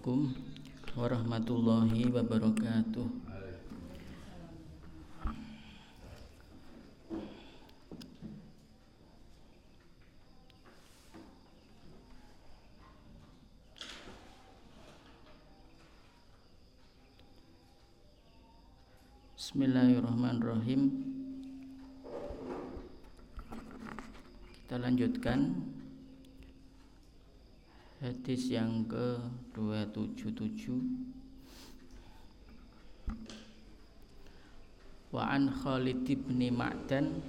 Assalamualaikum 0.00 0.32
warahmatullahi 0.96 2.08
wabarakatuh. 2.08 3.08
Bismillahirrahmanirrahim. 19.36 20.80
Kita 24.64 24.80
lanjutkan 24.80 25.60
Hadis 28.00 28.48
yang 28.48 28.88
ke-277 28.88 30.72
Wa 35.12 35.28
an 35.28 35.52
Khalid 35.52 36.08
bin 36.08 36.40
Ma'dan 36.48 37.20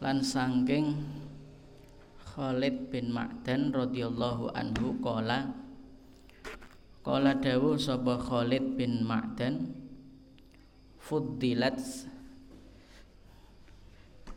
lan 0.00 0.24
sangking 0.24 0.96
Khalid 2.24 2.88
bin 2.88 3.12
Ma'dan 3.12 3.68
radhiyallahu 3.68 4.48
anhu 4.56 4.96
qala 5.04 5.52
Qala 7.04 7.36
dawuh 7.36 7.76
sapa 7.76 8.16
Khalid 8.16 8.80
bin 8.80 9.04
Ma'dan 9.04 9.76
fuddilat 10.96 11.76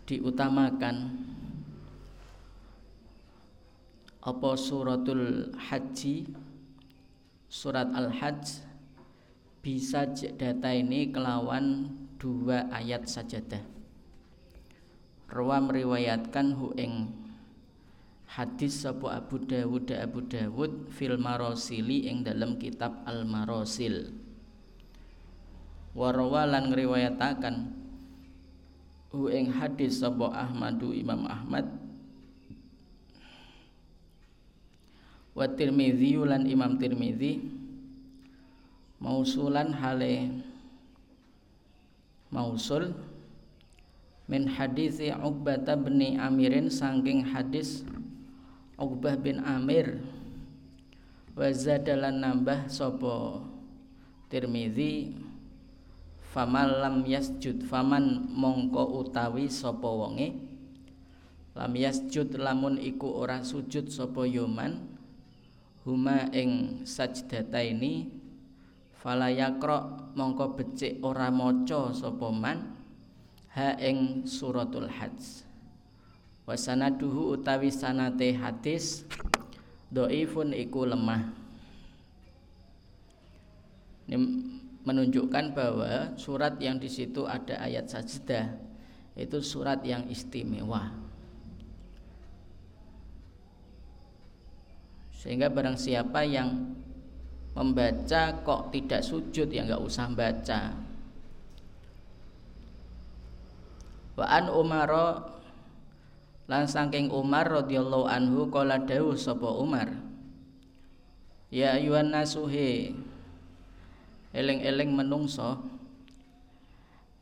diutamakan 0.03 1.31
apa 4.23 4.55
suratul 4.55 5.51
haji? 5.59 6.31
Surat 7.53 7.85
al-hajj 7.93 8.65
bisa 9.61 10.09
data 10.09 10.73
ini 10.73 11.13
kelawan 11.13 11.91
dua 12.17 12.65
ayat 12.73 13.05
sajadah. 13.05 13.61
Rawa 15.29 15.61
meriwayatkan 15.61 16.57
hu 16.57 16.73
ing 16.73 17.13
hadis 18.33 18.81
sapa 18.81 19.21
Abu 19.21 19.37
Dawud 19.37 19.93
Abu 19.93 20.25
Dawud 20.25 20.89
fil 20.89 21.21
marosili 21.21 22.09
ing 22.09 22.25
dalam 22.25 22.57
kitab 22.57 23.05
al 23.05 23.29
marosil 23.29 24.09
warawa 25.93 26.49
lan 26.49 26.73
ngriwayataken 26.73 27.55
hu 29.13 29.29
ing 29.29 29.53
hadis 29.53 30.01
sapa 30.01 30.33
Ahmadu 30.33 30.89
Imam 30.89 31.29
Ahmad 31.29 31.82
wa 35.33 35.49
Tirmidzi 35.49 36.17
lan 36.21 36.45
Imam 36.45 36.77
Tirmidzi 36.77 37.41
mausulan 39.01 39.73
hale 39.73 40.29
mausul 42.29 42.93
min 44.29 44.47
hadis 44.47 45.01
Uqbah 45.01 45.59
bin 45.77 46.17
Amirin 46.21 46.69
saking 46.69 47.25
hadis 47.25 47.83
Uqbah 48.79 49.19
bin 49.21 49.37
Amir. 49.43 50.01
Wa 51.33 51.49
zadalan 51.49 52.21
nambah 52.21 52.69
sapa 52.69 53.41
Tirmidzi 54.29 55.13
faman 56.33 56.81
lam 56.81 56.95
yasjud 57.05 57.65
faman 57.69 58.29
mongko 58.33 59.01
utawi 59.01 59.49
sapa 59.49 59.85
wonge? 59.85 60.33
Lam 61.53 61.73
yasjud 61.77 62.33
lamun 62.37 62.81
iku 62.81 63.13
ora 63.21 63.45
sujud 63.45 63.93
sapa 63.93 64.25
yoman 64.25 64.92
huma 65.83 66.31
ing 66.31 66.83
sajdata 66.87 67.59
ini 67.59 68.07
falayakro 69.03 70.11
mongko 70.15 70.55
becik 70.55 71.03
ora 71.03 71.27
maca 71.27 71.91
sapa 71.91 72.27
man 72.31 72.71
ha 73.51 73.75
ing 73.79 74.23
suratul 74.23 74.87
hajj. 74.87 75.43
Wasanaduhu 76.43 77.39
utawi 77.39 77.71
sanate 77.71 78.35
hadis 78.35 79.07
doifun 79.87 80.51
iku 80.51 80.83
lemah. 80.83 81.31
Ini 84.03 84.17
menunjukkan 84.83 85.55
bahwa 85.55 86.19
surat 86.19 86.59
yang 86.59 86.75
di 86.75 86.91
situ 86.91 87.23
ada 87.23 87.63
ayat 87.63 87.87
sajdah 87.87 88.51
itu 89.15 89.39
surat 89.39 89.79
yang 89.87 90.03
istimewa 90.11 91.02
Sehingga 95.23 95.47
barang 95.47 95.79
siapa 95.79 96.27
yang 96.27 96.75
membaca 97.55 98.43
kok 98.43 98.75
tidak 98.75 98.99
sujud 99.07 99.47
ya 99.47 99.63
nggak 99.63 99.79
usah 99.79 100.11
baca. 100.11 100.75
Wa 104.19 104.27
an 104.27 104.51
Umar 104.51 104.91
lan 106.51 106.67
saking 106.67 107.07
Umar 107.07 107.47
radhiyallahu 107.47 108.03
anhu 108.03 108.51
kala 108.51 108.83
dawuh 108.83 109.15
sapa 109.15 109.47
Umar 109.47 109.95
Ya 111.53 111.77
ayuhan 111.79 112.11
nasuhe 112.11 112.91
eling-eling 114.35 114.91
menungso 114.91 115.61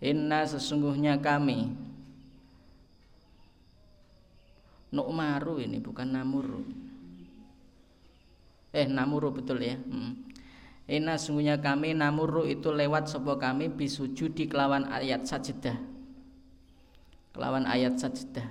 Inna 0.02 0.44
sesungguhnya 0.50 1.22
kami 1.22 1.70
Nukmaru 4.92 5.64
ini 5.64 5.80
bukan 5.80 6.12
namuru 6.12 6.66
eh 8.72 8.88
namuru 8.88 9.36
betul 9.36 9.60
ya. 9.60 9.76
Hmm. 9.76 10.32
Ina 10.92 11.16
sungguhnya 11.16 11.60
kami 11.64 11.96
namuru 11.96 12.44
itu 12.44 12.68
lewat 12.68 13.08
sebuah 13.08 13.40
kami 13.40 13.72
bisuju 13.72 14.32
di 14.32 14.48
kelawan 14.48 14.88
ayat 14.92 15.24
sajadah. 15.24 15.80
Kelawan 17.32 17.64
ayat 17.64 17.96
sajadah. 17.96 18.44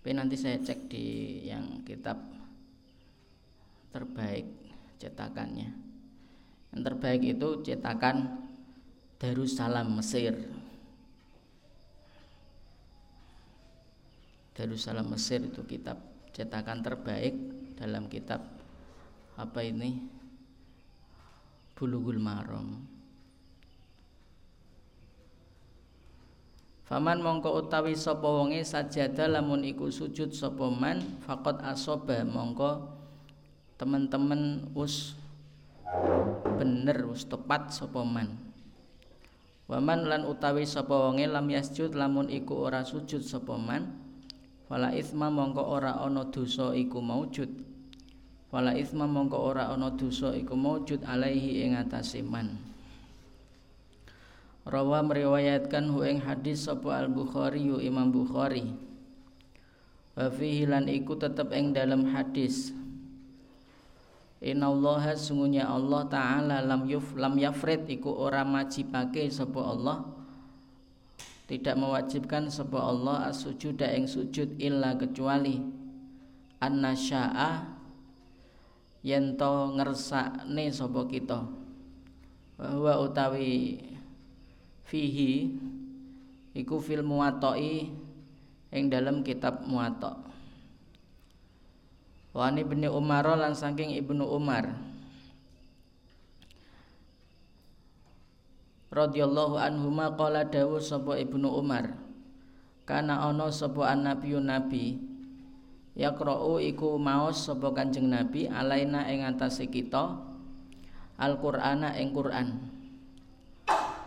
Tapi 0.00 0.10
nanti 0.16 0.38
saya 0.38 0.56
cek 0.62 0.88
di 0.88 1.04
yang 1.44 1.82
kitab 1.82 2.16
terbaik 3.90 4.46
cetakannya. 5.02 5.74
Yang 6.70 6.82
terbaik 6.86 7.22
itu 7.26 7.48
cetakan 7.66 8.46
Darussalam 9.18 9.90
Mesir. 9.98 10.38
Darussalam 14.54 15.10
Mesir 15.10 15.44
itu 15.44 15.60
kitab 15.66 16.09
cetakan 16.30 16.82
terbaik 16.82 17.34
dalam 17.78 18.06
kitab 18.06 18.44
apa 19.34 19.60
ini? 19.64 20.20
Bulughul 21.76 22.20
Maram. 22.20 22.84
Faman 26.90 27.22
mongko 27.22 27.54
utawi 27.54 27.94
sapa 27.94 28.26
wonge 28.26 28.66
sajada 28.66 29.30
lamun 29.30 29.62
iku 29.62 29.94
sujud 29.94 30.34
sapa 30.34 30.66
man 30.66 31.22
faqad 31.22 31.62
asoba 31.62 32.26
mongko 32.26 32.90
teman-teman 33.78 34.66
us 34.74 35.14
bener 36.58 37.06
us 37.06 37.22
tepat 37.22 37.70
sapa 37.70 38.02
man. 38.02 38.34
Waman 39.70 40.10
lan 40.10 40.26
utawi 40.26 40.66
sapa 40.66 40.90
wonge 40.90 41.30
lam 41.30 41.46
yasjud 41.46 41.94
lamun 41.94 42.26
iku 42.26 42.58
ora 42.58 42.82
sujud 42.82 43.22
sapa 43.22 43.54
man 43.54 43.99
Wala 44.70 44.94
isma 44.94 45.34
mongko 45.34 45.66
ora 45.66 45.98
ana 45.98 46.30
dosa 46.30 46.70
iku 46.78 47.02
maujud. 47.02 47.50
Wala 48.54 48.78
isma 48.78 49.10
mongko 49.10 49.34
ora 49.34 49.66
ana 49.66 49.90
dosa 49.90 50.30
iku 50.30 50.54
maujud 50.54 51.02
alaihi 51.02 51.66
ing 51.66 51.74
atase 51.74 52.22
man. 52.22 52.54
Rawa 54.62 55.02
meriwayatkan 55.02 55.90
hu 55.90 56.06
ing 56.06 56.22
hadis 56.22 56.70
sapa 56.70 57.02
Al 57.02 57.10
Bukhari 57.10 57.66
yu 57.66 57.82
Imam 57.82 58.14
Bukhari. 58.14 58.70
Wa 60.14 60.30
fihi 60.30 60.70
lan 60.70 60.86
iku 60.86 61.18
tetep 61.18 61.50
ing 61.50 61.74
dalam 61.74 62.06
hadis. 62.06 62.70
Inna 64.38 64.70
Allah 64.70 65.18
sungguhnya 65.18 65.66
Allah 65.66 66.06
Ta'ala 66.06 66.62
lam 66.62 66.86
yuf 66.86 67.18
lam 67.18 67.34
yafrid 67.42 67.90
iku 67.90 68.14
ora 68.22 68.46
majibake 68.46 69.26
sapa 69.34 69.58
Allah 69.66 70.19
tidak 71.50 71.74
mewajibkan 71.74 72.46
sapa 72.46 72.78
Allah 72.78 73.26
as-sujuda 73.26 73.90
ing 73.98 74.06
sujud 74.06 74.54
illa 74.62 74.94
kecuali 74.94 75.58
annasya'a 76.62 77.74
yen 79.02 79.34
to 79.34 79.74
ngersakne 79.74 80.70
sapa 80.70 81.10
kita. 81.10 81.42
Bahwa 82.54 83.02
utawi 83.02 83.82
fihi 84.86 85.58
iku 86.54 86.78
fil 86.78 87.02
muwattoi 87.02 87.90
ing 88.70 88.84
dalam 88.86 89.26
kitab 89.26 89.66
muwatta 89.66 90.30
wa 92.30 92.46
ibnu 92.46 92.86
Umar 92.94 93.26
lan 93.26 93.58
saking 93.58 93.90
Ibnu 93.98 94.22
Umar 94.22 94.89
radhiyallahu 98.90 99.58
anhuma 99.58 100.12
qala 100.18 100.46
dawu 100.46 100.82
sapa 100.82 101.18
Ibnu 101.18 101.46
Umar 101.46 101.94
kana 102.86 103.22
ana 103.26 103.50
sapa 103.50 103.94
nabi 103.94 104.34
nabi 104.38 105.10
yaqra'u 105.98 106.62
iku 106.62 106.96
maos 106.96 107.46
sapa 107.46 107.74
Kanjeng 107.74 108.10
Nabi 108.10 108.46
alaina 108.46 109.06
ing 109.10 109.26
atase 109.26 109.66
kita 109.66 110.30
Al-Qur'ana 111.20 112.00
ing 112.00 112.16
Qur'an. 112.16 112.48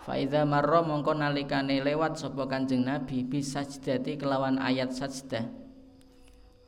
Fa 0.03 0.17
idza 0.17 0.43
marra 0.49 0.81
mongko 0.81 1.13
nalikane 1.13 1.79
lewat 1.85 2.17
sapa 2.17 2.49
Kanjeng 2.49 2.83
Nabi 2.83 3.21
bisa 3.21 3.61
sajdati 3.61 4.17
kelawan 4.17 4.57
ayat 4.57 4.91
sajdah. 4.91 5.45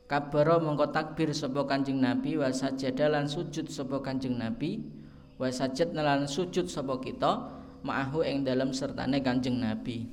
Kabara 0.06 0.62
mongko 0.62 0.94
takbir 0.94 1.34
sapa 1.34 1.66
Kanjeng 1.66 1.98
Nabi 1.98 2.38
wa 2.38 2.48
sajada 2.54 3.10
lan 3.10 3.26
sujud 3.26 3.66
sapa 3.66 3.98
Kanjeng 4.00 4.38
Nabi 4.38 4.86
wa 5.36 5.50
sajad 5.50 5.90
lan 5.92 6.30
sujud 6.30 6.70
sapa 6.70 7.02
kita 7.02 7.55
ma'ahu 7.86 8.26
ing 8.26 8.42
dalam 8.42 8.74
sertane 8.74 9.22
Kanjeng 9.22 9.62
Nabi 9.62 10.10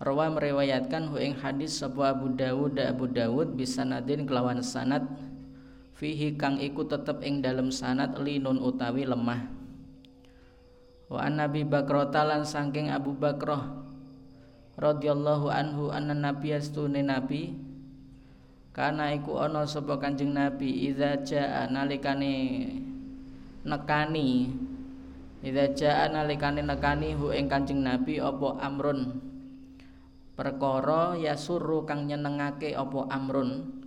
Rawa 0.00 0.32
meriwayatkan 0.32 1.12
hu 1.12 1.20
ing 1.20 1.36
hadis 1.36 1.76
sapa 1.76 2.16
Abu 2.16 2.32
Dawud 2.32 2.80
Abu 2.80 3.04
Dawud 3.04 3.52
bisanadin 3.52 4.24
kelawan 4.24 4.64
sanad 4.64 5.04
fihi 6.00 6.40
kang 6.40 6.56
iku 6.56 6.88
tetep 6.88 7.20
ing 7.20 7.44
dalam 7.44 7.68
sanad 7.68 8.16
linun 8.16 8.56
utawi 8.56 9.04
lemah. 9.04 9.44
Wa 11.12 11.28
an 11.28 11.36
Nabi 11.36 11.68
Bakrata 11.68 12.24
lan 12.24 12.48
saking 12.48 12.88
Abu 12.88 13.12
Bakrah 13.12 13.68
radhiyallahu 14.80 15.52
anhu 15.52 15.92
anna 15.92 16.16
nabi 16.16 16.56
astune 16.56 17.04
nabi 17.04 17.52
kana 18.72 19.12
iku 19.12 19.36
ana 19.36 19.68
sapa 19.68 20.00
Kanjeng 20.00 20.32
Nabi 20.32 20.88
idza 20.88 21.20
jaa 21.20 21.68
nalikane 21.68 22.64
nekani 23.68 24.48
idza 25.40 25.64
jaa 25.72 26.06
nalikane 26.12 26.60
nekani 26.60 27.16
hu 27.16 27.32
ing 27.32 27.48
Kanjeng 27.48 27.80
Nabi 27.80 28.20
apa 28.20 28.60
amrun? 28.60 29.20
Perkara 30.36 31.16
yasuru 31.16 31.84
kang 31.84 32.08
nyenengake 32.08 32.72
apa 32.72 33.08
amrun? 33.12 33.80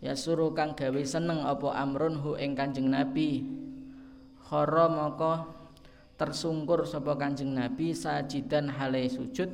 Yasuru 0.00 0.52
kang 0.56 0.72
gawe 0.76 1.02
seneng 1.04 1.44
apa 1.44 1.76
amrun 1.76 2.20
hu 2.20 2.36
ing 2.36 2.56
Kanjeng 2.56 2.88
Nabi? 2.88 3.44
Khara 4.48 4.88
maka 4.88 5.44
tersungkur 6.16 6.88
sapa 6.88 7.16
Kanjeng 7.16 7.52
Nabi 7.52 7.92
sajidan 7.92 8.72
hale 8.72 9.08
sujud 9.08 9.52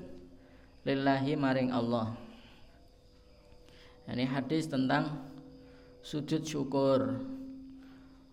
lillahi 0.87 1.35
maring 1.35 1.71
Allah. 1.75 2.15
Ini 4.05 4.29
hadis 4.29 4.69
tentang 4.69 5.33
sujud 6.05 6.45
syukur 6.45 7.17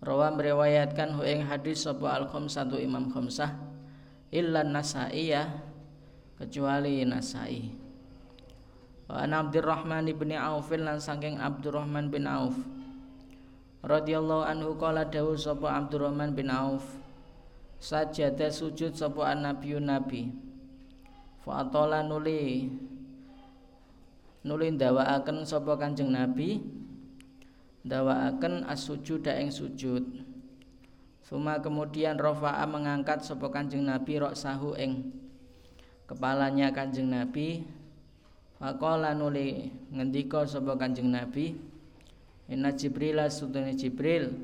Rawa 0.01 0.33
meriwayatkan 0.33 1.13
hu 1.13 1.21
hadis 1.21 1.85
sapa 1.85 2.09
al 2.17 2.25
satu 2.49 2.73
Imam 2.81 3.13
khamsah 3.13 3.53
illa 4.33 4.65
nasaiyah 4.65 5.45
kecuali 6.41 7.05
Nasai. 7.05 7.69
Wa 9.05 9.21
an 9.21 9.37
Abdurrahman 9.37 10.09
bin 10.09 10.33
Auf 10.33 10.73
lan 10.73 10.97
saking 10.97 11.37
Abdurrahman 11.37 12.09
bin 12.09 12.25
Auf. 12.25 12.57
Radhiyallahu 13.85 14.41
anhu 14.41 14.73
qala 14.81 15.05
dawu 15.05 15.37
sapa 15.37 15.69
Abdurrahman 15.69 16.33
bin 16.33 16.49
Auf. 16.49 16.81
Sajada 17.77 18.49
sujud 18.49 18.97
sapa 18.97 19.37
an-nabiyyu 19.37 19.77
nabi. 19.77 20.33
Fa 21.45 21.61
nuli 22.05 22.73
nuli 24.41 24.67
ndawaaken 24.73 25.45
sapa 25.45 25.77
Kanjeng 25.77 26.13
Nabi 26.13 26.80
ndawaaken 27.85 28.65
as-sujuda 28.69 29.37
ing 29.41 29.49
sujud. 29.49 30.03
Suma 31.25 31.63
kemudian 31.63 32.19
Rafa'a 32.19 32.67
mengangkat 32.67 33.23
sapa 33.23 33.47
Kanjeng 33.47 33.87
Nabi 33.87 34.19
rok 34.19 34.35
sahu 34.35 34.75
ing 34.75 35.15
kepalanya 36.05 36.75
Kanjeng 36.75 37.07
Nabi. 37.07 37.63
Faqala 38.61 39.17
nuli 39.17 39.73
ngendika 39.89 40.45
sapa 40.45 40.77
Kanjeng 40.77 41.09
Nabi 41.09 41.57
Inna 42.51 42.75
Jibril 42.75 43.15
sutune 43.31 43.71
Jibril 43.79 44.35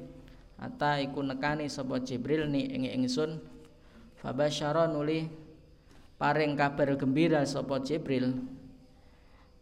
ata 0.55 0.97
iku 1.03 1.19
nekani 1.19 1.67
sapa 1.67 1.99
Jibril 1.99 2.47
ni 2.47 2.63
ing 2.71 2.87
ingsun? 2.87 3.43
Fabasyara 4.17 4.87
nuli 4.87 5.27
paring 6.15 6.55
kabar 6.55 6.95
gembira 6.95 7.43
sapa 7.43 7.83
Jibril 7.83 8.31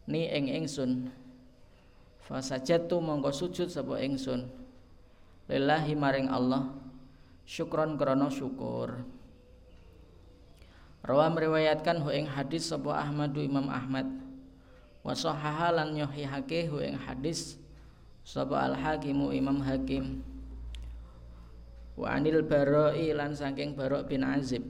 ni 0.06 0.30
ing 0.30 0.46
ingsun 0.46 1.10
fasajatu 2.26 2.98
mongko 2.98 3.30
sujud 3.30 3.70
sapa 3.70 4.02
ingsun. 4.02 4.50
Lillahi 5.46 5.94
maring 5.94 6.26
Allah 6.26 6.74
syukron 7.46 7.94
krana 7.94 8.26
syukur. 8.26 8.98
Rawa 11.06 11.30
meriwayatkan 11.30 12.02
hu 12.02 12.10
ing 12.10 12.26
hadis 12.26 12.66
sapa 12.66 12.98
Ahmadu 12.98 13.38
Imam 13.38 13.70
Ahmad. 13.70 14.10
Wa 15.06 15.14
sahaha 15.14 15.70
lan 15.70 15.94
nyahihake 15.94 16.66
hu 16.66 16.82
ing 16.82 16.98
hadis 16.98 17.62
sapa 18.26 18.58
Al 18.58 18.74
Hakimu 18.74 19.30
Imam 19.30 19.62
Hakim. 19.62 20.26
Wa 21.94 22.18
anil 22.18 22.42
Bara'i 22.42 23.14
lan 23.14 23.38
saking 23.38 23.78
Bara' 23.78 24.02
bin 24.02 24.26
Azib. 24.26 24.66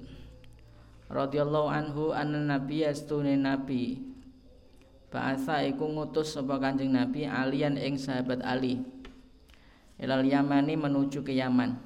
Radhiyallahu 1.08 1.72
anhu 1.72 2.12
anna 2.12 2.58
nabiy 2.58 2.84
astune 2.84 3.40
nabi 3.40 4.15
Ba'atha 5.06 5.62
iku 5.62 5.86
ngutus 5.86 6.34
sapa 6.34 6.58
Kanjeng 6.58 6.90
Nabi 6.90 7.30
alian 7.30 7.78
ing 7.78 7.94
sahabat 7.94 8.42
Ali. 8.42 8.82
Ilal 10.02 10.26
Yamani 10.26 10.74
menuju 10.74 11.22
ke 11.22 11.32
Yaman. 11.32 11.78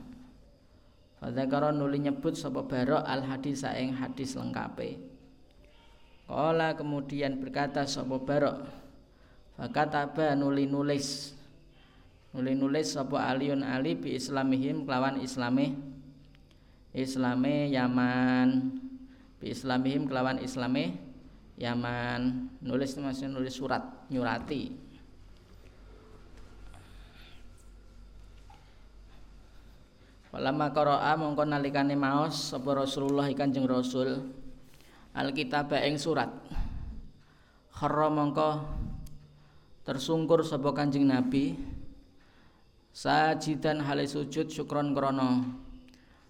Fadzakara 1.21 1.69
nuli 1.69 2.01
nyebut 2.01 2.33
sapa 2.33 2.65
Barok 2.65 3.05
al 3.05 3.29
hadis 3.29 3.61
ing 3.77 3.93
hadis 3.93 4.41
lengkape. 4.41 4.97
Kala 6.25 6.73
kemudian 6.79 7.37
berkata 7.37 7.85
sapa 7.85 8.17
Barok 8.17 8.65
Fakataba 9.61 10.33
nuli 10.33 10.65
nulis. 10.65 11.37
Nuli 12.33 12.57
nulis 12.57 12.97
sapa 12.97 13.29
Aliun 13.29 13.61
Ali 13.61 14.01
bi 14.01 14.17
islamihim 14.17 14.89
kelawan 14.89 15.21
islame 15.21 15.77
Islame 16.97 17.69
Yaman. 17.69 18.81
Bi 19.37 19.53
islamihim 19.53 20.09
kelawan 20.09 20.41
islame 20.41 21.10
Yaman. 21.61 22.49
Nulis 22.65 22.97
masih 22.97 23.29
nulis 23.29 23.53
surat 23.53 23.85
nyurati. 24.09 24.73
Walama 30.33 30.73
qara'a 30.73 31.13
mongko 31.21 31.45
nalikane 31.45 31.99
maos 31.99 32.55
sapa 32.55 32.73
Rasulullah 32.73 33.29
Kanjeng 33.37 33.69
Rasul. 33.69 34.25
Alkitab 35.13 35.77
ing 35.85 36.01
surat. 36.01 36.33
Kharra 37.77 38.09
mongko 38.09 38.65
tersungkur 39.85 40.41
sapa 40.41 40.73
Kanjeng 40.73 41.05
Nabi. 41.13 41.61
Sajidan 42.91 43.85
hale 43.85 44.09
sujud 44.09 44.51
syukron 44.51 44.97
krana 44.97 45.47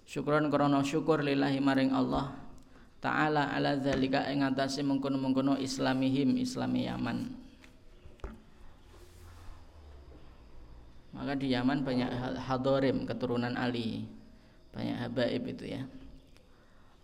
syukron 0.04 0.52
krana 0.52 0.84
syukur 0.84 1.24
lillahi 1.24 1.56
maring 1.56 1.88
Allah 1.88 2.49
taala 3.00 3.48
ala 3.50 3.80
zalika 3.80 4.28
ing 4.28 4.44
atase 4.44 4.84
mengkono-mengkono 4.84 5.56
islamihim 5.56 6.36
islami 6.36 6.84
Yaman. 6.84 7.18
Maka 11.16 11.32
di 11.34 11.50
Yaman 11.50 11.82
banyak 11.82 12.10
hadorim 12.38 13.02
keturunan 13.08 13.58
Ali, 13.58 14.06
banyak 14.70 14.96
habaib 15.00 15.42
itu 15.48 15.74
ya. 15.74 15.82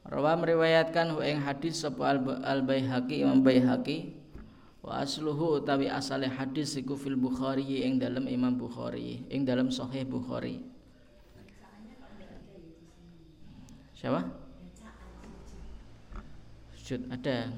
Rawa 0.07 0.39
meriwayatkan 0.39 1.19
ing 1.27 1.43
hadis 1.43 1.83
sapa 1.83 2.15
al 2.47 2.63
Baihaqi 2.63 3.27
Imam 3.27 3.43
Baihaqi 3.43 4.15
wa 4.87 5.03
asluhu 5.03 5.59
utawi 5.59 5.91
asale 5.91 6.31
hadis 6.31 6.79
iku 6.79 6.95
fil 6.95 7.19
Bukhari 7.19 7.83
ing 7.83 7.99
dalam 7.99 8.31
Imam 8.31 8.55
Bukhari, 8.55 9.27
ing 9.27 9.43
dalam 9.43 9.75
Sahih 9.75 10.07
Bukhari. 10.07 10.63
Siapa? 13.99 14.46
Sujud 16.87 17.03
ada. 17.11 17.51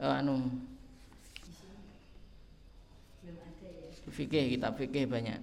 Oh, 0.00 0.08
anu. 0.08 0.40
Fikih 4.08 4.56
kitab 4.56 4.80
fikih 4.80 5.04
banyak. 5.04 5.36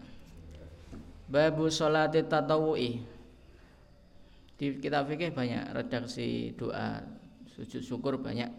Babu 1.29 1.69
sholati 1.69 2.25
tatawu'i 2.25 3.05
di 4.57 4.73
kitab 4.81 5.05
fikih 5.05 5.37
banyak 5.37 5.69
redaksi 5.69 6.57
doa 6.57 7.05
sujud 7.53 7.85
syukur 7.85 8.17
banyak. 8.17 8.49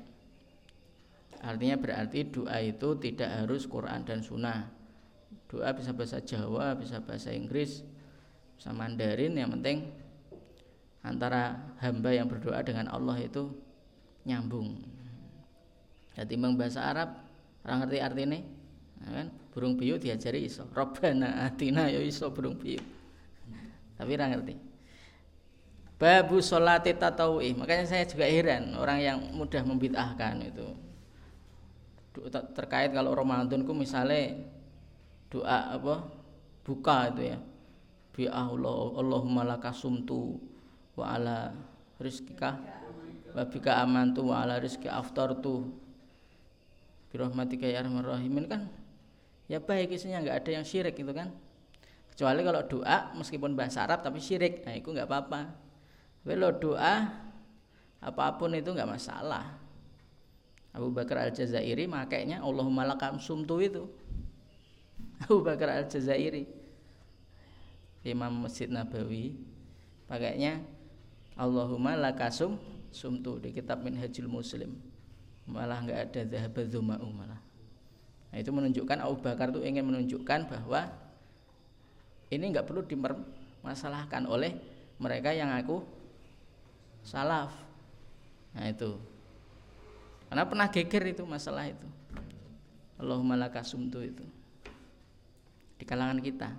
Artinya 1.43 1.75
berarti 1.75 2.23
doa 2.31 2.55
itu 2.63 2.95
tidak 3.03 3.35
harus 3.35 3.67
Quran 3.67 4.07
dan 4.07 4.23
Sunnah. 4.23 4.71
Doa 5.51 5.75
bisa 5.75 5.91
bahasa 5.91 6.23
Jawa 6.23 6.79
bisa 6.79 7.03
bahasa 7.03 7.35
Inggris 7.35 7.83
bisa 8.55 8.71
Mandarin 8.71 9.35
yang 9.35 9.51
penting 9.59 9.91
antara 11.03 11.75
hamba 11.83 12.15
yang 12.15 12.31
berdoa 12.31 12.63
dengan 12.63 12.87
Allah 12.95 13.19
itu 13.19 13.67
nyambung. 14.29 14.77
Jadi 16.13 16.35
bahasa 16.37 16.85
Arab 16.85 17.17
orang 17.65 17.89
ngerti 17.89 17.99
artinya 18.05 18.39
kan? 19.09 19.27
Burung 19.57 19.81
piyu 19.81 19.97
diajari 19.97 20.45
iso. 20.45 20.69
Robbana 20.77 21.49
atina 21.49 21.89
ya 21.89 21.99
iso 22.05 22.29
burung 22.29 22.61
piyu 22.61 22.99
tapi 23.99 24.15
ora 24.15 24.31
ngerti. 24.31 24.55
Babu 25.99 26.39
sholati 26.39 26.95
tatawu'i 26.95 27.59
makanya 27.59 27.91
saya 27.91 28.07
juga 28.07 28.31
heran 28.31 28.79
orang 28.79 29.03
yang 29.03 29.19
mudah 29.35 29.67
membid'ahkan 29.67 30.47
itu. 30.47 30.67
Terkait 32.55 32.95
kalau 32.95 33.19
Ramadan 33.19 33.67
ku 33.67 33.75
misalnya 33.75 34.39
doa 35.27 35.75
apa? 35.75 36.07
Buka 36.63 37.11
itu 37.11 37.35
ya. 37.35 37.39
Bi 38.15 38.31
Allah 38.31 38.95
Allahumma 38.95 39.43
laka 39.43 39.75
sumtu 39.75 40.39
wa 40.95 41.19
ala 41.19 41.51
rizkika 41.99 42.78
wa 43.35 43.45
bika 43.49 43.81
amantu 43.81 44.31
wa 44.31 44.45
ala 44.45 44.61
rizki 44.61 44.87
aftartu. 44.87 45.69
Bi 47.09 47.17
rahmatika 47.17 47.65
ya 47.65 47.81
arhamar 47.81 48.17
rahimin 48.17 48.45
kan 48.47 48.69
ya 49.49 49.59
baik 49.59 49.97
isinya 49.97 50.21
nggak 50.21 50.45
ada 50.45 50.51
yang 50.61 50.65
syirik 50.65 50.97
itu 50.97 51.13
kan. 51.13 51.33
Kecuali 52.13 52.43
kalau 52.43 52.63
doa 52.67 52.99
meskipun 53.15 53.55
bahasa 53.55 53.87
Arab 53.87 54.03
tapi 54.03 54.19
syirik. 54.19 54.67
Nah 54.67 54.75
itu 54.75 54.91
nggak 54.91 55.07
apa-apa. 55.07 55.55
Kalau 56.27 56.51
doa 56.57 56.95
apa 57.99 58.25
pun 58.37 58.53
itu 58.55 58.71
nggak 58.71 58.91
masalah. 58.91 59.59
Abu 60.77 60.93
Bakar 60.93 61.25
Al 61.25 61.33
Jazairi 61.33 61.89
makainya 61.89 62.45
Allahumma 62.45 62.85
lakam 62.85 63.17
sumtu 63.19 63.59
itu. 63.59 63.89
Abu 65.25 65.41
Bakar 65.41 65.73
Al 65.73 65.87
Jazairi 65.89 66.59
Imam 68.07 68.47
Masjid 68.47 68.71
Nabawi 68.71 69.35
pakainya 70.07 70.63
Allahumma 71.35 71.95
lakasum 71.99 72.57
sumtu 72.91 73.39
di 73.41 73.53
kitab 73.53 73.85
Minhajul 73.85 74.29
Muslim. 74.29 74.77
Malah 75.49 75.81
nggak 75.85 76.01
ada 76.13 76.21
zahabadzuma'u 76.29 77.09
malah. 77.09 77.41
Nah 78.29 78.37
itu 78.37 78.51
menunjukkan 78.53 78.99
Abu 79.01 79.17
Bakar 79.25 79.49
itu 79.49 79.65
ingin 79.65 79.89
menunjukkan 79.89 80.53
bahwa 80.53 80.93
ini 82.29 82.45
nggak 82.53 82.69
perlu 82.69 82.85
dipermasalahkan 82.85 84.29
oleh 84.29 84.53
mereka 85.01 85.33
yang 85.33 85.49
aku 85.57 85.81
salaf. 87.01 87.53
Nah 88.53 88.69
itu. 88.69 89.01
Karena 90.29 90.45
pernah 90.45 90.69
geger 90.69 91.17
itu 91.17 91.25
masalah 91.25 91.65
itu. 91.73 91.89
Allahumma 93.01 93.39
lakasumtu 93.41 94.05
itu. 94.05 94.27
Di 95.81 95.89
kalangan 95.89 96.21
kita. 96.21 96.53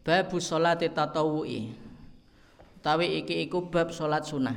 Babu 0.00 0.40
sholati 0.40 0.88
tatawu'i 0.88 1.87
tawi 2.80 3.22
iki 3.22 3.46
iku 3.46 3.66
bab 3.66 3.90
sholat 3.90 4.24
sunnah. 4.26 4.56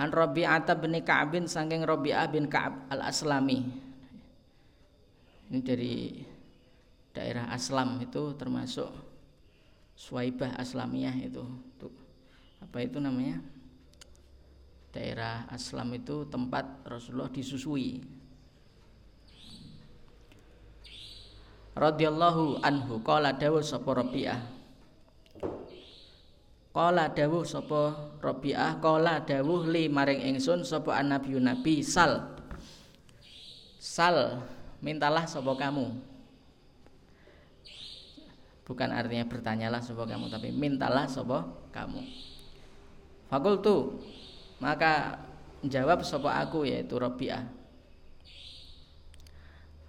An 0.00 0.08
Rabi'ah 0.08 0.64
bin 0.80 0.96
Ka'bin 1.04 1.44
saking 1.44 1.84
Rabi'ah 1.84 2.30
bin 2.32 2.48
Ka'ab 2.48 2.88
al-Aslami. 2.88 3.68
Ini 5.50 5.58
dari 5.66 6.24
daerah 7.10 7.50
Aslam 7.50 7.98
itu 7.98 8.38
termasuk 8.38 8.86
Swaibah 9.98 10.56
Aslamiyah 10.56 11.16
itu. 11.20 11.42
Apa 12.62 12.86
itu 12.86 13.02
namanya? 13.02 13.42
Daerah 14.94 15.44
Aslam 15.50 15.90
itu 15.98 16.24
tempat 16.30 16.86
Rasulullah 16.86 17.28
disusui. 17.28 18.00
Radhiyallahu 21.74 22.62
anhu 22.62 23.02
qala 23.02 23.34
dawuh 23.34 23.62
sapa 23.62 23.90
Rabi'ah 24.00 24.59
Qala 26.70 27.10
dawuh 27.10 27.42
sapa 27.42 28.14
Rabi'ah 28.22 28.78
qala 28.78 29.26
dawuh 29.26 29.66
li 29.66 29.90
maring 29.90 30.22
ingsun 30.34 30.62
sapa 30.62 30.94
annabi 30.94 31.34
nabi 31.42 31.82
sal. 31.82 32.38
Sal 33.82 34.38
mintalah 34.78 35.26
sapa 35.26 35.50
kamu. 35.58 36.10
Bukan 38.70 38.86
artinya 38.94 39.26
bertanyalah 39.26 39.82
sopo 39.82 40.06
kamu 40.06 40.30
tapi 40.30 40.54
mintalah 40.54 41.10
sopo 41.10 41.66
kamu. 41.74 42.06
Fakultu 43.26 43.98
maka 44.62 45.26
jawab 45.66 46.06
sopo 46.06 46.30
aku 46.30 46.70
yaitu 46.70 46.94
Robiah 46.94 47.50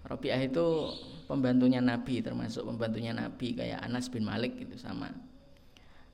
Robiah 0.02 0.42
itu 0.42 0.98
pembantunya 1.30 1.78
Nabi 1.78 2.26
termasuk 2.26 2.66
pembantunya 2.66 3.14
Nabi 3.14 3.54
kayak 3.54 3.86
Anas 3.86 4.10
bin 4.10 4.26
Malik 4.26 4.58
itu 4.58 4.74
sama 4.82 5.14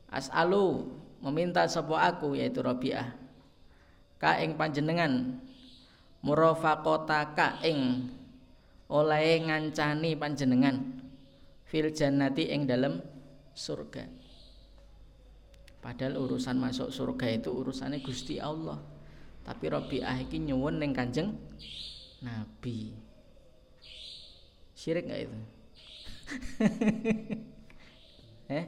As'alu 0.08 0.88
meminta 1.20 1.68
sopo 1.68 2.00
aku 2.00 2.38
yaitu 2.40 2.64
Robiah 2.64 3.12
ka 4.18 4.40
ing 4.42 4.58
panjenengan 4.58 5.42
murafaqata 6.26 7.38
ka 7.38 7.48
ing 7.62 8.10
oleh 8.88 9.44
ngancani 9.44 10.16
panjenengan 10.16 11.04
fil 11.68 11.92
jannati 11.92 12.50
ing 12.50 12.64
dalam 12.66 13.04
surga. 13.52 14.08
Padahal 15.84 16.20
urusan 16.20 16.58
masuk 16.58 16.90
surga 16.90 17.28
itu 17.38 17.52
urusannya 17.52 18.00
Gusti 18.02 18.40
Allah. 18.42 18.80
Tapi 19.48 19.72
Rabi'ah 19.72 20.20
iki 20.20 20.44
nyuwun 20.44 20.84
ning 20.84 20.92
Kanjeng 20.92 21.32
Nabi. 22.20 22.92
Syirik 24.76 25.08
nggak 25.08 25.22
itu? 25.24 25.38
eh? 28.60 28.66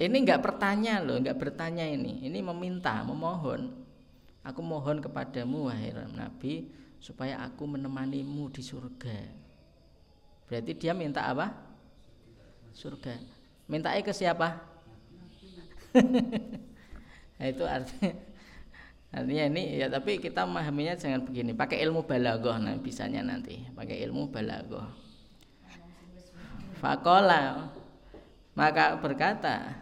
Ini 0.00 0.16
nggak 0.24 0.40
bertanya 0.40 1.04
loh, 1.04 1.20
nggak 1.20 1.36
bertanya 1.36 1.84
ini. 1.84 2.24
Ini 2.24 2.40
meminta, 2.40 3.04
memohon. 3.04 3.72
Aku 4.42 4.58
mohon 4.64 4.98
kepadamu 4.98 5.70
wahai 5.70 5.92
Nabi 5.92 6.66
supaya 6.98 7.42
aku 7.44 7.66
menemanimu 7.66 8.50
di 8.50 8.62
surga. 8.62 9.18
Berarti 10.48 10.72
dia 10.74 10.92
minta 10.96 11.22
apa? 11.28 11.54
Surga. 12.74 13.14
Minta 13.70 13.94
ke 14.00 14.10
siapa? 14.10 14.58
nah, 17.36 17.46
itu 17.46 17.64
artinya 17.68 18.12
artinya 19.12 19.44
ini 19.44 19.76
ya 19.76 19.92
tapi 19.92 20.16
kita 20.16 20.48
memahaminya 20.48 20.96
jangan 20.96 21.20
begini 21.20 21.52
pakai 21.52 21.84
ilmu 21.84 22.08
balagoh 22.08 22.56
nah 22.56 22.72
bisanya 22.80 23.20
nanti 23.20 23.60
pakai 23.76 24.00
ilmu 24.08 24.32
balagoh 24.32 24.88
fakola 26.80 27.68
maka 28.52 28.96
berkata 29.00 29.72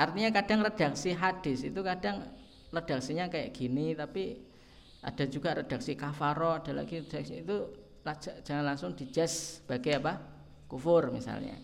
artinya 0.00 0.32
kadang 0.32 0.64
redaksi 0.64 1.12
hadis 1.12 1.66
itu 1.66 1.80
kadang 1.84 2.24
redaksinya 2.72 3.28
kayak 3.28 3.52
gini 3.52 3.92
tapi 3.92 4.40
ada 5.00 5.24
juga 5.28 5.56
redaksi 5.56 5.96
kafaro 5.96 6.60
ada 6.60 6.72
lagi 6.76 7.00
redaksi 7.04 7.40
itu 7.40 7.56
jangan 8.44 8.64
langsung 8.64 8.96
dijaz 8.96 9.60
sebagai 9.60 10.00
apa? 10.00 10.20
Kufur 10.70 11.12
misalnya. 11.12 11.56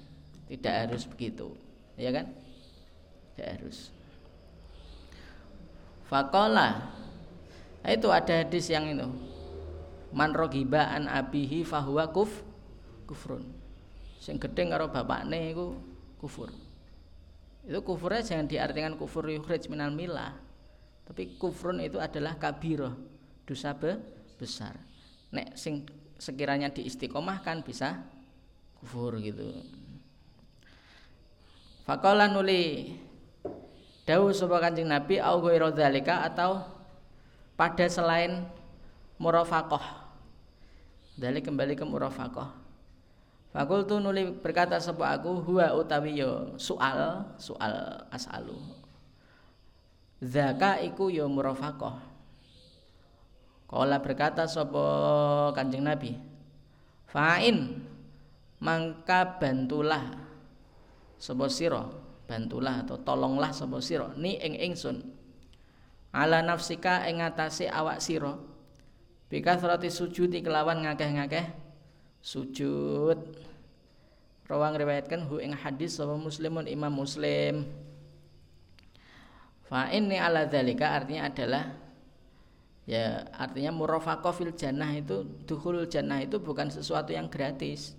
Tidak 0.46 0.74
harus 0.86 1.08
begitu 1.08 1.56
ya 1.98 2.12
kan? 2.12 2.26
Tidak 3.34 3.48
harus. 3.58 3.90
Fakola 6.06 6.86
nah, 7.82 7.90
itu 7.90 8.08
ada 8.12 8.46
hadis 8.46 8.70
yang 8.70 8.86
itu. 8.86 9.08
Man 10.14 10.32
rogiba 10.32 10.86
an 10.86 11.10
abihi 11.10 11.66
fahuwa 11.66 12.14
kuf 12.14 12.30
kufrun. 13.10 13.42
Sing 14.22 14.38
gedeng 14.38 14.70
karo 14.70 14.88
bapakne 14.88 15.50
itu 15.50 15.76
kufur. 16.26 16.50
Itu 17.62 17.78
kufurnya 17.86 18.26
jangan 18.26 18.50
diartikan 18.50 18.98
kufur 18.98 19.30
yukhrij 19.30 19.70
minal 19.70 19.94
milah 19.94 20.34
tapi 21.06 21.38
kufrun 21.38 21.78
itu 21.78 22.02
adalah 22.02 22.34
kabiroh 22.34 22.90
dosa 23.46 23.78
besar. 24.34 24.74
Nek 25.30 25.54
sing 25.54 25.86
sekiranya 26.18 26.74
diistiqomahkan 26.74 27.62
bisa 27.62 28.02
kufur 28.82 29.22
gitu. 29.22 29.46
Fakola 31.86 32.26
nuli 32.26 32.98
Dawu 34.06 34.30
sapa 34.34 34.62
Kanjeng 34.62 34.90
Nabi 34.90 35.22
au 35.22 35.38
atau 35.42 36.50
pada 37.58 37.86
selain 37.90 38.46
murafakoh 39.18 39.82
Dali 41.18 41.42
kembali 41.42 41.74
ke 41.74 41.82
murafakoh 41.82 42.65
Fakultu 43.56 43.96
nuli 43.96 44.36
berkata 44.36 44.76
sapa 44.76 45.16
aku 45.16 45.40
huwa 45.40 45.72
utawi 45.80 46.20
yo 46.20 46.52
soal 46.60 47.24
soal 47.40 48.04
asalu 48.12 48.52
Zaka 50.20 50.76
iku 50.84 51.08
yo 51.08 51.24
murafakoh 51.24 51.96
Kala 53.64 53.98
berkata 54.04 54.46
sapa 54.46 54.84
Kanjeng 55.56 55.88
Nabi, 55.88 56.14
"Fa'in 57.10 57.82
mangka 58.62 59.40
bantulah 59.42 60.04
sapa 61.18 61.50
sira, 61.50 61.82
bantulah 62.30 62.86
atau 62.86 63.00
tolonglah 63.00 63.50
sapa 63.50 63.80
sira 63.82 64.14
ni 64.14 64.38
ing 64.38 64.54
ingsun 64.70 65.00
ala 66.14 66.46
nafsika 66.46 67.08
ing 67.10 67.24
atase 67.24 67.66
awak 67.66 67.98
sira 68.04 68.38
bikathrati 69.32 69.90
sujudi 69.90 70.44
kelawan 70.44 70.86
ngakeh-ngakeh 70.86 71.50
sujud." 72.22 73.45
Rawang 74.46 74.78
riwayatkan 74.78 75.26
hu 75.26 75.42
ing 75.42 75.58
hadis 75.58 75.98
sapa 75.98 76.14
muslimun 76.14 76.70
imam 76.70 76.94
muslim. 76.94 77.66
Fa 79.66 79.90
ini 79.90 80.22
ala 80.22 80.46
dzalika 80.46 80.94
artinya 80.94 81.26
adalah 81.26 81.74
ya 82.86 83.26
artinya 83.34 83.74
murafaqah 83.74 84.30
fil 84.30 84.54
jannah 84.54 84.94
itu 84.94 85.26
dukhul 85.50 85.82
jannah 85.90 86.22
itu 86.22 86.38
bukan 86.38 86.70
sesuatu 86.70 87.10
yang 87.10 87.26
gratis. 87.26 87.98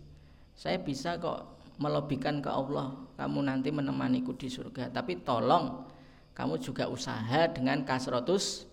Saya 0.56 0.80
bisa 0.80 1.20
kok 1.20 1.60
melebihkan 1.76 2.40
ke 2.40 2.48
Allah 2.48 2.96
kamu 3.20 3.44
nanti 3.44 3.68
menemaniku 3.68 4.32
di 4.32 4.48
surga. 4.48 4.88
Tapi 4.88 5.20
tolong 5.28 5.84
kamu 6.32 6.64
juga 6.64 6.88
usaha 6.88 7.52
dengan 7.52 7.84
kasrotus 7.84 8.64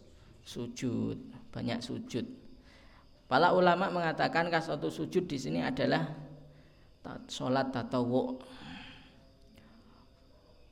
sujud 0.47 1.19
banyak 1.51 1.83
sujud. 1.83 2.23
Para 3.27 3.51
ulama 3.51 3.91
mengatakan 3.91 4.47
kasatu 4.47 4.95
sujud 4.95 5.27
di 5.27 5.39
sini 5.41 5.59
adalah 5.59 6.07
salat 7.29 7.71
tatawu. 7.71 8.41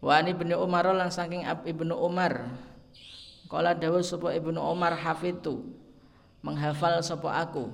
Wa 0.02 0.18
ani 0.18 0.34
ibnu 0.34 0.58
Umar 0.58 0.88
lan 0.90 1.12
saking 1.12 1.46
ibnu 1.62 1.94
Umar. 1.94 2.50
Kala 3.46 3.76
dawuh 3.76 4.00
sapa 4.00 4.32
ibnu 4.32 4.56
Umar 4.58 4.96
hafidtu 4.96 5.60
menghafal 6.42 6.98
sapa 7.04 7.30
aku 7.38 7.70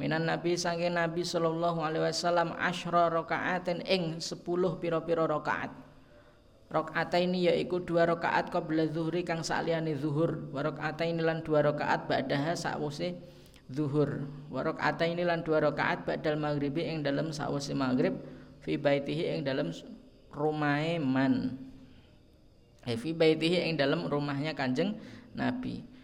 minan 0.00 0.28
nabi 0.28 0.56
saking 0.56 0.96
nabi 0.96 1.24
sallallahu 1.24 1.80
alaihi 1.80 2.08
wasallam 2.08 2.56
asyra 2.56 3.12
rakaatin 3.12 3.84
ing 3.84 4.20
10 4.20 4.44
pira-pira 4.80 5.28
rakaat 5.28 7.12
ini 7.16 7.46
yaiku 7.48 7.80
dua 7.80 8.08
rakaat 8.08 8.50
qabla 8.50 8.90
zuhri 8.90 9.22
kang 9.22 9.40
saliyane 9.44 9.96
zuhur 9.96 10.50
wa 10.52 10.64
ini 11.04 11.22
lan 11.22 11.40
dua 11.44 11.62
rakaat 11.62 12.10
ba'daha 12.10 12.58
sakwuse 12.58 13.16
zuhur 13.66 14.30
wa 14.50 14.62
ini 15.02 15.22
lan 15.26 15.42
dua 15.42 15.58
rakaat 15.58 16.06
ba'dal 16.06 16.38
maghribi 16.38 16.86
ing 16.86 17.02
dalem 17.02 17.34
sakwuse 17.34 17.74
maghrib 17.74 18.14
fi 18.62 18.78
baitihi 18.78 19.38
ing 19.38 19.40
dalem 19.42 19.74
rumahe 20.30 21.02
man 21.02 21.58
eh, 22.86 22.94
fi 22.94 23.10
baitihi 23.10 23.66
ing 23.66 23.74
dalem 23.74 24.06
rumahnya 24.06 24.54
Kanjeng 24.54 24.94
Nabi 25.34 25.96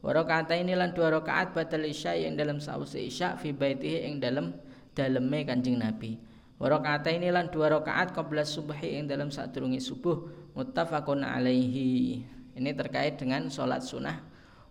Wa 0.00 0.16
ini 0.56 0.72
lan 0.72 0.96
dua 0.96 1.12
rakaat 1.12 1.52
batal 1.52 1.84
isya 1.84 2.16
yang 2.16 2.32
dalam 2.32 2.56
sausi 2.56 3.12
isya 3.12 3.36
fi 3.36 3.52
baitihi 3.52 4.08
yang 4.08 4.16
dalam 4.16 4.56
daleme 4.96 5.44
Kanjeng 5.44 5.76
Nabi. 5.76 6.16
Wa 6.56 6.72
ini 7.12 7.28
lan 7.28 7.52
dua 7.52 7.68
rakaat 7.68 8.16
qabla 8.16 8.40
subhi 8.48 8.96
dalam 9.04 9.28
sadurunge 9.28 9.76
subuh 9.76 10.24
muttafaqun 10.56 11.20
alaihi. 11.20 12.24
Ini 12.56 12.70
terkait 12.72 13.20
dengan 13.20 13.52
sholat 13.52 13.84
sunnah 13.84 14.24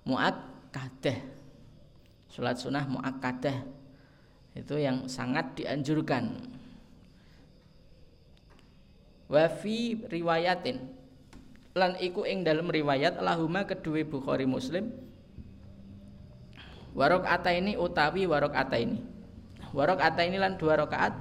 muakkadah. 0.10 1.39
Sholat 2.30 2.62
sunnah 2.62 2.86
muakkadah. 2.86 3.66
Itu 4.54 4.78
yang 4.78 5.10
sangat 5.10 5.58
dianjurkan. 5.58 6.46
Wa 9.30 9.46
fi 9.50 9.98
riwayatin. 9.98 10.78
Lan 11.78 11.98
iku 12.02 12.26
ing 12.26 12.42
dalam 12.46 12.70
riwayat 12.70 13.22
lahuma 13.22 13.66
kedua 13.66 14.02
Bukhari 14.06 14.46
Muslim. 14.46 14.90
Warok 16.98 17.30
ata 17.30 17.54
ini 17.54 17.78
utawi 17.78 18.26
warok 18.26 18.58
ata 18.58 18.82
ini 18.82 18.98
warok 19.78 20.02
ata 20.02 20.26
ini 20.26 20.42
lan 20.42 20.58
dua 20.58 20.82
rakaat 20.82 21.14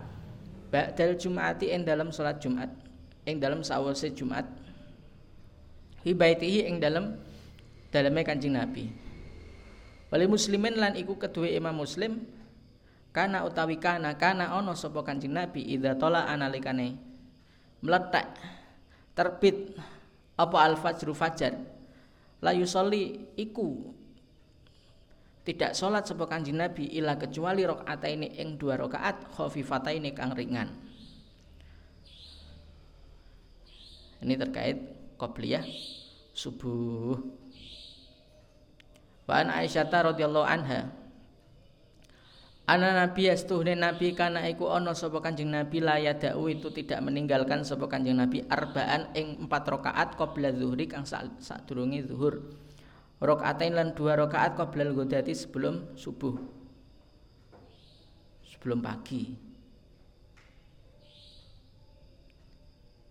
ba'dal 0.72 1.12
jumati 1.20 1.68
ing 1.68 1.84
dalam 1.84 2.08
salat 2.08 2.40
Jumat 2.40 2.72
ing 3.28 3.36
dalam 3.36 3.60
sawise 3.60 4.08
Jumat. 4.16 4.48
Hibaitihi 6.08 6.64
ing 6.64 6.80
dalam 6.80 7.20
daleme 7.92 8.24
Kanjeng 8.24 8.56
Nabi 8.56 9.07
Wali 10.08 10.24
muslimin 10.24 10.80
lan 10.80 10.96
iku 10.96 11.20
kedua 11.20 11.52
imam 11.52 11.84
muslim 11.84 12.24
kana 13.12 13.44
utawi 13.44 13.76
kana 13.76 14.16
kana 14.16 14.56
ono 14.56 14.72
sapa 14.72 15.04
Kanjeng 15.04 15.36
Nabi 15.36 15.68
idza 15.68 15.96
tola 16.00 16.24
analikane 16.28 16.96
meletak 17.84 18.32
terbit 19.12 19.76
apa 20.38 20.56
al 20.64 20.80
fajru 20.80 21.12
fajar 21.12 21.58
la 22.40 22.54
yusolli 22.54 23.34
iku 23.34 23.98
tidak 25.48 25.72
sholat 25.72 26.04
sapa 26.04 26.28
kanjeng 26.28 26.60
Nabi 26.60 26.92
ila 27.00 27.16
kecuali 27.16 27.64
rakaat 27.64 28.04
ini 28.04 28.36
ing 28.36 28.60
dua 28.60 28.76
rakaat 28.76 29.32
khafifata 29.32 29.88
ini 29.96 30.12
kang 30.12 30.36
ringan. 30.36 30.68
Ini 34.20 34.34
terkait 34.36 34.76
qobliyah 35.16 35.64
subuh. 36.36 37.16
Wa 39.28 39.44
an 39.44 39.52
Aisyah 39.52 39.92
radhiyallahu 39.92 40.48
anha. 40.48 40.88
Ana 42.68 42.92
Nabi 42.92 43.32
astuhne 43.32 43.76
Nabi 43.76 44.12
kana 44.12 44.44
iku 44.44 44.68
ana 44.68 44.92
sapa 44.92 45.24
Kanjeng 45.24 45.48
Nabi 45.48 45.80
la 45.80 45.96
yadau 45.96 46.52
itu 46.52 46.68
tidak 46.68 47.00
meninggalkan 47.00 47.64
sapa 47.64 47.88
Kanjeng 47.88 48.20
Nabi 48.20 48.44
arbaan 48.44 49.08
ing 49.16 49.44
empat 49.44 49.68
rakaat 49.68 50.20
qabla 50.20 50.52
zuhri 50.52 50.84
kang 50.84 51.04
sadurunge 51.40 52.04
zuhur. 52.08 52.44
Rokaatain 53.18 53.72
lan 53.72 53.96
dua 53.96 54.20
rokaat 54.20 54.56
qoblal 54.56 54.92
godati 54.92 55.32
sebelum 55.32 55.96
subuh. 55.96 56.38
Sebelum 58.48 58.84
pagi. 58.84 59.32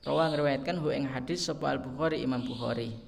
Rawang 0.06 0.32
ngeriwayatkan 0.32 0.80
hu 0.80 0.88
ing 0.94 1.10
hadis 1.12 1.50
sapa 1.50 1.76
Al 1.76 1.82
Bukhari 1.82 2.24
Imam 2.24 2.46
Bukhari. 2.46 3.07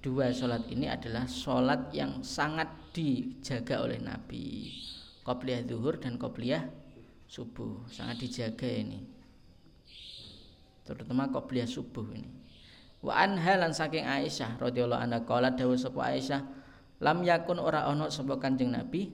Dua 0.00 0.32
sholat 0.32 0.64
ini 0.72 0.88
adalah 0.88 1.28
sholat 1.28 1.92
yang 1.92 2.24
sangat 2.24 2.72
dijaga 2.96 3.84
oleh 3.84 4.00
Nabi. 4.00 4.72
Qobliyah 5.20 5.68
zuhur 5.68 6.00
dan 6.00 6.16
qobliyah 6.16 6.64
subuh 7.28 7.84
sangat 7.92 8.24
dijaga 8.24 8.64
ini. 8.64 9.04
Terutama 10.88 11.28
qobliyah 11.28 11.68
subuh 11.68 12.08
ini. 12.16 12.32
Wa 13.00 13.16
anha 13.16 13.60
lan 13.60 13.72
saking 13.76 14.04
Aisyah 14.04 14.60
radhiyallahu 14.60 15.00
anha 15.00 15.20
qala 15.24 15.52
dawuh 15.52 15.76
sapa 15.76 16.12
Aisyah 16.12 16.40
lam 17.00 17.24
yakun 17.24 17.56
ora 17.56 17.88
ana 17.88 18.12
sapa 18.12 18.36
Kanjeng 18.36 18.76
Nabi 18.76 19.08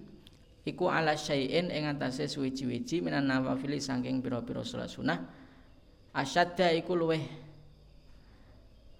iku 0.66 0.90
ala 0.90 1.14
syai'in 1.14 1.70
ing 1.70 1.86
atase 1.86 2.26
suwi-wiji 2.26 2.98
minan 2.98 3.30
nawafil 3.30 3.70
saking 3.78 4.18
pira-pira 4.18 4.66
salat 4.66 4.90
sunah 4.90 5.22
asyadda 6.10 6.74
iku 6.74 6.98
luweh 6.98 7.22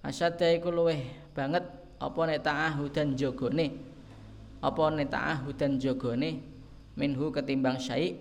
asyadda 0.06 0.54
iku 0.54 0.70
luweh 0.70 1.02
banget 1.34 1.66
apa 1.96 2.20
nek 2.28 2.44
ta'ahudan 2.44 3.16
jogone? 3.16 3.72
Apa 4.60 4.92
nek 4.92 5.08
ta'ahudan 5.08 5.80
jogone? 5.80 6.44
Minhu 6.96 7.28
ketimbang 7.28 7.76
syai' 7.76 8.16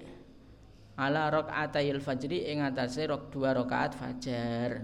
ala 0.95 1.27
rakaatayil 1.31 1.99
fajri 1.99 2.47
ing 2.47 2.63
atase 2.63 3.07
rok 3.07 3.31
dua 3.31 3.55
rakaat 3.55 3.95
fajar. 3.95 4.83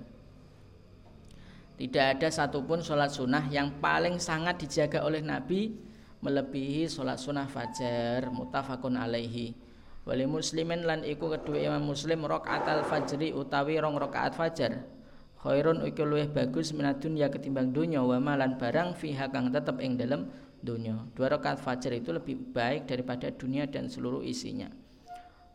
Tidak 1.79 2.05
ada 2.19 2.29
satupun 2.29 2.83
sholat 2.83 3.09
sunnah 3.09 3.47
yang 3.49 3.81
paling 3.81 4.21
sangat 4.21 4.63
dijaga 4.63 5.01
oleh 5.01 5.23
Nabi 5.23 5.75
melebihi 6.21 6.87
sholat 6.87 7.17
sunnah 7.19 7.47
fajar 7.47 8.27
mutafakun 8.31 8.95
alaihi. 8.99 9.55
Wali 10.03 10.25
muslimin 10.27 10.83
lan 10.83 11.03
iku 11.07 11.31
kedua 11.31 11.61
imam 11.61 11.93
muslim 11.95 12.27
rokaat 12.27 12.67
al 12.67 12.83
fajri 12.85 13.31
utawi 13.31 13.79
rong 13.79 13.95
rokaat 13.97 14.33
fajar 14.33 15.00
khairun 15.41 15.81
iku 15.83 16.05
luwih 16.05 16.29
bagus 16.29 16.71
minat 16.71 17.01
dunya 17.01 17.27
ketimbang 17.33 17.73
dunya 17.73 17.99
wa 18.05 18.21
malan 18.21 18.61
barang 18.61 18.93
fiha 18.93 19.27
kang 19.33 19.49
tetep 19.49 19.81
ing 19.81 19.97
dalam 19.97 20.29
dunya 20.61 21.01
dua 21.17 21.33
rokaat 21.33 21.57
fajar 21.57 21.97
itu 21.97 22.13
lebih 22.13 22.53
baik 22.53 22.85
daripada 22.85 23.33
dunia 23.33 23.65
dan 23.65 23.89
seluruh 23.89 24.21
isinya. 24.21 24.69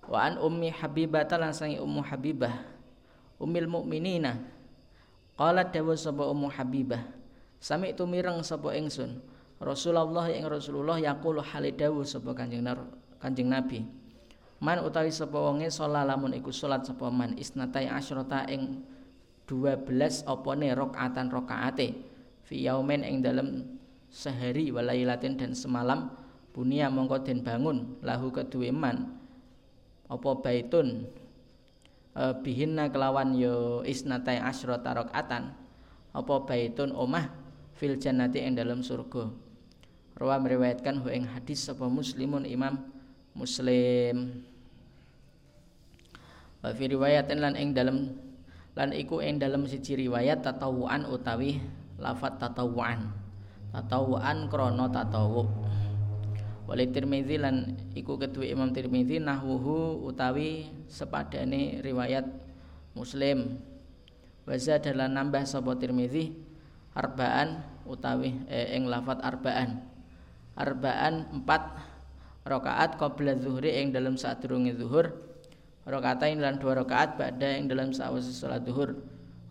Wa 0.07 0.27
an 0.27 0.42
ummi 0.42 0.75
habibah 0.75 1.27
lan 1.38 1.55
sangi 1.55 1.79
ummu 1.79 2.03
habibah 2.03 2.77
umil 3.38 3.66
mukminina 3.70 4.57
Qala 5.37 5.68
dawa 5.68 5.92
sapa 5.92 6.25
Ummu 6.33 6.49
Habibah 6.49 7.05
Sami 7.61 7.92
itu 7.92 8.09
mireng 8.09 8.40
sapa 8.40 8.72
ingsun? 8.72 9.20
Rasulullah 9.61 10.29
ing 10.33 10.49
Rasulullah 10.49 10.96
yaqulu 10.96 11.44
hale 11.44 11.77
dawu 11.77 12.05
sapa 12.05 12.37
Kanjeng 12.37 12.64
Kanjeng 13.20 13.49
Nabi. 13.49 13.85
Man 14.61 14.81
utawi 14.85 15.12
sapa 15.12 15.37
wonge 15.37 15.68
salat 15.68 16.09
lamun 16.09 16.33
iku 16.37 16.53
salat 16.53 16.85
sapa 16.88 17.12
man 17.12 17.37
isnatai 17.37 17.88
asyrata 17.88 18.49
ing 18.49 18.81
12 19.46 20.26
opone 20.26 20.74
rakaatan 20.74 21.30
rakaate. 21.30 21.94
Fi 22.46 22.66
yaumin 22.66 23.06
ing 23.06 23.22
dalem 23.22 23.78
sehari 24.11 24.70
walailatin 24.74 25.38
dan 25.38 25.54
semalam 25.54 26.11
bunia 26.54 26.90
mongko 26.90 27.22
den 27.22 27.42
bangun 27.46 27.98
lahu 28.02 28.35
kedue 28.35 28.74
man. 28.74 29.18
Apa 30.11 30.38
baitun? 30.42 31.06
Uh, 32.16 32.32
bihinna 32.40 32.88
kelawan 32.88 33.37
yo 33.37 33.85
isnatai 33.87 34.42
asyrata 34.42 34.94
rakaatan. 34.98 35.54
Apa 36.16 36.35
baitun 36.48 36.90
omah 36.96 37.28
fil 37.76 38.00
jannati 38.00 38.40
ing 38.40 38.56
dalam 38.56 38.80
surga? 38.80 39.30
Rawa 40.16 40.40
meriwayatkan 40.40 41.04
hu 41.04 41.12
ing 41.12 41.28
hadis 41.28 41.68
sapa 41.68 41.85
muslimun 41.92 42.48
imam 42.48 42.80
muslim. 43.37 44.40
Wa 46.64 46.72
fi 46.72 46.85
riwayatin 46.88 47.37
lan 47.37 47.52
ing 47.52 47.76
dalam 47.76 48.16
lan 48.76 48.92
iku 48.92 49.24
ing 49.24 49.40
dalam 49.40 49.64
siji 49.64 49.96
riwayat 50.06 50.44
tatawuan 50.44 51.08
utawi 51.08 51.58
lafat 51.96 52.36
tatawuan 52.36 53.08
tatawuan 53.72 54.46
krono 54.52 54.86
tatawu 54.92 55.48
Wali 56.66 56.90
Tirmizi 56.90 57.38
lan 57.38 57.78
iku 57.94 58.18
kedua 58.18 58.42
Imam 58.42 58.74
Tirmizi 58.74 59.22
nahwuhu 59.22 60.02
utawi 60.02 60.66
sepadane 60.90 61.78
riwayat 61.78 62.26
Muslim. 62.98 63.62
Waza 64.50 64.82
adalah 64.82 65.06
nambah 65.06 65.46
sapa 65.46 65.78
Tirmizi 65.78 66.34
arbaan 66.90 67.62
utawi 67.86 68.34
eh, 68.50 68.74
ing 68.74 68.90
lafat 68.90 69.22
arbaan. 69.22 69.86
Arbaan 70.58 71.38
empat 71.38 71.62
rakaat 72.42 72.98
qabla 72.98 73.38
zuhri 73.38 73.78
ing 73.78 73.94
dalam 73.94 74.18
sadurunge 74.18 74.74
zuhur. 74.74 75.25
Rakaatain 75.87 76.42
lan 76.42 76.59
dua 76.59 76.83
rakaat 76.83 77.14
ba'da 77.14 77.62
ing 77.62 77.70
dalam 77.70 77.94
sawise 77.94 78.35
salat 78.35 78.66
zuhur. 78.66 78.99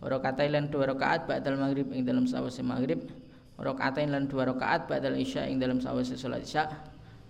Rakaatain 0.03 0.51
lan 0.51 0.67
dua 0.67 0.91
rakaat 0.91 1.23
ba'dal 1.23 1.55
maghrib 1.55 1.87
ing 1.95 2.03
dalam 2.03 2.27
sawise 2.27 2.59
maghrib. 2.59 3.07
Rakaatain 3.55 4.11
lan 4.11 4.27
dua 4.27 4.51
rakaat 4.51 4.83
ba'dal 4.91 5.15
isya 5.15 5.47
ing 5.47 5.63
dalam 5.63 5.79
sawise 5.79 6.19
salat 6.19 6.43
isya. 6.43 6.67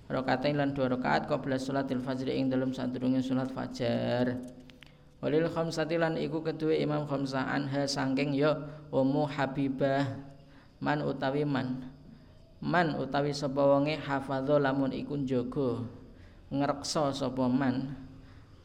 Rakaatain 0.09 0.57
lan 0.57 0.73
dua 0.73 0.89
rakaat 0.89 1.29
qabla 1.29 1.61
salatil 1.61 2.01
fajri 2.01 2.33
ing 2.33 2.49
dalam 2.49 2.73
sadurunge 2.73 3.21
salat 3.21 3.53
fajar. 3.53 4.41
Walil 5.21 5.53
khamsati 5.53 6.01
lan 6.01 6.17
iku 6.17 6.41
kedua 6.41 6.73
Imam 6.77 7.05
Khamsah 7.05 7.49
anha 7.49 7.85
sangking 7.85 8.33
ya 8.33 8.57
Ummu 8.89 9.25
Habibah. 9.25 10.05
Man 10.81 11.01
utawi 11.05 11.45
man. 11.45 11.93
Man 12.61 12.97
utawi 12.97 13.33
sapa 13.33 13.61
wonge 13.61 14.01
hafadho 14.01 14.57
lamun 14.57 14.93
iku 14.93 15.13
njaga 15.17 15.85
ngreksa 16.49 17.09
sapa 17.13 17.45
man 17.49 18.04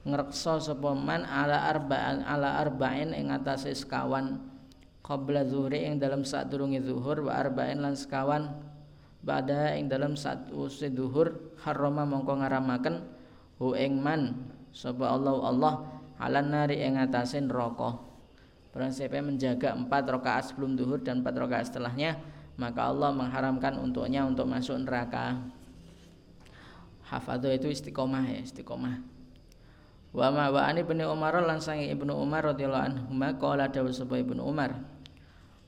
ngreksa 0.01 0.57
sapa 0.57 0.97
man 0.97 1.29
ala 1.29 1.69
arba'an 1.69 2.25
ala 2.25 2.61
arba'in 2.65 3.13
ing 3.13 3.29
atase 3.29 3.73
sekawan. 3.77 4.41
Qabla 5.05 5.43
zuhri 5.45 5.85
ing 5.85 5.99
dalam 5.99 6.23
sadurunge 6.23 6.81
zuhur 6.81 7.27
wa 7.27 7.37
arba'in 7.37 7.83
lan 7.83 7.99
sekawan. 7.99 8.49
Ba'da 9.21 9.77
ing 9.77 9.93
dalam 9.93 10.17
saat 10.17 10.49
usai 10.49 10.89
zuhur 10.97 11.53
harrama 11.61 12.09
mongko 12.09 12.41
ngaramaken 12.41 13.05
hu 13.61 13.77
ing 13.77 14.01
man. 14.01 14.49
Sapa 14.73 15.13
Allah 15.13 15.37
Allah 15.45 15.75
alan 16.17 16.49
nari 16.49 16.81
ing 16.81 16.97
atase 16.97 17.43
neraka. 17.43 18.01
Siapa 18.71 19.19
menjaga 19.19 19.75
empat 19.75 20.07
rakaat 20.07 20.55
sebelum 20.55 20.79
duhur 20.79 21.03
dan 21.03 21.27
empat 21.27 21.35
rakaat 21.35 21.75
setelahnya 21.75 22.23
maka 22.55 22.87
Allah 22.87 23.11
mengharamkan 23.11 23.75
untuknya 23.83 24.23
untuk 24.23 24.47
masuk 24.47 24.79
neraka. 24.79 25.43
Hafadho 27.03 27.51
itu 27.51 27.67
istiqomah 27.67 28.23
ya 28.31 28.47
istiqomah 28.47 29.20
wa 30.11 30.27
ma 30.35 30.51
wa 30.51 30.67
ani 30.67 30.83
ibnu 30.83 31.07
Umar 31.07 31.39
lan 31.39 31.63
sangi 31.63 31.87
ibnu 31.87 32.11
Umar 32.11 32.43
radhiyallahu 32.43 32.87
anhu 32.91 33.03
ma 33.15 33.31
qala 33.39 33.71
dawu 33.71 33.95
sapa 33.95 34.19
ibnu 34.19 34.43
Umar. 34.43 34.75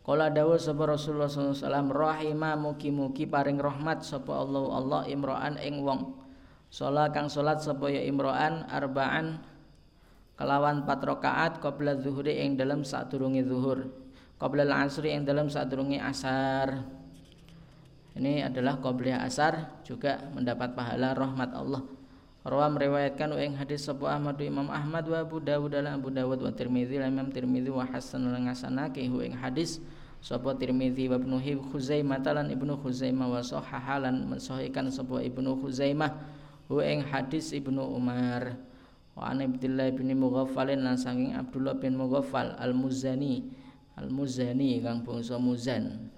Qala 0.03 0.35
dawu 0.35 0.59
sapa 0.59 0.83
Rasulullah 0.83 1.31
sallallahu 1.31 1.55
alaihi 1.55 1.63
wasallam 1.63 1.89
rahima 1.95 2.51
mugi-mugi 2.59 3.25
paring 3.31 3.63
rahmat 3.63 4.03
sapa 4.03 4.35
Allah 4.35 4.67
Allah 4.75 5.01
imro'an 5.07 5.55
ing 5.63 5.87
wong. 5.87 6.19
Salat 6.75 7.15
kang 7.15 7.31
salat 7.31 7.63
sapa 7.63 7.87
ya 7.87 8.03
imro'an 8.03 8.67
arba'an 8.67 9.39
kelawan 10.35 10.83
4 10.83 10.91
rakaat 10.91 11.63
qabla 11.63 12.03
zuhri 12.03 12.43
ing 12.43 12.59
dalam 12.59 12.83
sadurunge 12.83 13.47
zuhur 13.47 13.95
qabla 14.43 14.67
al-asri 14.67 15.15
ing 15.15 15.23
dalam 15.23 15.47
sadurunge 15.47 16.03
asar. 16.03 16.83
Ini 18.19 18.51
adalah 18.51 18.83
qabliyah 18.83 19.23
asar 19.23 19.81
juga 19.87 20.19
mendapat 20.35 20.75
pahala 20.75 21.15
rahmat 21.15 21.51
Allah 21.55 22.02
Rawa 22.43 22.75
meriwayatkan 22.75 23.39
ing 23.39 23.55
hadis 23.55 23.87
sapa 23.87 24.19
Ahmad 24.19 24.35
Imam 24.43 24.67
Ahmad 24.67 25.07
wa 25.07 25.23
Abu 25.23 25.39
Dawud 25.39 25.79
dalam 25.79 26.03
Abu 26.03 26.11
Dawud 26.11 26.43
wa 26.43 26.51
Tirmizi 26.51 26.99
Imam 26.99 27.31
Tirmizi 27.31 27.71
wa 27.71 27.87
Hasan 27.87 28.27
lan 28.35 28.51
ngasanake 28.51 28.99
ing 28.99 29.39
hadis 29.39 29.79
sapa 30.19 30.51
Tirmizi 30.59 31.07
wa 31.07 31.23
Ibnu 31.23 31.39
Khuzaimah 31.71 32.19
lan 32.19 32.51
Ibnu 32.51 32.83
Khuzaimah 32.83 33.31
wa 33.31 33.39
sahahalan 33.39 34.27
mensahihkan 34.27 34.91
sapa 34.91 35.23
Ibnu 35.23 35.55
Khuzaimah 35.63 36.11
hu 36.67 36.83
ing 36.83 37.07
hadis 37.07 37.55
Ibnu 37.55 37.79
Umar. 37.79 38.59
Wa 39.15 39.31
an 39.31 39.47
Abdullah 39.47 39.95
bin 39.95 40.11
Mughaffal 40.19 40.75
lan 40.75 40.99
saking 40.99 41.39
Abdullah 41.39 41.79
bin 41.79 41.95
Mughaffal 41.95 42.59
al-Muzani 42.59 43.45
al-Muzani 43.95 44.83
kang 44.83 45.07
bangsa 45.07 45.39
Muzan. 45.39 46.11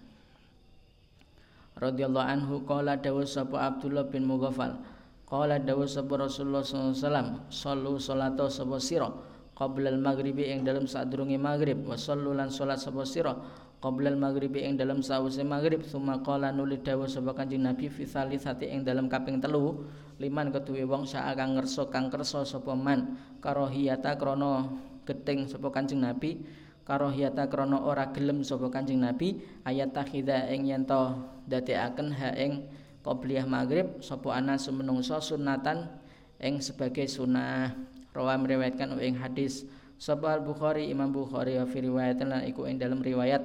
Radhiyallahu 1.77 2.25
anhu 2.25 2.55
qala 2.65 2.97
dawu 2.97 3.29
sapa 3.29 3.61
Abdullah 3.67 4.09
bin 4.09 4.25
Mughaffal 4.25 4.94
qala 5.35 5.59
dawu 5.59 5.83
sapa 5.83 6.15
Rasulullah 6.15 6.63
sallallahu 6.63 6.95
alaihi 6.95 7.03
wasallam 7.03 7.29
sallu 7.51 7.93
salata 7.99 8.47
sapa 8.47 8.79
sira? 8.79 9.11
Qabla 9.59 9.91
al-maghribi 9.91 10.47
ing 10.47 10.63
dalam 10.63 10.87
sadurunge 10.87 11.35
maghrib 11.35 11.83
wa 11.83 11.99
sallu 11.99 12.39
lan 12.39 12.55
salat 12.55 12.79
sapa 12.79 13.03
sira? 13.03 13.35
Qabla 13.83 14.15
al-maghribi 14.15 14.63
ing 14.63 14.79
dalam 14.79 15.03
sause 15.03 15.43
maghrib 15.43 15.83
summa 15.83 16.23
qala 16.23 16.55
nuli 16.55 16.79
dawu 16.79 17.11
sapa 17.11 17.35
Kanjeng 17.35 17.67
Nabi 17.67 17.91
fi 17.91 18.07
salisati 18.07 18.71
ing 18.71 18.87
dalam 18.87 19.11
kaping 19.11 19.43
telu 19.43 19.83
liman 20.23 20.55
keduwe 20.55 20.87
wong 20.87 21.03
sak 21.03 21.35
kang 21.35 21.59
ngerso 21.59 21.91
kang 21.91 22.15
kersa 22.15 22.47
sapa 22.47 22.79
man. 22.79 23.19
Karohiyata 23.43 24.15
krana 24.15 24.71
geting 25.03 25.51
sapa 25.51 25.75
Kanjeng 25.75 26.07
Nabi 26.07 26.47
karohiyata 26.87 27.51
krana 27.51 27.83
ora 27.83 28.15
gelem 28.15 28.47
sapa 28.47 28.71
Kanjeng 28.71 29.03
Nabi 29.03 29.43
ayat 29.67 29.91
takhidha 29.91 30.47
ing 30.55 30.71
yen 30.71 30.87
to 30.87 31.19
dadekaken 31.51 32.15
ha 32.15 32.31
ing 32.39 32.65
qobliyah 33.05 33.45
maghrib 33.45 34.01
sapa 34.01 34.33
ana 34.33 34.57
sumenungsa 34.57 35.21
sunatan 35.21 35.93
ing 36.41 36.59
sebagai 36.65 37.05
sunah. 37.07 37.77
Rawa 38.17 38.39
meriwayatkan 38.41 38.97
ing 39.03 39.19
hadis. 39.19 39.69
Sapa 39.99 40.35
Al 40.35 40.43
Bukhari 40.43 40.91
Imam 40.91 41.11
Bukhari 41.11 41.59
wa 41.59 41.67
fi 41.67 41.83
riwayatin 41.83 42.31
lan 42.31 42.43
iku 42.47 42.67
ing 42.67 42.81
dalam 42.81 43.03
riwayat. 43.05 43.43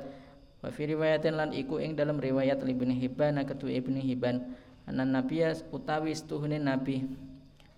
Wa 0.61 0.69
fi 0.69 0.93
riwayatin 0.93 1.33
lan 1.35 1.49
iku 1.53 1.81
ing 1.81 1.97
dalam 1.97 2.21
riwayat 2.21 2.61
Ibnu 2.61 2.93
Hibban 2.93 3.37
ketua 3.45 3.73
Ibnu 3.73 3.97
Hibban. 3.97 4.45
Anan 4.89 5.13
nabiya 5.13 5.53
utawi 5.69 6.13
setuhune 6.13 6.57
nabi. 6.57 7.05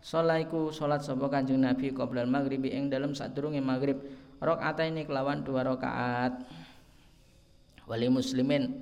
Salat 0.02 0.50
iku 0.50 0.74
salat 0.74 1.06
sapa 1.06 1.30
Kanjeng 1.30 1.62
Nabi 1.62 1.94
qoblal 1.94 2.26
maghribi 2.26 2.74
ing 2.74 2.90
dalam 2.90 3.14
sadurunge 3.14 3.62
maghrib. 3.62 4.02
Rakaat 4.42 4.90
ini 4.90 5.06
kelawan 5.06 5.46
dua 5.46 5.62
rakaat. 5.62 6.42
Wali 7.86 8.10
muslimin 8.10 8.82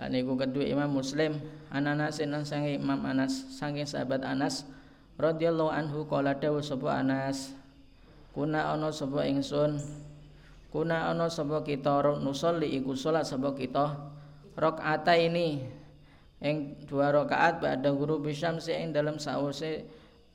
lan 0.00 0.16
iku 0.16 0.32
kedua 0.40 0.64
Imam 0.64 0.96
Muslim 0.96 1.36
Ananas 1.68 2.24
lan 2.24 2.40
sange 2.48 2.80
Imam 2.80 3.04
Anas 3.04 3.52
sange 3.52 3.84
sahabat 3.84 4.24
Anas 4.24 4.64
radhiyallahu 5.20 5.68
anhu 5.68 6.08
qala 6.08 6.32
dawu 6.32 6.64
sapa 6.64 6.96
Anas 7.04 7.52
kuna 8.32 8.72
ana 8.72 8.88
sapa 8.94 9.26
ingsun? 9.26 9.78
Kuna 10.70 11.10
ana 11.10 11.26
sapa 11.26 11.66
kita 11.66 12.14
nusolli 12.22 12.70
iku 12.78 12.94
salat 12.94 13.26
sapa 13.26 13.52
kita? 13.58 13.98
Rakaat 14.54 15.06
ini 15.18 15.66
ing 16.40 16.78
dua 16.86 17.10
rakaat 17.10 17.60
ba'da 17.60 17.90
guru 17.90 18.22
bisyamsi 18.22 18.72
ing 18.72 18.94
dalam 18.94 19.18
sause 19.18 19.84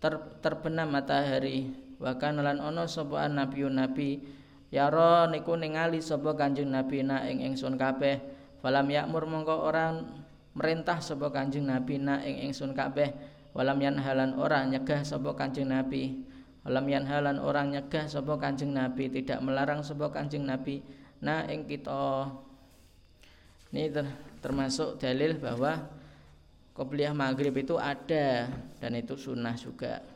ter, 0.03 0.13
terbenam 0.43 0.91
matahari. 0.91 1.71
Wa 1.97 2.19
kana 2.19 2.43
lan 2.43 2.59
ana 2.59 2.83
sapa 2.83 3.25
nabi 3.31 3.63
nabi 3.71 4.09
yara 4.75 5.31
niku 5.31 5.55
ningali 5.55 6.03
sapa 6.03 6.35
kanjeng 6.35 6.67
nabi 6.75 6.99
na 6.99 7.23
ing 7.31 7.39
ingsun 7.39 7.79
kabeh 7.79 8.34
falam 8.65 8.89
yakmur 8.89 9.29
mongko 9.29 9.61
orang 9.61 10.09
merintah 10.57 10.97
sapa 10.97 11.29
kanjeng 11.29 11.69
nabi 11.69 12.01
na 12.01 12.17
ing 12.25 12.49
ingsun 12.49 12.73
kabeh. 12.73 13.13
Walam 13.53 13.77
yanhalan 13.77 14.33
orang 14.41 14.73
nyegah 14.73 15.05
sapa 15.05 15.37
kanjeng 15.37 15.69
nabi. 15.69 16.25
Walam 16.65 16.89
yanhalan 16.89 17.37
orang 17.37 17.77
nyegah 17.77 18.09
sapa 18.09 18.41
kanjeng 18.41 18.73
nabi. 18.73 19.05
Tidak 19.13 19.37
melarang 19.45 19.85
sapa 19.85 20.09
kanjeng 20.09 20.49
nabi 20.49 20.81
na 21.21 21.45
ing 21.45 21.69
kita. 21.69 22.33
Ini 23.69 23.93
termasuk 24.41 24.97
dalil 24.97 25.37
bahwa 25.37 25.85
Qobliyah 26.73 27.15
maghrib 27.15 27.55
itu 27.55 27.77
ada 27.77 28.49
dan 28.81 28.91
itu 28.97 29.13
sunnah 29.15 29.53
juga. 29.55 30.14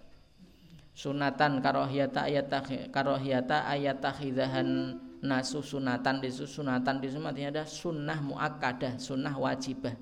Sunatan 0.99 1.63
karohiyata 1.63 2.27
ayat 2.27 2.51
karohiyata 2.91 3.71
ayat 3.71 4.03
takhidahan 4.03 4.99
nasu 5.23 5.63
sunatan 5.63 6.19
di 6.19 6.27
sunatan 6.27 6.99
di 6.99 7.07
artinya 7.07 7.55
ada 7.55 7.63
sunnah 7.63 8.19
muakkadah, 8.19 8.99
sunnah 8.99 9.31
wajibah, 9.39 9.95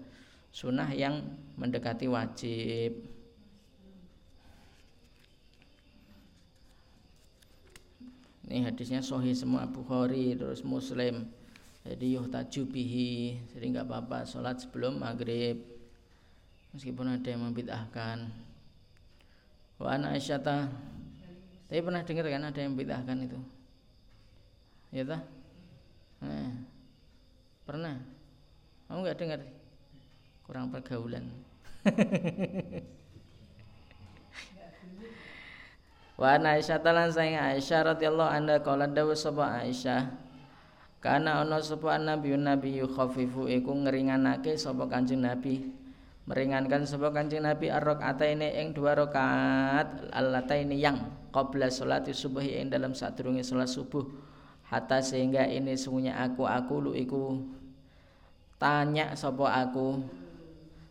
sunnah 0.50 0.90
yang 0.90 1.22
mendekati 1.54 2.10
wajib. 2.10 2.98
Ini 8.50 8.66
hadisnya 8.66 9.06
sohi 9.06 9.38
semua 9.38 9.70
Bukhari 9.70 10.34
terus 10.34 10.66
Muslim. 10.66 11.30
Jadi 11.86 12.18
yuhtaju 12.18 12.62
bihi, 12.74 13.38
jadi 13.54 13.66
nggak 13.70 13.86
apa-apa 13.86 14.26
sholat 14.26 14.66
sebelum 14.66 14.98
maghrib 15.06 15.62
meskipun 16.74 17.22
ada 17.22 17.28
yang 17.32 17.48
membid'ahkan 17.48 18.47
wa 19.78 19.88
ana 19.94 20.14
aisyata. 20.14 20.68
Tapi 21.68 21.84
pernah 21.84 22.02
dengar 22.02 22.26
kan 22.32 22.48
ada 22.48 22.60
yang 22.64 22.72
membid'ahkan 22.74 23.18
itu? 23.28 23.40
Ya 24.96 25.04
tak 25.04 25.20
nah, 26.24 26.56
pernah? 27.68 28.00
Kamu 28.88 29.04
nggak 29.04 29.20
dengar? 29.20 29.44
Kurang 30.48 30.72
pergaulan. 30.72 31.28
Wa 36.18 36.34
ana 36.34 36.58
Aisyah 36.58 36.82
talan 36.82 37.14
sayang 37.14 37.54
Aisyah 37.54 37.94
radhiyallahu 37.94 38.32
anha 38.32 38.58
qala 38.64 38.90
dawu 38.90 39.14
sapa 39.14 39.62
Aisyah. 39.62 40.10
Kana 40.98 41.46
ana 41.46 41.62
sapa 41.62 42.00
nabi 42.02 42.34
nabi 42.34 42.82
yukhafifu 42.82 43.46
iku 43.46 43.70
ngeringanake 43.76 44.58
sapa 44.58 44.90
Kanjeng 44.90 45.22
Nabi 45.22 45.70
meringankan 46.28 46.84
sebab 46.84 47.16
kanjeng 47.16 47.48
Nabi 47.48 47.72
arok 47.72 48.04
ini 48.28 48.52
ing 48.60 48.76
dua 48.76 49.00
rakaat 49.00 50.12
ini 50.60 50.76
yang 50.76 51.08
qabla 51.32 51.72
salati 51.72 52.12
subuh 52.12 52.44
ing 52.44 52.68
dalam 52.68 52.92
sadurunge 52.92 53.42
salat 53.48 53.72
subuh. 53.72 54.04
Hatta 54.68 55.00
sehingga 55.00 55.48
ini 55.48 55.80
sungguhnya 55.80 56.20
aku 56.20 56.44
aku 56.44 56.76
lu 56.84 56.92
iku 56.92 57.40
tanya 58.60 59.16
sapa 59.16 59.48
aku 59.64 60.04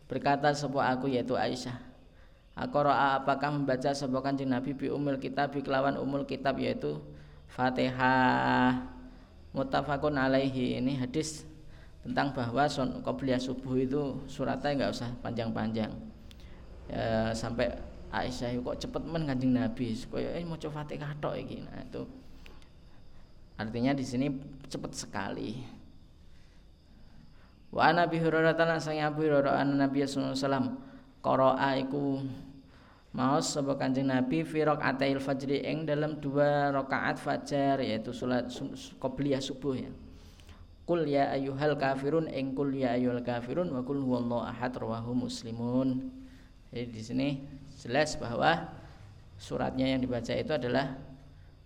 berkata 0.09 0.57
sapa 0.57 0.97
aku 0.97 1.13
yaitu 1.13 1.37
Aisyah. 1.37 1.77
Aku 2.57 2.81
roa 2.81 3.21
apakah 3.21 3.53
membaca 3.53 3.93
sapa 3.93 4.17
kanjeng 4.25 4.49
Nabi 4.49 4.73
bi 4.73 4.89
umul 4.89 5.21
kitab 5.21 5.53
bi 5.53 5.61
kelawan 5.61 6.01
umul 6.01 6.25
kitab 6.25 6.57
yaitu 6.57 6.97
Fatihah. 7.53 8.89
Mutafakun 9.53 10.17
alaihi. 10.17 10.81
Ini 10.81 10.97
hadis 10.97 11.45
tentang 12.07 12.31
bahwa 12.31 12.71
qobliyah 13.03 13.43
subuh 13.43 13.75
itu 13.75 14.23
suratnya 14.31 14.79
nggak 14.79 14.91
usah 14.95 15.11
panjang-panjang. 15.27 15.91
Ya, 16.87 17.35
sampai 17.35 17.75
Aisyah 18.15 18.63
kok 18.63 18.79
cepet 18.79 19.03
men 19.03 19.27
Kanjeng 19.27 19.59
Nabi. 19.59 19.91
Koyo 20.07 20.31
eh 20.31 20.47
maca 20.47 20.71
Fatihah 20.71 21.11
tok 21.19 21.35
iki. 21.35 21.67
Nah 21.67 21.83
itu. 21.83 22.07
Artinya 23.59 23.91
di 23.91 24.07
sini 24.07 24.31
cepet 24.71 24.93
sekali. 24.95 25.59
Wa 27.75 27.91
Nabi 27.91 28.23
Hurairah 28.23 28.55
tan 28.55 28.79
sang 28.79 29.03
Abu 29.03 29.27
Hurairah 29.27 29.59
an 29.59 29.83
Nabi 29.83 30.07
sallallahu 30.07 30.33
alaihi 30.33 30.47
wasallam 30.47 30.67
qara'a 31.21 31.71
iku 31.83 32.23
maos 33.11 33.59
Kanjeng 33.59 34.07
Nabi 34.07 34.47
fi 34.47 34.63
rakaatail 34.63 35.19
fajri 35.19 35.67
ing 35.67 35.83
dalam 35.83 36.23
dua 36.23 36.71
rakaat 36.71 37.19
fajar 37.19 37.83
yaitu 37.83 38.15
salat 38.15 38.47
qobliyah 39.03 39.43
subuh 39.43 39.75
ya. 39.75 39.91
Kul 40.87 41.03
ya 41.11 41.35
ayyuhal 41.35 41.75
kafirun 41.75 42.31
ing 42.31 42.55
kul 42.55 42.71
ya 42.71 42.95
ayyuhal 42.95 43.27
kafirun 43.27 43.75
wa 43.75 43.83
kul 43.83 43.99
huwallahu 43.99 44.47
ahad 44.47 44.71
rawahu 44.79 45.27
muslimun. 45.27 46.15
Jadi 46.71 46.95
di 46.95 47.03
sini 47.03 47.29
jelas 47.83 48.15
bahwa 48.15 48.71
suratnya 49.35 49.91
yang 49.91 49.99
dibaca 49.99 50.31
itu 50.31 50.55
adalah 50.55 50.95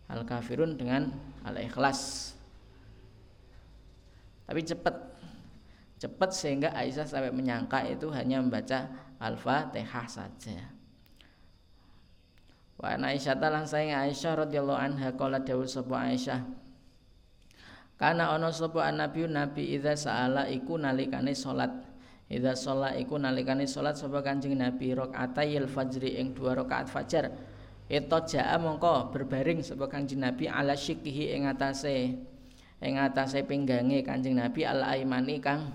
al 0.08 0.24
kafirun 0.24 0.80
dengan 0.80 1.12
al 1.44 1.60
ikhlas. 1.60 2.32
Tapi 4.48 4.64
cepat 4.64 4.96
cepat 6.00 6.30
sehingga 6.32 6.72
Aisyah 6.72 7.04
sampai 7.04 7.28
menyangka 7.28 7.84
itu 7.84 8.08
hanya 8.16 8.40
membaca 8.40 8.88
Al-Fatihah 9.20 10.08
saja. 10.08 10.72
Wa 12.80 12.96
Aisyah 12.96 13.36
talan 13.36 13.68
sayang 13.68 14.08
Aisyah 14.08 14.48
radhiyallahu 14.48 14.80
anha 14.80 15.12
qala 15.12 15.44
dawuh 15.44 15.68
sapa 15.68 16.08
Aisyah 16.08 16.40
Karena 18.00 18.32
ana 18.32 18.48
sapa 18.48 18.88
nabi 18.88 19.28
nabi 19.28 19.76
idza 19.76 19.92
saala 19.92 20.48
iku 20.48 20.80
nalikane 20.80 21.36
salat. 21.36 21.90
Idza 22.30 22.54
sholat 22.54 22.94
iku 22.94 23.18
nalikane 23.18 23.66
salat 23.66 23.98
sapa 23.98 24.22
Kanjeng 24.22 24.54
Nabi 24.54 24.94
rakaatayil 24.94 25.66
fajri 25.66 26.14
ing 26.14 26.30
dua 26.30 26.54
rakaat 26.54 26.86
fajar. 26.86 27.26
Ito 27.90 28.22
jaa 28.22 28.54
mongko 28.54 29.10
berbaring 29.10 29.66
sapa 29.66 29.90
Kanjeng 29.90 30.22
Nabi 30.22 30.46
ala 30.46 30.78
syikihi 30.78 31.34
ing 31.34 31.50
atase 31.50 32.14
ing 32.78 32.94
atase 33.02 33.42
pinggange 33.42 34.06
Kanjeng 34.06 34.38
Nabi 34.38 34.62
al 34.62 34.86
aimani 34.86 35.42
kang 35.42 35.74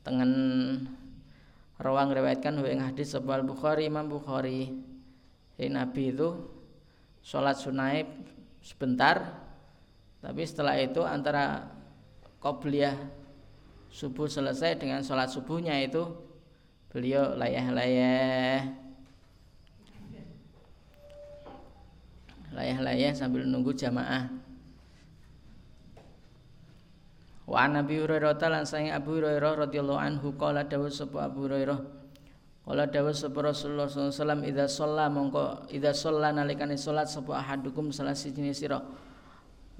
tengen. 0.00 0.32
Rawang 1.76 2.16
riwayatkan 2.16 2.64
ing 2.64 2.80
hadis 2.80 3.12
sebal 3.12 3.44
Bukhari 3.44 3.84
Imam 3.84 4.08
Bukhari. 4.08 4.72
Jadi 5.60 5.68
Nabi 5.68 6.16
itu 6.16 6.48
sholat 7.20 7.60
sunaib 7.60 8.08
sebentar 8.64 9.36
tapi 10.20 10.44
setelah 10.44 10.76
itu 10.76 11.00
antara 11.00 11.64
qobliyah 12.44 12.96
subuh 13.88 14.28
selesai 14.28 14.76
dengan 14.76 15.00
sholat 15.00 15.32
subuhnya 15.32 15.80
itu 15.80 16.04
beliau 16.92 17.32
layah-layah. 17.40 18.68
Layah-layah 22.50 23.12
sambil 23.16 23.48
nunggu 23.48 23.72
jamaah. 23.72 24.28
Wa 27.50 27.66
Nabi 27.66 27.98
Hurairah 27.98 28.38
lan 28.46 28.62
sange 28.62 28.94
Abu 28.94 29.18
Hurairah 29.18 29.66
radhiyallahu 29.66 29.98
anhu 29.98 30.36
qala 30.38 30.62
dawu 30.68 30.86
sapa 30.86 31.26
Abu 31.26 31.50
Hurairah. 31.50 31.78
Qala 32.62 32.86
dawu 32.86 33.10
sapa 33.10 33.40
Rasulullah 33.42 33.90
sallallahu 33.90 34.12
alaihi 34.12 34.22
wasallam 34.22 34.42
idza 34.46 34.66
shalla 34.70 35.04
mongko 35.10 35.42
idza 35.72 35.90
shalla 35.96 36.30
nalikane 36.30 36.78
salat 36.78 37.10
sapa 37.10 37.42
ahadukum 37.42 37.90
salah 37.90 38.14
siji 38.14 38.54
sira 38.54 38.78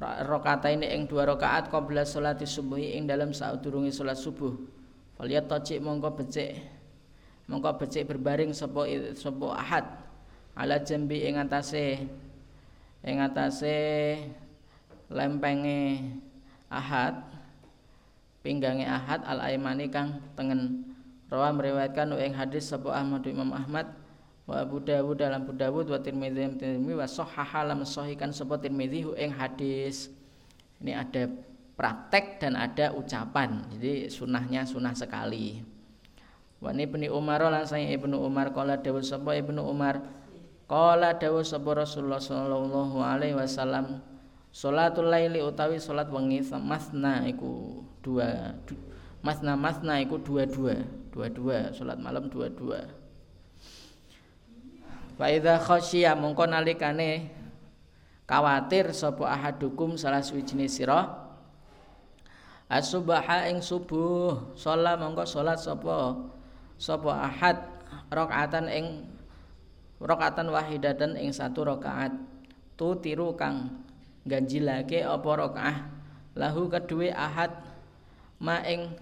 rakaataine 0.00 0.88
ing 0.88 1.04
dua 1.04 1.28
rakaat 1.28 1.68
qabla 1.68 2.08
salati 2.08 2.48
subuhi 2.48 2.96
ing 2.96 3.04
dalam 3.04 3.36
saudurunge 3.36 3.92
salat 3.92 4.16
subuh. 4.16 4.56
Faliyat 5.20 5.52
tajik 5.52 5.84
mongko 5.84 6.16
becik 6.16 6.56
mongko 7.44 7.76
becik 7.76 8.08
berbaring 8.08 8.56
sapa 8.56 8.88
sapa 9.12 9.46
ahad. 9.52 9.84
Ala 10.56 10.80
jambi 10.80 11.28
ing 11.28 11.36
atase 11.36 12.08
ing 13.04 13.16
atase 13.20 13.76
lempenge 15.12 16.00
ahad 16.72 17.20
pinggangi 18.40 18.88
Ahad 18.88 19.20
al 19.28 19.44
Aimani 19.44 19.92
kang 19.92 20.20
tengen. 20.32 20.88
Rawa 21.30 21.54
meriwayatkan 21.54 22.10
ing 22.18 22.34
hadis 22.34 22.72
sapa 22.72 22.90
Ahmad 22.90 23.22
Imam 23.28 23.52
Ahmad 23.54 23.99
wa 24.50 24.66
Abu 24.66 24.82
Dawud 24.82 25.22
dalam 25.22 25.46
Abu 25.46 25.54
Dawud 25.54 25.86
wa 25.86 26.02
Tirmidzi 26.02 26.58
Tirmidzi 26.58 26.98
wa 26.98 27.06
sahaha 27.06 27.70
lam 27.70 27.86
sahihkan 27.86 28.34
sapa 28.34 28.58
Tirmidzi 28.58 29.06
ing 29.14 29.30
hadis. 29.30 30.10
Ini 30.82 30.98
ada 30.98 31.30
praktek 31.78 32.42
dan 32.42 32.58
ada 32.58 32.90
ucapan. 32.90 33.62
Jadi 33.78 34.10
sunahnya 34.10 34.66
sunah 34.66 34.98
sekali. 34.98 35.62
Wa 36.58 36.74
ibni 36.74 37.06
Umar 37.06 37.46
lan 37.46 37.62
saya 37.62 37.86
ibnu 37.94 38.18
Umar 38.18 38.50
kala 38.50 38.82
dawuh 38.82 39.06
sapa 39.06 39.38
ibnu 39.38 39.62
Umar? 39.62 40.02
Kala 40.66 41.14
dawuh 41.14 41.46
sapa 41.46 41.86
Rasulullah 41.86 42.18
sallallahu 42.20 42.98
alaihi 43.00 43.38
wasallam 43.38 44.02
Salatul 44.50 45.14
laili 45.14 45.38
utawi 45.38 45.78
salat 45.78 46.10
wengi 46.10 46.42
masna 46.58 47.22
iku 47.22 47.86
dua 48.02 48.58
masna 49.22 49.54
masna 49.54 50.02
iku 50.02 50.18
dua 50.18 50.42
dua 50.42 50.74
dua 51.14 51.30
dua 51.30 51.58
salat 51.70 52.02
malam 52.02 52.26
dua 52.26 52.50
dua 52.50 52.82
Faida 55.20 55.60
khasyiya 55.60 56.16
mongko 56.16 56.48
nalikane 56.48 57.28
kawatir 58.24 58.88
sapa 58.96 59.28
ahadukum 59.28 60.00
salah 60.00 60.24
suwijine 60.24 60.64
sira. 60.64 61.28
As-subaha 62.72 63.52
ing 63.52 63.60
subuh 63.60 64.56
salat 64.56 64.96
mongko 64.96 65.28
salat 65.28 65.60
sapa 65.60 66.16
sapa 66.80 67.12
ahad 67.20 67.60
rakaatan 68.08 68.64
ing 68.72 68.86
rakaatan 70.00 70.48
wahidatan 70.48 71.20
ing 71.20 71.36
satu 71.36 71.68
rakaat. 71.68 72.16
Tu 72.80 72.88
tiru 73.04 73.36
kang 73.36 73.84
ganjilake 74.24 75.04
apa 75.04 75.30
rakaah? 75.36 75.76
Lahu 76.32 76.72
kedue 76.72 77.12
ahad 77.12 77.52
ma 78.40 78.64
ing 78.64 78.96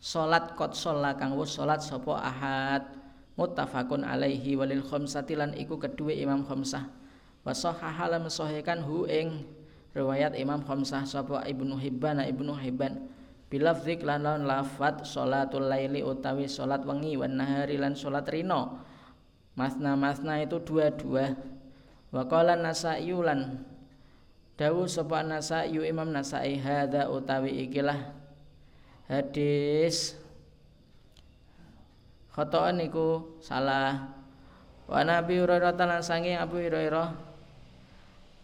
salat 0.00 0.56
kot 0.56 0.72
sholat 0.72 1.20
kang 1.20 1.36
wis 1.36 1.52
salat 1.52 1.84
sapa 1.84 2.16
ahad 2.16 2.97
muttafaqun 3.38 4.02
alaihi 4.02 4.58
walil 4.58 4.82
khamsati 4.82 5.38
lan 5.38 5.54
iku 5.54 5.78
kedue 5.78 6.18
Imam 6.18 6.42
Khamsah 6.42 6.90
wa 7.46 7.54
sahaha 7.54 8.10
lam 8.10 8.26
sahihkan 8.26 8.82
hu 8.82 9.06
ing 9.06 9.46
riwayat 9.94 10.34
Imam 10.34 10.60
Khamsah 10.66 11.06
sapa 11.06 11.46
Ibnu 11.46 11.78
Hibban 11.78 12.18
Ibnu 12.20 12.52
Hibban. 12.58 13.14
Bilafzik 13.48 14.04
lan 14.04 14.28
lan 14.28 14.44
lafat 14.44 15.08
salatul 15.08 15.72
laili 15.72 16.04
utawi 16.04 16.44
salat 16.44 16.84
wengi 16.84 17.16
wan 17.16 17.40
nahari 17.40 17.80
lan 17.80 17.96
salat 17.96 18.28
rino 18.28 18.76
masna 19.56 19.96
masna 19.96 20.44
itu 20.44 20.60
dua-dua. 20.60 21.32
Wa 22.12 22.28
qala 22.28 22.60
nasaiulan 22.60 23.64
Dawu 24.58 24.90
sapa 24.90 25.22
Nasai 25.22 25.70
Imam 25.70 26.10
Nasai 26.10 26.58
hadza 26.58 27.06
utawi 27.06 27.62
ikilah 27.70 28.10
hadis 29.06 30.18
khotoan 32.38 32.78
niku 32.78 33.34
salah 33.42 34.14
wa 34.86 35.02
Nabi 35.02 35.42
Hurairah 35.42 35.74
lan 35.74 35.98
sange 36.06 36.38
Abu 36.38 36.62
Hurairah 36.62 37.10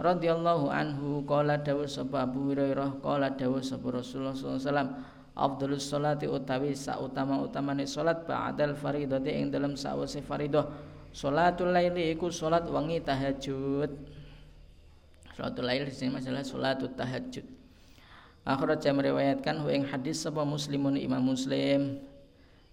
radhiyallahu 0.02 0.66
anhu 0.66 1.22
qala 1.22 1.62
dawu 1.62 1.87
sapa 1.87 2.26
Abu 2.26 2.50
Hurairah 2.50 2.98
qala 2.98 3.30
dawu 3.38 3.62
sapa 3.62 3.87
Rasulullah 3.94 4.35
sallallahu 4.35 4.59
alaihi 4.59 4.66
wasallam 4.66 4.90
afdhalus 5.38 5.87
sholati 5.87 6.26
utawi 6.26 6.74
sautama 6.74 7.38
utamane 7.38 7.87
salat 7.87 8.26
ba'dal 8.26 8.74
faridati 8.74 9.30
ing 9.30 9.54
dalam 9.54 9.78
sawise 9.78 10.18
faridah 10.18 10.66
salatul 11.14 11.70
laili 11.70 12.11
iku 12.11 12.35
salat 12.35 12.66
wengi 12.66 12.98
tahajud 12.98 13.94
Salatul 15.35 15.66
lail 15.66 15.83
di 15.83 15.90
sini 15.90 16.14
masalah 16.14 16.46
salatul 16.46 16.94
tahajud. 16.94 17.42
Akhirat 18.46 18.87
saya 18.87 18.94
meriwayatkan 18.94 19.66
ing 19.66 19.83
hadis 19.83 20.22
sebuah 20.22 20.46
muslimun 20.46 20.94
imam 20.94 21.18
muslim. 21.26 21.98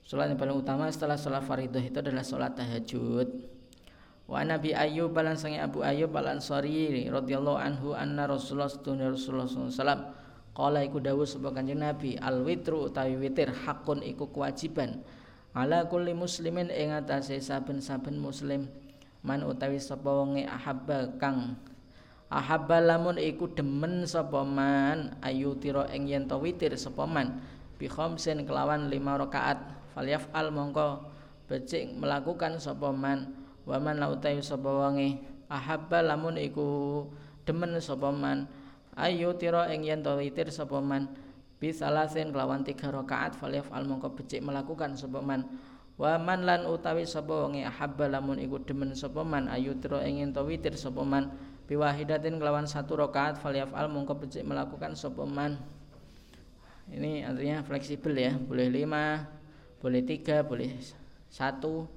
Salat 0.02 0.34
yang 0.34 0.40
paling 0.42 0.58
utama 0.58 0.90
setelah 0.90 1.16
salat 1.16 1.46
faridah 1.46 1.80
itu 1.82 1.98
adalah 2.02 2.26
salat 2.26 2.58
tahajud. 2.58 3.28
Wa 4.32 4.48
Nabi 4.48 4.72
Ayyub 4.72 5.12
balan 5.12 5.36
sangi 5.36 5.60
Abu 5.60 5.84
Ayyub 5.84 6.16
al 6.16 6.40
Ansari 6.40 7.08
radhiyallahu 7.12 7.60
anhu 7.60 7.92
anna 7.92 8.32
Rasulullah 8.32 8.72
sallallahu 8.72 9.52
alaihi 9.52 9.76
wasallam 9.76 10.02
qala 10.56 10.80
iku 10.88 11.04
dawuh 11.04 11.28
sapa 11.28 11.52
Kanjeng 11.52 11.84
Nabi 11.84 12.16
al 12.16 12.40
witru 12.48 12.88
utawi 12.88 13.20
witir 13.20 13.52
hakun 13.52 14.00
iku 14.00 14.32
kewajiban 14.32 15.04
ala 15.52 15.84
kulli 15.92 16.16
muslimin 16.16 16.72
ing 16.72 16.96
atase 16.96 17.44
saben-saben 17.44 18.16
muslim. 18.16 18.72
Man 19.20 19.44
utawi 19.44 19.84
sapa 19.84 20.08
wonge 20.08 20.48
ahabba 20.48 21.12
kang 21.20 21.60
ahabba 22.32 22.80
lamun 22.80 23.20
iku 23.20 23.52
demen 23.52 24.08
sapa 24.08 24.48
man 24.48 25.12
ayu 25.20 25.60
tira 25.60 25.92
ing 25.92 26.08
yen 26.08 26.24
to 26.24 26.40
witir 26.40 26.72
sapa 26.80 27.04
man 27.04 27.44
bi 27.76 27.92
khamsin 27.92 28.48
kelawan 28.48 28.88
lima 28.88 29.20
rakaat 29.20 29.60
falyafal 29.92 30.50
mongko 30.50 31.06
becik 31.52 31.92
melakukan 32.00 32.58
sapa 32.58 32.90
man. 32.96 33.36
Wa 33.68 33.78
man 33.78 34.02
lautai 34.02 34.42
sapa 34.42 34.68
wangi 34.68 35.22
ahabba 35.52 36.02
lamun 36.02 36.40
iku 36.40 37.06
demen 37.46 37.78
sapa 37.78 38.10
ayu 38.98 39.36
tira 39.38 39.70
ing 39.70 39.86
yen 39.86 40.02
to 40.02 40.16
witir 40.18 40.50
sapa 40.50 40.80
man. 40.80 41.12
Bi 41.62 41.70
salasin 41.70 42.34
kelawan 42.34 42.66
tiga 42.66 42.90
rakaat 42.90 43.38
falyafal 43.38 43.86
mongko 43.86 44.18
becik 44.18 44.42
melakukan 44.42 44.98
sapa 44.98 45.22
man. 45.22 45.46
Wa 46.00 46.18
man 46.18 46.42
lan 46.50 46.66
utawi 46.66 47.06
sapa 47.06 47.46
wonge 47.46 47.62
ahabba 47.62 48.10
lamun 48.10 48.42
iku 48.42 48.58
demen 48.66 48.98
sapa 48.98 49.22
man. 49.22 49.46
Ayutro 49.46 50.02
ingin 50.02 50.34
to 50.34 50.42
witir 50.42 50.74
sapa 50.74 51.06
man. 51.06 51.30
Biwahidatin 51.70 52.42
kelawan 52.42 52.66
satu 52.66 52.98
rakaat 52.98 53.38
falyafal 53.38 53.86
mongko 53.94 54.18
becik 54.26 54.42
melakukan 54.42 54.98
sapa 54.98 55.22
man. 55.28 55.62
Ini 56.92 57.30
artinya 57.30 57.62
fleksibel 57.62 58.18
ya 58.18 58.34
boleh 58.36 58.68
lima 58.68 59.24
boleh 59.82 60.06
tiga 60.06 60.46
boleh 60.46 60.78
satu. 61.28 61.90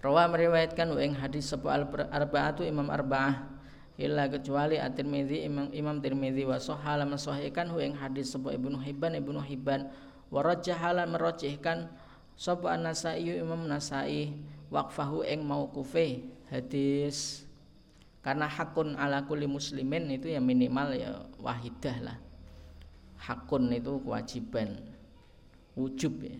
Rawa 0.00 0.32
meriwayatkan 0.32 0.96
ing 0.96 1.12
hadis 1.12 1.52
sapa 1.52 1.76
al-arba'atu 1.76 2.64
imam 2.64 2.88
arba'ah. 2.88 3.60
Illa 4.00 4.24
kecuali 4.32 4.80
at-Tirmizi 4.80 5.44
imam 5.44 5.68
Imam 5.76 6.00
Tirmizi 6.00 6.48
wa 6.48 6.56
sahhala 6.56 7.04
mensahihkan 7.04 7.68
ing 7.84 7.92
hadis 8.00 8.32
sapa 8.32 8.56
Ibnu 8.56 8.80
Hibban 8.80 9.12
Ibnu 9.20 9.44
Hibban. 9.44 9.92
Wa 10.32 10.40
rajjahala 10.40 11.04
merajihkan 11.04 11.92
sapa 12.32 12.72
An-Nasai 12.72 13.28
Imam 13.28 13.68
Nasai. 13.68 14.32
Waqfahu 14.72 15.20
ing 15.28 15.44
mauqufe 15.44 16.24
hadis. 16.48 17.44
Karena 18.24 18.48
hakun 18.48 18.96
ala 18.96 19.28
kulli 19.28 19.44
muslimin 19.44 20.08
itu 20.08 20.32
ya 20.32 20.40
minimal 20.40 20.96
ya 20.96 21.28
wahidah 21.36 21.96
lah. 22.00 22.16
Hakun 23.20 23.68
itu 23.76 24.00
kewajiban 24.00 24.89
wujub 25.74 26.22
ya. 26.22 26.36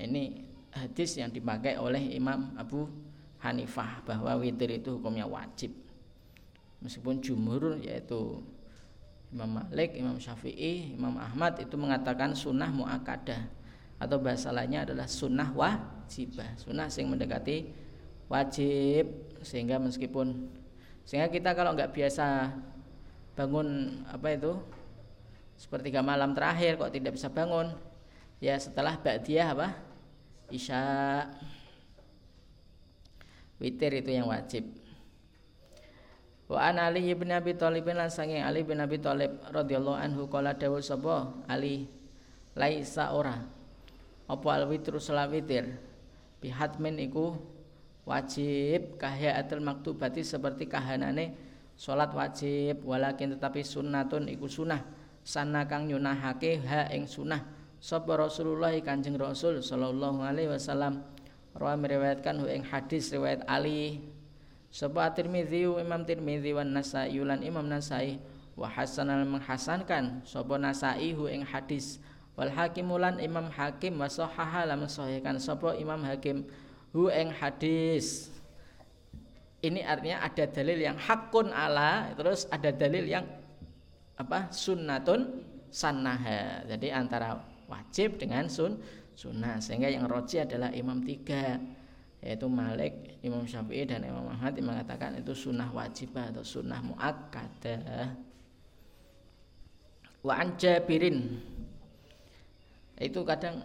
Ini 0.00 0.46
hadis 0.72 1.18
yang 1.18 1.28
dipakai 1.28 1.76
oleh 1.76 2.14
Imam 2.14 2.54
Abu 2.56 2.88
Hanifah 3.40 4.04
bahwa 4.04 4.36
witir 4.40 4.70
itu 4.70 4.96
hukumnya 4.96 5.24
wajib. 5.26 5.72
Meskipun 6.80 7.20
jumhur 7.20 7.76
yaitu 7.80 8.40
Imam 9.30 9.60
Malik, 9.60 9.94
Imam 9.94 10.16
Syafi'i, 10.16 10.96
Imam 10.96 11.14
Ahmad 11.20 11.60
itu 11.60 11.76
mengatakan 11.76 12.34
sunnah 12.34 12.72
muakadah. 12.72 13.46
Atau 14.00 14.16
bahasa 14.16 14.48
lainnya 14.48 14.88
adalah 14.88 15.04
sunnah 15.04 15.52
wajibah. 15.52 16.56
Sunnah 16.56 16.88
yang 16.88 17.12
mendekati 17.12 17.68
wajib. 18.32 19.12
Sehingga 19.44 19.76
meskipun 19.76 20.48
sehingga 21.04 21.28
kita 21.32 21.52
kalau 21.56 21.74
nggak 21.74 21.90
biasa 21.90 22.54
bangun 23.34 24.00
apa 24.06 24.28
itu 24.36 24.52
sepertiga 25.56 26.04
malam 26.04 26.36
terakhir 26.36 26.76
kok 26.76 26.92
tidak 26.92 27.16
bisa 27.16 27.32
bangun 27.32 27.72
ya 28.40 28.56
setelah 28.56 28.96
ba'diyah 28.96 29.52
apa? 29.52 29.68
Isya. 30.50 30.80
Witir 33.60 33.92
itu 34.00 34.10
yang 34.10 34.26
wajib. 34.32 34.64
Wa 36.50 36.72
an 36.72 36.82
Ali 36.82 37.12
bin 37.14 37.30
Abi 37.30 37.54
Thalib 37.54 37.86
lan 37.86 38.10
sanging 38.10 38.42
Ali 38.42 38.66
bin 38.66 38.80
Abi 38.80 38.98
Thalib 38.98 39.38
radhiyallahu 39.52 39.94
anhu 39.94 40.26
kala 40.26 40.56
dawuh 40.56 40.82
sapa? 40.82 41.30
Ali 41.46 41.86
laisa 42.56 43.14
ora. 43.14 43.36
Apa 44.26 44.48
al 44.58 44.66
witru 44.66 44.98
salat 44.98 45.30
witir 45.30 45.76
bihatmin 46.40 46.98
iku 46.98 47.36
wajib 48.08 48.96
kahyatul 48.96 49.60
maktubati 49.60 50.24
seperti 50.24 50.66
kahanane 50.70 51.36
salat 51.76 52.10
wajib 52.14 52.82
walakin 52.82 53.36
tetapi 53.36 53.60
sunnatun 53.60 54.26
iku 54.32 54.48
sunnah. 54.48 54.82
Sana 55.20 55.68
kang 55.68 55.84
nyunahake 55.84 56.64
ha 56.64 56.88
ing 56.96 57.04
sunnah 57.04 57.59
sapa 57.80 58.12
Rasulullah 58.20 58.76
Kanjeng 58.84 59.16
Rasul 59.16 59.64
sallallahu 59.64 60.20
alaihi 60.20 60.52
wasallam? 60.52 61.02
Rawa 61.56 61.74
meriwayatkan 61.74 62.46
ing 62.46 62.62
hadis 62.62 63.10
riwayat 63.10 63.42
Ali. 63.50 64.06
Sapa 64.70 65.10
Tirmizi 65.10 65.66
Imam 65.66 66.06
Tirmizi 66.06 66.54
wan 66.54 66.70
Nasai 66.70 67.18
lan 67.18 67.42
Imam 67.42 67.66
Nasai. 67.66 68.22
Wa 68.54 68.68
hasanal 68.70 69.26
menghasankan 69.26 70.22
sapa 70.22 70.60
Nasai 70.60 71.10
hu 71.16 71.26
ing 71.26 71.42
hadis. 71.42 71.98
Wal 72.38 72.52
Hakim 72.54 72.92
lan 72.94 73.18
Imam 73.18 73.50
Hakim 73.50 73.98
wa 73.98 74.06
sahaha 74.06 74.68
lan 74.68 74.86
sahihkan 74.86 75.42
sapa 75.42 75.74
Imam 75.74 76.04
Hakim 76.06 76.46
hu 76.94 77.10
ing 77.10 77.34
hadis. 77.34 78.30
Ini 79.60 79.84
artinya 79.84 80.24
ada 80.24 80.44
dalil 80.48 80.78
yang 80.80 80.96
hakun 80.96 81.52
ala 81.52 82.14
terus 82.16 82.46
ada 82.48 82.70
dalil 82.72 83.04
yang 83.04 83.26
apa? 84.16 84.48
Sunnatun 84.54 85.44
sannaha 85.68 86.64
jadi 86.64 86.96
antara 86.96 87.49
wajib 87.70 88.18
dengan 88.18 88.50
sun 88.50 88.82
sunnah. 89.14 89.62
Sehingga 89.62 89.86
yang 89.86 90.10
roji 90.10 90.42
adalah 90.42 90.74
imam 90.74 91.00
tiga 91.06 91.62
yaitu 92.20 92.44
Malik, 92.52 93.16
Imam 93.24 93.48
Syafi'i 93.48 93.88
dan 93.88 94.04
Imam 94.04 94.28
Ahmad 94.28 94.52
yang 94.52 94.68
mengatakan 94.68 95.16
itu 95.16 95.32
sunnah 95.32 95.72
wajib 95.72 96.12
atau 96.12 96.44
sunnah 96.44 96.84
muakkadah. 96.84 98.12
Wa 100.20 100.34
an 100.36 100.52
Jabirin. 100.60 101.40
Itu 103.00 103.24
kadang 103.24 103.64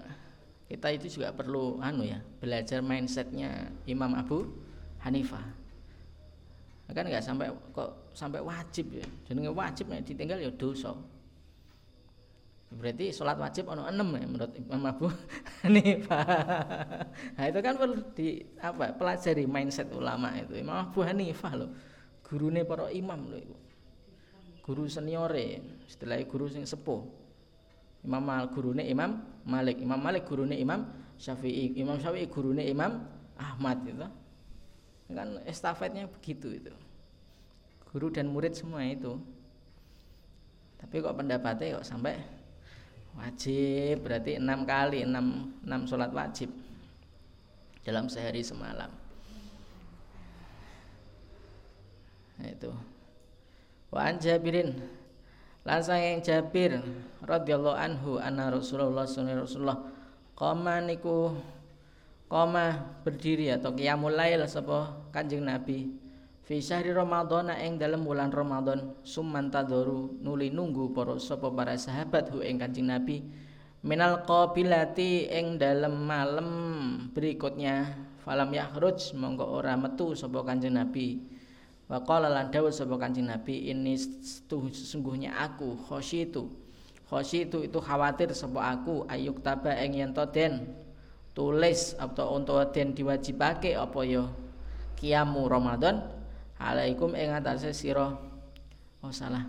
kita 0.72 0.88
itu 0.96 1.20
juga 1.20 1.36
perlu 1.36 1.84
anu 1.84 2.08
ya 2.08 2.24
belajar 2.39 2.80
mindsetnya 2.80 3.68
Imam 3.84 4.15
Abu 4.15 4.48
Hanifah. 5.04 5.44
Kan 6.96 7.12
nggak 7.12 7.26
sampai 7.28 7.52
kok 7.76 8.15
sampai 8.15 8.39
wajib 8.39 8.88
ya. 8.96 9.08
Jadi 9.28 9.52
wajib 9.52 9.91
nih 9.91 10.00
ditinggal 10.08 10.39
ya 10.39 10.52
dosa 10.56 10.96
Berarti 12.76 13.16
sholat 13.16 13.40
wajib 13.40 13.72
ono 13.72 13.88
enam 13.88 14.12
ya 14.20 14.28
menurut 14.28 14.52
Imam 14.60 14.84
Abu 14.84 15.08
Hanifah. 15.64 16.28
Nah 17.40 17.44
itu 17.48 17.60
kan 17.64 17.74
perlu 17.80 18.04
di 18.12 18.44
apa 18.60 18.92
pelajari 18.92 19.48
mindset 19.48 19.88
ulama 19.96 20.36
itu. 20.36 20.60
Imam 20.60 20.84
Abu 20.84 21.00
Hanifah 21.08 21.54
loh, 21.56 21.72
gurune 22.20 22.68
para 22.68 22.92
imam 22.92 23.32
loh 23.32 23.40
itu. 23.40 23.56
Guru 24.60 24.92
seniore, 24.92 25.64
setelah 25.88 26.20
guru 26.28 26.52
sing 26.52 26.68
sepuh. 26.68 27.26
Imam 28.06 28.22
Mal 28.22 28.52
gurune 28.54 28.84
Imam 28.86 29.24
Malik, 29.48 29.82
Imam 29.82 29.98
Malik 29.98 30.30
gurune 30.30 30.54
Imam 30.60 30.86
Syafi'i, 31.18 31.74
Imam 31.80 31.98
Syafi'i 31.98 32.28
gurune 32.28 32.62
Imam 32.68 33.08
Ahmad 33.40 33.82
itu. 33.88 34.06
Kan 35.10 35.42
estafetnya 35.48 36.12
begitu 36.12 36.52
itu. 36.52 36.74
Guru 37.88 38.12
dan 38.12 38.28
murid 38.28 38.52
semua 38.54 38.84
itu. 38.84 39.16
Tapi 40.76 41.02
kok 41.02 41.16
pendapatnya 41.18 41.80
kok 41.80 41.88
sampai 41.88 42.35
wajib 43.15 44.04
berarti 44.04 44.38
enam 44.38 44.67
kali 44.67 45.08
enam 45.08 45.56
enam 45.63 45.82
sholat 45.88 46.12
wajib 46.12 46.51
dalam 47.86 48.12
sehari 48.12 48.41
semalam. 48.43 48.91
Nah, 52.36 52.49
itu. 52.51 52.71
Wa 53.93 54.12
an 54.12 54.19
Jabirin 54.19 54.75
lan 55.65 55.82
yang 55.82 56.21
Jabir 56.21 56.78
radhiyallahu 57.25 57.73
anhu 57.73 58.21
anna 58.21 58.54
Rasulullah 58.54 59.10
sallallahu 59.10 59.49
Rasulullah 59.49 59.82
qama 60.38 60.78
niku 60.86 61.34
qama 62.30 62.86
berdiri 63.01 63.49
atau 63.49 63.73
qiyamul 63.73 64.13
lail 64.13 64.45
Kanjeng 65.10 65.41
Nabi 65.41 66.05
fi 66.45 66.62
syahri 66.62 66.93
Ramadan 66.93 67.49
ing 67.58 67.81
dalam 67.81 68.05
bulan 68.05 68.29
Ramadan 68.29 68.93
summan 69.01 69.49
tadoru 69.49 70.13
nuli 70.21 70.53
nunggu 70.53 70.93
para 70.93 71.17
sapa 71.17 71.49
para 71.49 71.73
sahabat 71.73 72.29
hu 72.29 72.45
ing 72.45 72.62
Kanjeng 72.62 72.86
Nabi. 72.86 73.25
Minal 73.86 74.25
qabilati 74.25 75.29
ing 75.29 75.58
dalam 75.58 76.05
malam 76.05 76.49
berikutnya 77.13 77.93
falam 78.21 78.49
yakhruj 78.53 79.13
monggo 79.17 79.45
ora 79.45 79.73
metu 79.73 80.13
sapa 80.13 80.45
Kanjeng 80.45 80.77
Nabi. 80.77 81.17
Wa 81.89 82.01
qala 82.05 82.29
lan 82.29 82.53
dawuh 82.53 82.69
sapa 82.69 82.93
Kanjeng 83.01 83.25
Nabi 83.25 83.73
ini 83.73 83.97
sesungguhnya 83.97 85.34
aku 85.41 85.73
khosyitu 85.89 86.65
khosyitu 87.10 87.62
itu 87.62 87.77
khawatir 87.77 88.34
sapa 88.34 88.73
aku 88.73 89.06
ayuk 89.10 89.41
taba 89.41 89.73
ing 89.81 89.98
yen 89.98 90.13
den? 90.29 90.69
Tulis 91.35 92.00
atau 92.00 92.39
untuk 92.39 92.63
den 92.71 92.96
diwajibake 92.96 93.75
apa 93.75 94.00
ya? 94.08 94.23
Kiamu 94.96 95.52
Ramadan 95.52 96.15
alaikum 96.60 97.13
ing 97.13 97.31
atase 97.35 97.71
sira. 97.75 98.15
Oh 99.03 99.13
salah. 99.13 99.45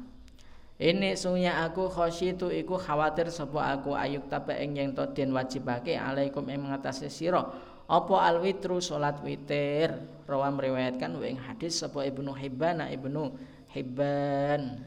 Ini 0.77 1.17
sungnya 1.17 1.65
aku 1.65 1.89
khosyitu 1.89 2.53
iku 2.53 2.77
khawatir 2.77 3.33
sapa 3.33 3.73
aku. 3.73 3.97
Ayuk 3.97 4.29
tabe 4.29 4.53
ing 4.61 4.77
yen 4.77 4.93
to 4.93 5.09
den 5.17 5.33
wajibake. 5.33 5.97
Alaikum 5.97 6.45
ing 6.53 6.69
ngatasé 6.69 7.09
sira. 7.09 7.41
Apa 7.89 8.15
alwitru? 8.29 8.85
Salat 8.85 9.17
witir. 9.25 9.97
Rawa 10.29 10.53
meriwayatkan 10.53 11.17
ing 11.25 11.41
hadis 11.41 11.81
sapa 11.81 12.05
Ibnu 12.05 12.29
Hibban 12.37 12.85
Ibnu 12.93 13.33
Hibban. 13.73 14.85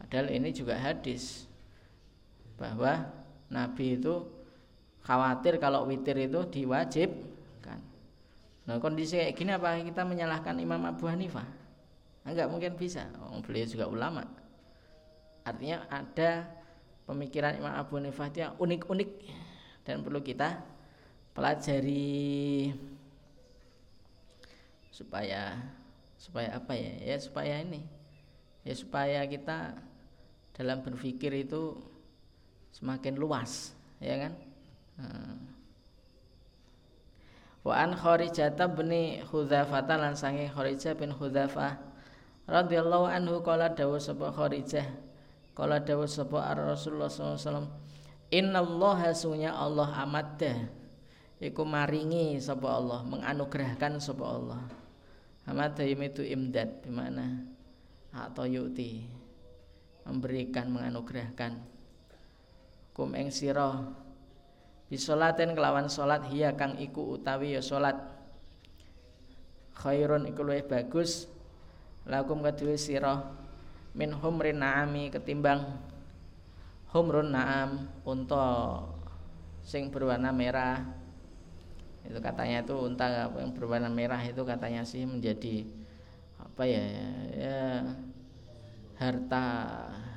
Padahal 0.00 0.32
ini 0.32 0.48
juga 0.54 0.80
hadis 0.80 1.44
bahwa 2.56 3.04
Nabi 3.52 4.00
itu 4.00 4.24
khawatir 5.04 5.60
kalau 5.60 5.84
witir 5.84 6.16
itu 6.16 6.40
diwajib 6.48 7.12
Nah 8.66 8.82
kondisi 8.82 9.14
kayak 9.14 9.38
gini 9.38 9.54
apa 9.54 9.78
kita 9.78 10.02
menyalahkan 10.02 10.58
Imam 10.58 10.82
Abu 10.82 11.06
Hanifah? 11.06 11.46
Enggak 12.26 12.50
mungkin 12.50 12.74
bisa. 12.74 13.06
Oh, 13.22 13.38
beliau 13.38 13.66
juga 13.70 13.86
ulama. 13.86 14.26
Artinya 15.46 15.86
ada 15.86 16.50
pemikiran 17.06 17.54
Imam 17.54 17.70
Abu 17.70 18.02
Hanifah 18.02 18.26
itu 18.26 18.38
yang 18.42 18.58
unik-unik 18.58 19.10
dan 19.86 20.02
perlu 20.02 20.18
kita 20.18 20.58
pelajari 21.30 22.74
supaya 24.90 25.54
supaya 26.18 26.58
apa 26.58 26.74
ya? 26.74 27.14
Ya 27.14 27.16
supaya 27.22 27.62
ini. 27.62 27.86
Ya 28.66 28.74
supaya 28.74 29.22
kita 29.30 29.78
dalam 30.58 30.82
berpikir 30.82 31.30
itu 31.38 31.78
semakin 32.74 33.14
luas, 33.14 33.78
ya 34.02 34.26
kan? 34.26 34.32
Wa 37.66 37.82
an 37.82 37.98
Kharijah 37.98 38.54
bin 38.54 38.94
Hudzafah 39.26 39.82
lan 39.90 40.14
sange 40.14 40.46
Kharijah 40.46 40.94
bin 40.94 41.10
Hudzafah 41.10 41.74
radhiyallahu 42.46 43.10
anhu 43.10 43.42
kala 43.42 43.74
dawuh 43.74 43.98
sapa 43.98 44.30
Kharijah 44.30 44.86
kala 45.58 45.82
dawuh 45.82 46.06
sapa 46.06 46.54
Rasulullah 46.54 47.10
sallallahu 47.10 47.34
alaihi 47.34 47.50
wasallam 47.50 47.68
innallaha 48.30 49.10
sunya 49.10 49.50
Allah 49.50 49.90
amadda 49.98 50.70
iku 51.42 51.66
maringi 51.66 52.38
sapa 52.38 52.70
Allah 52.70 53.02
menganugerahkan 53.02 53.98
sapa 53.98 54.24
Allah. 54.24 54.62
Amadda 55.46 55.82
itu 55.86 56.22
imdad 56.22 56.86
bimana 56.86 57.50
atau 58.14 58.46
yuti 58.46 59.06
memberikan 60.06 60.70
menganugerahkan. 60.70 61.58
Kum 62.94 63.14
ing 63.18 63.34
sira 63.34 63.74
bisolaten 64.86 65.58
kelawan 65.58 65.90
salat 65.90 66.26
hiya 66.30 66.54
kang 66.54 66.78
iku 66.78 67.18
utawi 67.18 67.58
ya 67.58 67.62
salat 67.62 67.98
khairun 69.76 70.26
iku 70.26 70.42
luwih 70.42 70.64
bagus. 70.64 71.28
Lakum 72.06 72.38
kedue 72.40 72.78
sira 72.78 73.18
min 73.98 74.14
humrin 74.14 74.62
naami 74.62 75.10
ketimbang 75.10 75.82
humrun 76.94 77.34
naam 77.34 77.90
unta 78.06 78.82
sing 79.66 79.90
berwarna 79.90 80.30
merah. 80.30 80.86
Itu 82.06 82.22
katanya 82.22 82.62
itu 82.62 82.78
unta 82.78 83.26
yang 83.34 83.50
berwarna 83.50 83.90
merah 83.90 84.22
itu 84.22 84.46
katanya 84.46 84.86
sih 84.86 85.02
menjadi 85.02 85.66
apa 86.38 86.62
ya 86.62 86.84
ya 87.34 87.60
harta 89.02 89.44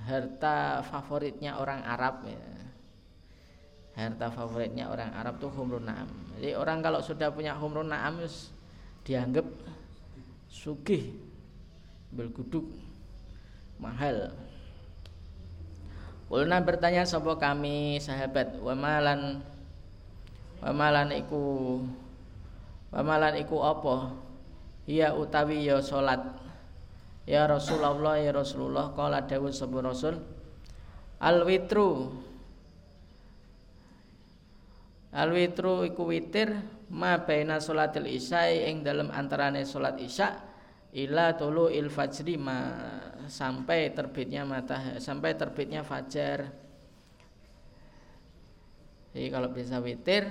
harta 0.05 0.86
favoritnya 0.86 1.57
orang 1.57 1.82
Arab 1.84 2.22
ya 2.30 2.59
harta 4.00 4.32
favoritnya 4.32 4.88
orang 4.88 5.12
Arab 5.12 5.43
tuh 5.43 5.52
humrun 5.52 5.84
na'am. 5.84 6.08
Jadi 6.39 6.56
orang 6.56 6.80
kalau 6.80 7.04
sudah 7.04 7.28
punya 7.36 7.52
humrun 7.60 7.91
na'am 7.91 8.24
dianggap 9.04 9.43
sugih 10.47 11.12
belguduk 12.16 12.64
mahal. 13.78 14.32
Ulna 16.30 16.62
bertanya 16.62 17.04
sapa 17.04 17.36
kami 17.36 18.00
sahabat? 18.00 18.62
Wamalan 18.62 19.43
wamalan 20.62 21.10
iku 21.20 21.43
wamalan 22.95 23.36
iku 23.41 23.58
apa? 23.66 23.95
Ya 24.89 25.14
utawi 25.14 25.68
ya 25.68 25.84
salat 25.84 26.22
ya 27.30 27.45
Rasulullah 27.45 28.18
ya 28.18 28.34
Rasulullah 28.34 28.89
kala 28.97 29.30
dawuh 29.30 29.54
sapa 29.54 29.86
Rasul 29.86 30.18
al 31.22 31.45
witru 31.45 32.10
Al 35.10 35.34
witru 35.34 35.82
iku 35.89 36.05
witir 36.05 36.53
ma 36.93 37.18
baina 37.26 37.57
salatil 37.57 38.05
isya 38.05 38.45
ing 38.70 38.86
dalam 38.86 39.10
antarane 39.10 39.66
salat 39.66 39.97
isya 39.97 40.38
ila 40.93 41.34
tulu 41.34 41.70
il 41.70 41.89
fajri 41.89 42.38
ma 42.38 42.57
sampai 43.26 43.89
terbitnya 43.93 44.45
matahari 44.45 45.01
sampai 45.01 45.34
terbitnya 45.34 45.82
fajar. 45.82 46.53
Jadi 49.10 49.28
kalau 49.34 49.49
bisa 49.49 49.82
witir 49.82 50.30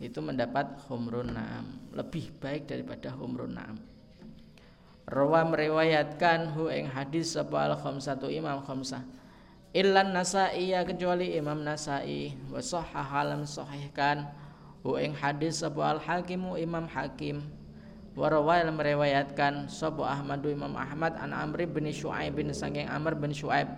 itu 0.00 0.20
mendapat 0.20 0.80
humrun 0.88 1.32
naam 1.32 1.80
lebih 1.96 2.36
baik 2.36 2.68
daripada 2.68 3.12
humrun 3.16 3.56
naam. 3.56 3.80
Rawa 5.08 5.48
meriwayatkan 5.48 6.52
hu 6.52 6.68
ing 6.68 6.88
hadis 6.92 7.32
sapa 7.32 7.64
al 7.64 7.80
khamsatu 7.80 8.28
imam 8.28 8.60
khamsah 8.60 9.00
Illan 9.70 10.10
Nasai 10.10 10.74
ya 10.74 10.82
kecuali 10.82 11.38
Imam 11.38 11.62
Nasai. 11.62 12.34
Wa 12.50 12.58
halam 12.90 13.46
sahihkan. 13.46 14.26
Hu 14.82 14.98
hadis 14.98 15.62
sapa 15.62 15.94
al 15.94 16.02
hakimu 16.02 16.58
Imam 16.58 16.90
Hakim. 16.90 17.46
Wa 18.18 18.26
rawal 18.26 18.66
meriwayatkan 18.74 19.70
sapa 19.70 20.02
Ahmadu 20.10 20.50
Imam 20.50 20.74
Ahmad 20.74 21.14
an 21.22 21.30
Amr 21.30 21.70
bin 21.70 21.86
Syuaib 21.86 22.34
bin 22.34 22.50
saking 22.50 22.90
Amr 22.90 23.14
bin 23.14 23.30
Syuaib 23.30 23.70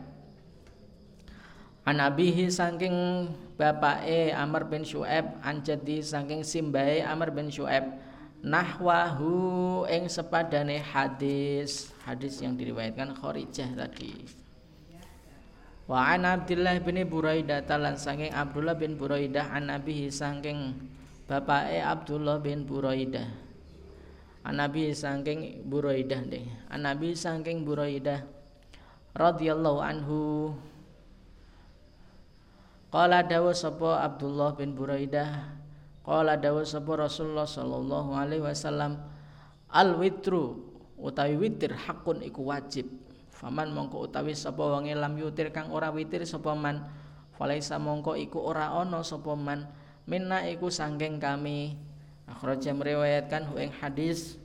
an 1.85 1.99
abihi 2.01 2.49
saking 2.49 3.29
bapake 3.61 4.33
Amr 4.33 4.65
bin 4.65 4.89
Syuaib 4.89 5.37
an 5.45 5.61
jadi 5.61 6.01
saking 6.01 6.41
simbahe 6.49 7.05
Amr 7.05 7.29
bin 7.29 7.53
Syuaib 7.53 7.93
nahwahu 8.41 9.85
ing 9.93 10.09
sepadane 10.09 10.81
hadis. 10.81 11.93
Hadis 12.09 12.41
yang 12.41 12.57
diriwayatkan 12.57 13.13
Kharijah 13.13 13.69
tadi 13.77 14.42
Wa 15.91 16.15
an 16.15 16.23
Abdullah 16.23 16.79
bin 16.79 17.03
Buraidah 17.03 17.67
talan 17.67 17.99
saking 17.99 18.31
Abdullah 18.31 18.79
bin 18.79 18.95
Buraidah 18.95 19.51
an 19.51 19.67
Nabi 19.67 20.07
saking 20.09 20.79
bapake 21.27 21.83
Abdullah 21.83 22.39
bin 22.39 22.63
Buraidah. 22.63 23.27
An 24.47 24.63
Nabi 24.63 24.95
saking 24.95 25.67
Buraidah 25.67 26.23
deh. 26.27 26.47
An 26.71 26.87
Nabi 26.87 27.19
saking 27.19 27.67
Buraidah 27.67 28.23
radhiyallahu 29.13 29.81
anhu 29.81 30.19
Qala 32.93 33.25
dawu 33.25 33.57
sapa 33.57 34.05
Abdullah 34.05 34.53
bin 34.53 34.77
Buraidah 34.77 35.49
Qala 36.05 36.37
dawu 36.37 36.61
sapa 36.61 37.09
Rasulullah 37.09 37.49
sallallahu 37.49 38.13
alaihi 38.13 38.45
wasallam 38.45 39.01
Al 39.73 39.97
witru 39.97 40.61
utawi 41.01 41.41
witir 41.41 41.73
hakun 41.73 42.21
iku 42.21 42.53
wajib 42.53 42.85
Faman 43.43 43.75
mongko 43.75 44.07
utawi 44.07 44.39
sapa 44.39 44.63
wonge 44.63 44.95
lam 44.95 45.19
yutir 45.19 45.51
kang 45.51 45.75
ora 45.75 45.91
witir 45.91 46.23
sapa 46.23 46.55
man. 46.55 46.87
Falaisa 47.35 47.75
mongko 47.75 48.15
iku 48.15 48.39
ora 48.39 48.71
ana 48.71 49.03
sapa 49.03 49.35
man. 49.35 49.67
Minna 50.07 50.47
iku 50.47 50.71
sanggeng 50.71 51.19
kami. 51.19 51.75
Akhraja 52.31 52.71
meriwayatkan 52.71 53.51
hu 53.51 53.59
ing 53.59 53.75
hadis 53.83 54.39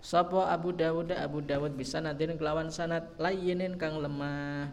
sapa 0.00 0.48
Abu 0.48 0.72
Dawud 0.72 1.12
Abu 1.12 1.44
Dawud 1.44 1.76
bisa 1.76 2.00
nadin 2.00 2.40
kelawan 2.40 2.72
sanad 2.72 3.12
layinin 3.20 3.76
kang 3.76 4.00
lemah. 4.00 4.72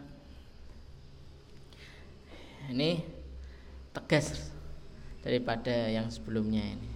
Ini 2.72 3.04
tegas 3.92 4.56
daripada 5.20 5.92
yang 5.92 6.08
sebelumnya 6.08 6.64
ini 6.64 6.95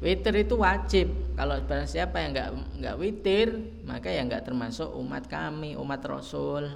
Witir 0.00 0.32
itu 0.32 0.56
wajib. 0.56 1.12
Kalau 1.36 1.60
barang 1.60 1.84
siapa 1.84 2.24
yang 2.24 2.32
nggak 2.32 2.50
nggak 2.80 2.96
witir, 2.96 3.48
maka 3.84 4.08
ya 4.08 4.24
nggak 4.24 4.48
termasuk 4.48 4.88
umat 4.96 5.28
kami, 5.28 5.76
umat 5.76 6.00
Rasul. 6.08 6.72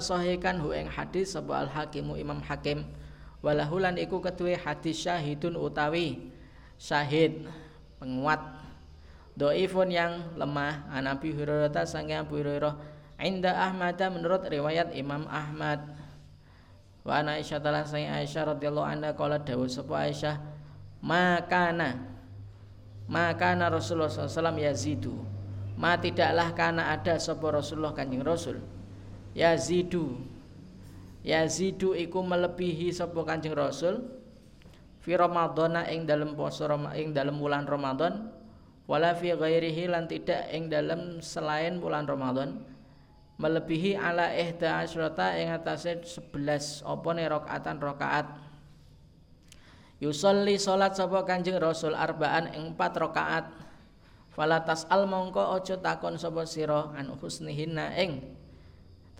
Sohikan 0.00 0.60
hu 0.64 0.72
ing 0.72 0.88
hadis 0.88 1.36
sebuah 1.36 1.68
al 1.68 1.70
hakimu 1.72 2.16
imam 2.16 2.40
hakim 2.40 2.88
walahulan 3.44 4.00
iku 4.00 4.20
ketui 4.24 4.56
hadis 4.56 4.96
syahidun 4.96 5.60
utawi 5.60 6.32
syahid 6.80 7.44
penguat 8.00 8.40
doifun 9.36 9.92
yang 9.92 10.24
lemah 10.40 10.88
anabi 10.88 11.36
Hurairah 11.36 11.84
sangnya 11.84 12.24
Abu 12.24 12.40
Hurairah 12.40 12.80
Inda 13.20 13.52
Ahmad 13.52 14.00
menurut 14.00 14.48
riwayat 14.48 14.96
Imam 14.96 15.28
Ahmad 15.28 15.84
Wa 17.00 17.20
ana 17.24 17.40
Aisyah 17.40 17.60
taala 17.60 17.84
sayyi 17.84 18.08
Aisyah 18.08 18.56
radhiyallahu 18.56 18.84
anha 18.84 19.12
qala 19.16 19.40
dawuh 19.40 19.68
sapa 19.68 20.08
Aisyah 20.08 20.36
makana. 21.02 22.08
Makana 23.10 23.66
Rasulullah 23.72 24.08
SAW 24.08 24.54
yazidu. 24.60 25.12
Ma 25.74 25.96
tidaklah 25.98 26.52
karena 26.54 26.92
ada 26.94 27.18
sapa 27.18 27.50
Rasulullah 27.50 27.96
kanjeng 27.96 28.22
Rasul. 28.22 28.62
Yazidu. 29.34 30.20
Yazidu 31.26 31.96
iku 31.96 32.22
melebihi 32.22 32.92
sapa 32.94 33.18
kanjeng 33.26 33.56
Rasul 33.56 34.20
fi 35.00 35.16
Ramadhana 35.16 35.88
ing 35.88 36.04
dalam 36.04 36.36
poso 36.36 36.68
ing 36.92 37.16
dalam 37.16 37.40
bulan 37.40 37.64
Ramadan 37.64 38.28
wala 38.84 39.16
fi 39.16 39.32
ghairihi 39.32 39.88
lan 39.88 40.04
tidak 40.06 40.48
ing 40.52 40.68
dalam 40.68 41.24
selain 41.24 41.80
bulan 41.80 42.04
Ramadan 42.04 42.60
melebihi 43.40 43.96
ala 43.96 44.28
ihda 44.36 44.84
asyrata 44.84 45.32
ing 45.40 45.48
atase 45.48 46.04
11 46.04 46.84
apa 46.84 47.08
ne 47.16 47.24
rakaatan 47.24 47.76
rakaat 47.80 48.26
yusolli 50.00 50.56
salat 50.56 50.96
sapa 50.96 51.22
Kanjeng 51.28 51.60
Rasul 51.60 51.92
arbaan 51.92 52.50
ing 52.56 52.74
4 52.74 53.04
rakaat. 53.04 53.52
Fala 54.32 54.64
tasal 54.64 55.04
mongko 55.04 55.52
aja 55.60 55.76
takon 55.76 56.16
sapa 56.16 56.48
sira 56.48 56.90
an 56.96 57.12
husnihinna 57.20 57.92
ing 58.00 58.24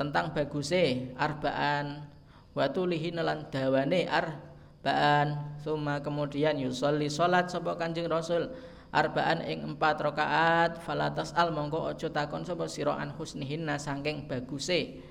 tentang 0.00 0.32
baguse 0.32 1.12
arbaan. 1.20 2.08
Wa 2.56 2.72
tulihin 2.72 3.20
dawane 3.52 4.08
arbaan. 4.08 5.60
Summa 5.60 6.00
kemudian 6.00 6.56
yusolli 6.56 7.12
salat 7.12 7.52
sapa 7.52 7.76
Kanjeng 7.76 8.08
Rasul 8.08 8.48
arbaan 8.88 9.44
ing 9.44 9.76
empat 9.76 10.00
rakaat. 10.00 10.80
Falatas 10.80 11.36
al 11.36 11.52
mongko 11.52 11.92
ojo 11.92 12.08
takon 12.08 12.48
sapa 12.48 12.64
sira 12.66 12.96
an 12.96 13.12
husnihinna 13.14 13.76
saking 13.76 14.24
baguse 14.24 15.09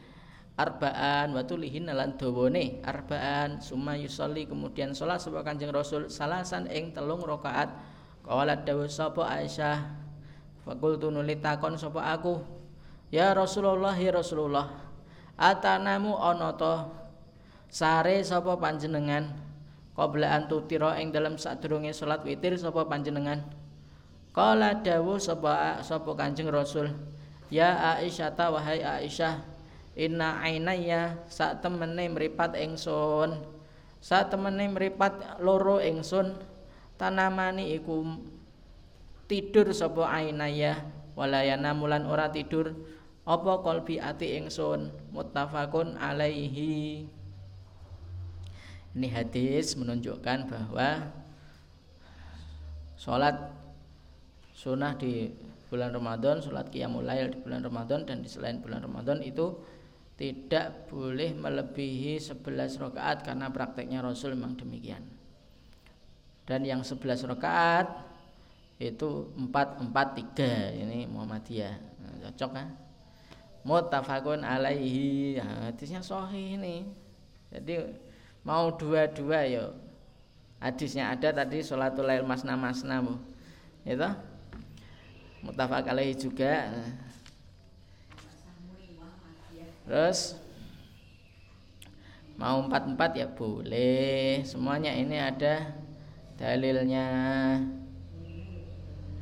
arbaan 0.59 1.31
wa 1.31 1.39
tulihinna 1.47 1.95
lan 1.95 2.19
dawane 2.19 2.83
arbaan. 2.83 3.63
Summa 3.63 3.95
yusolli 3.95 4.43
kemudian 4.43 4.91
salat 4.91 5.23
sapa 5.23 5.39
Kanjeng 5.47 5.71
Rasul 5.71 6.11
salasan 6.11 6.67
ing 6.67 6.91
telung 6.91 7.23
rakaat. 7.23 7.71
Qala 8.27 8.59
dawu 8.67 8.83
sapa 8.91 9.23
Aisyah? 9.39 9.87
Fakultu 10.67 11.07
nuli 11.07 11.39
takon 11.39 11.79
sapa 11.79 12.11
aku? 12.11 12.43
Ya 13.09 13.31
Rasulullah 13.31 13.95
ya 13.95 14.11
Rasulullah 14.13 14.69
atanamu 15.39 16.19
ana 16.19 16.53
to 16.59 16.91
sare 17.71 18.19
sapa 18.27 18.59
panjenengan? 18.59 19.31
Qabla 19.95 20.31
antutira 20.35 20.99
ing 20.99 21.15
dalam 21.15 21.39
sadurunge 21.39 21.95
salat 21.95 22.21
witir 22.27 22.59
sapa 22.59 22.83
panjenengan? 22.83 23.47
Kala 24.29 24.77
dawuh 24.85 25.17
sapa 25.17 25.81
sapa 25.81 26.13
Kanjeng 26.13 26.53
Rasul? 26.53 26.93
Ya 27.49 27.97
Aisyah 27.97 28.37
wahai 28.53 28.85
Aisyah 28.85 29.41
inna 29.99 30.39
ainaya 30.39 31.19
sak 31.27 31.59
temene 31.59 32.07
mripat 32.07 32.55
ingsun 32.55 33.43
sak 33.99 34.31
temene 34.31 34.71
mripat 34.71 35.43
loro 35.43 35.83
ingsun 35.83 36.39
tanamani 36.95 37.75
iku 37.75 38.03
tidur 39.29 39.69
sapa 39.71 40.09
ainaya. 40.09 40.81
Walayana 41.13 41.77
mulan 41.77 42.09
ora 42.09 42.33
tidur. 42.33 42.73
Apa 43.29 43.61
kolbi 43.61 44.01
ati 44.01 44.41
ingsun 44.41 44.89
muttafaqun 45.13 45.95
alaihi. 46.01 47.05
Ini 48.97 49.07
hadis 49.13 49.77
menunjukkan 49.77 50.49
bahwa 50.49 51.13
sholat 52.97 53.53
sunnah 54.57 54.97
di 54.97 55.29
bulan 55.69 55.93
Ramadan, 55.93 56.41
sholat 56.41 56.73
qiyamul 56.73 57.05
lail 57.05 57.29
di 57.29 57.37
bulan 57.37 57.61
Ramadan 57.61 58.01
dan 58.09 58.25
di 58.25 58.29
selain 58.31 58.57
bulan 58.57 58.81
Ramadan 58.81 59.21
itu 59.21 59.61
tidak 60.19 60.91
boleh 60.91 61.31
melebihi 61.31 62.19
11 62.19 62.43
rakaat 62.75 63.23
karena 63.23 63.47
prakteknya 63.47 64.03
Rasul 64.03 64.35
memang 64.35 64.59
demikian. 64.59 64.99
Dan 66.43 66.67
yang 66.67 66.83
11 66.83 67.23
rakaat 67.23 67.87
itu 68.83 69.31
4 69.31 69.79
4 69.79 69.95
3 70.35 70.75
ini 70.75 71.07
Muhammadiyah. 71.07 71.79
Cocok 72.19 72.51
kan? 72.51 72.67
Muttafaqun 73.63 74.43
alaihi. 74.43 75.39
Hadisnya 75.39 76.03
sahih 76.03 76.59
ini. 76.59 76.83
Jadi 77.47 77.79
mau 78.43 78.75
dua-dua 78.75 79.47
ya. 79.47 79.71
Hadisnya 80.59 81.15
ada 81.15 81.31
tadi 81.31 81.63
sholatul 81.63 82.03
lail 82.03 82.27
masna 82.27 82.59
masna 82.59 82.99
bu. 82.99 83.15
Itu 83.87 84.03
mutafak 85.47 85.87
alaihi 85.87 86.19
juga 86.19 86.67
terus? 89.89 90.37
Mau 92.37 92.61
empat 92.61 92.85
empat 92.85 93.11
ya 93.17 93.25
boleh. 93.25 94.45
Semuanya 94.45 94.93
ini 94.93 95.17
ada 95.17 95.73
dalilnya. 96.37 97.07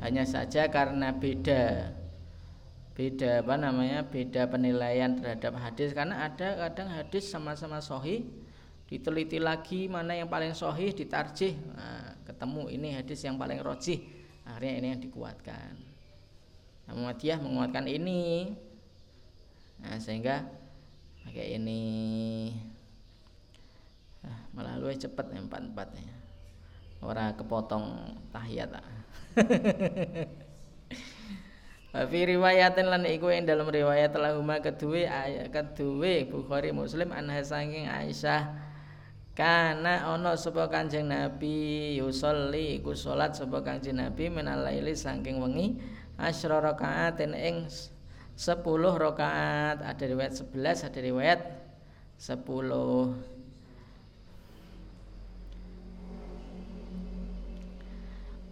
Hanya 0.03 0.28
saja 0.28 0.70
karena 0.70 1.15
beda. 1.15 1.95
Beda 2.93 3.41
apa 3.41 3.55
namanya? 3.57 4.05
Beda 4.05 4.45
penilaian 4.45 5.18
terhadap 5.18 5.57
hadis. 5.57 5.95
Karena 5.95 6.30
ada 6.30 6.68
kadang 6.68 6.91
hadis 6.93 7.26
sama-sama 7.26 7.82
sohi 7.82 8.28
diteliti 8.86 9.41
lagi 9.41 9.89
mana 9.89 10.13
yang 10.13 10.30
paling 10.30 10.53
sohi 10.53 10.93
ditarjih. 10.93 11.57
Nah, 11.74 12.22
ketemu 12.28 12.70
ini 12.70 12.93
hadis 12.93 13.24
yang 13.26 13.39
paling 13.39 13.63
rojih 13.63 14.03
akhirnya 14.47 14.74
ini 14.80 14.88
yang 14.95 15.01
dikuatkan. 15.03 15.74
Muhammadiyah 16.88 17.39
menguatkan 17.43 17.86
ini. 17.89 18.55
Nah, 19.84 19.99
sehingga 19.99 20.47
pakai 21.28 21.59
ini. 21.59 21.84
Nah, 24.23 24.39
malah 24.55 24.80
lu 24.80 24.88
cepet 24.88 25.36
ya 25.36 25.39
empat 25.43 25.61
empatnya 25.71 26.17
orang 27.01 27.38
kepotong 27.38 28.17
tahiyat 28.34 28.73
Fi 31.97 32.19
riwayatin 32.30 32.93
lan 32.93 33.09
iku 33.09 33.34
ing 33.34 33.49
dalam 33.49 33.65
riwayat 33.73 34.13
lahuma 34.13 34.61
kedue 34.61 35.09
ayat 35.09 35.49
kedue 35.49 36.30
Bukhari 36.30 36.69
Muslim 36.69 37.09
anha 37.09 37.41
saking 37.41 37.89
Aisyah 37.89 38.53
karena 39.34 40.13
ono 40.13 40.38
sapa 40.38 40.69
Kanjeng 40.69 41.09
Nabi 41.09 41.97
yusolli 41.97 42.78
iku 42.82 42.93
salat 42.93 43.34
sapa 43.34 43.65
Kanjeng 43.65 43.97
Nabi 43.97 44.30
menalaili 44.30 44.93
saking 44.93 45.41
wengi 45.41 45.82
asyra 46.21 46.61
rakaatin 46.61 47.34
ing 47.34 47.65
10 48.38 48.61
rakaat. 49.01 49.81
Ada 49.81 50.03
riwayat 50.05 50.33
11 50.38 50.85
ada 50.85 50.99
riwayat 51.01 51.41
10 52.21 52.38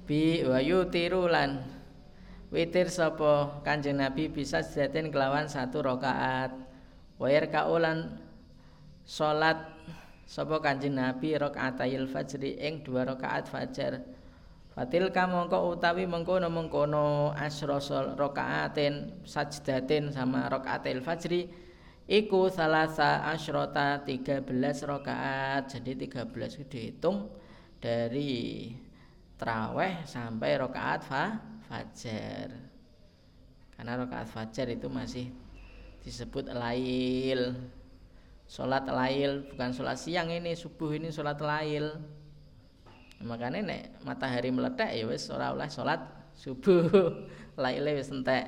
bi 0.05 0.45
wa 0.45 0.61
yutiru 0.61 1.25
lan 1.25 1.65
witir 2.53 2.93
sapa 2.93 3.61
Kanjeng 3.65 3.97
Nabi 3.97 4.29
bisa 4.29 4.61
sedaten 4.61 5.09
kelawan 5.13 5.45
satu 5.49 5.81
rakaat. 5.81 6.53
Wa 7.21 7.29
kaulan 7.49 8.21
salat 9.05 9.57
sapa 10.25 10.61
Kanjeng 10.61 10.97
Nabi 10.97 11.37
rakaatayil 11.37 12.09
fajri 12.09 12.57
ing 12.57 12.81
dua 12.81 13.05
rakaat 13.05 13.49
fajar 13.49 14.01
Fatil 14.75 15.07
mongko 15.07 15.71
utawi 15.71 16.03
mengkono 16.03 16.51
mengkono 16.51 17.31
asrosol 17.31 18.19
rokaatin 18.19 19.23
sajdatin 19.23 20.11
sama 20.11 20.51
rokaatil 20.51 20.99
fajri 20.99 21.47
iku 22.11 22.51
salasa 22.51 23.23
asrota 23.23 24.03
13 24.03 24.43
rokaat. 24.83 25.71
Jadi 25.71 25.95
13 26.11 26.59
itu 26.59 26.63
dihitung 26.67 27.31
dari 27.79 28.67
traweh 29.39 30.03
sampai 30.03 30.51
rokaat 30.59 31.07
fa, 31.07 31.39
fajar. 31.71 32.51
Karena 33.79 33.95
rokaat 33.95 34.27
fajar 34.27 34.67
itu 34.75 34.91
masih 34.91 35.31
disebut 36.03 36.51
lail. 36.51 37.55
Sholat 38.43 38.91
lail 38.91 39.47
bukan 39.55 39.71
sholat 39.71 39.95
siang 39.95 40.35
ini 40.35 40.51
subuh 40.51 40.91
ini 40.99 41.15
sholat 41.15 41.39
lail 41.39 41.95
makanya 43.23 43.63
nek 43.63 43.83
matahari 44.03 44.51
meledak 44.51 44.91
ya 44.91 45.07
wis 45.07 45.31
ora 45.31 45.55
oleh 45.55 45.69
salat 45.71 46.01
subuh. 46.35 46.91
Laile 47.61 47.95
wis 47.95 48.11
entek. 48.11 48.45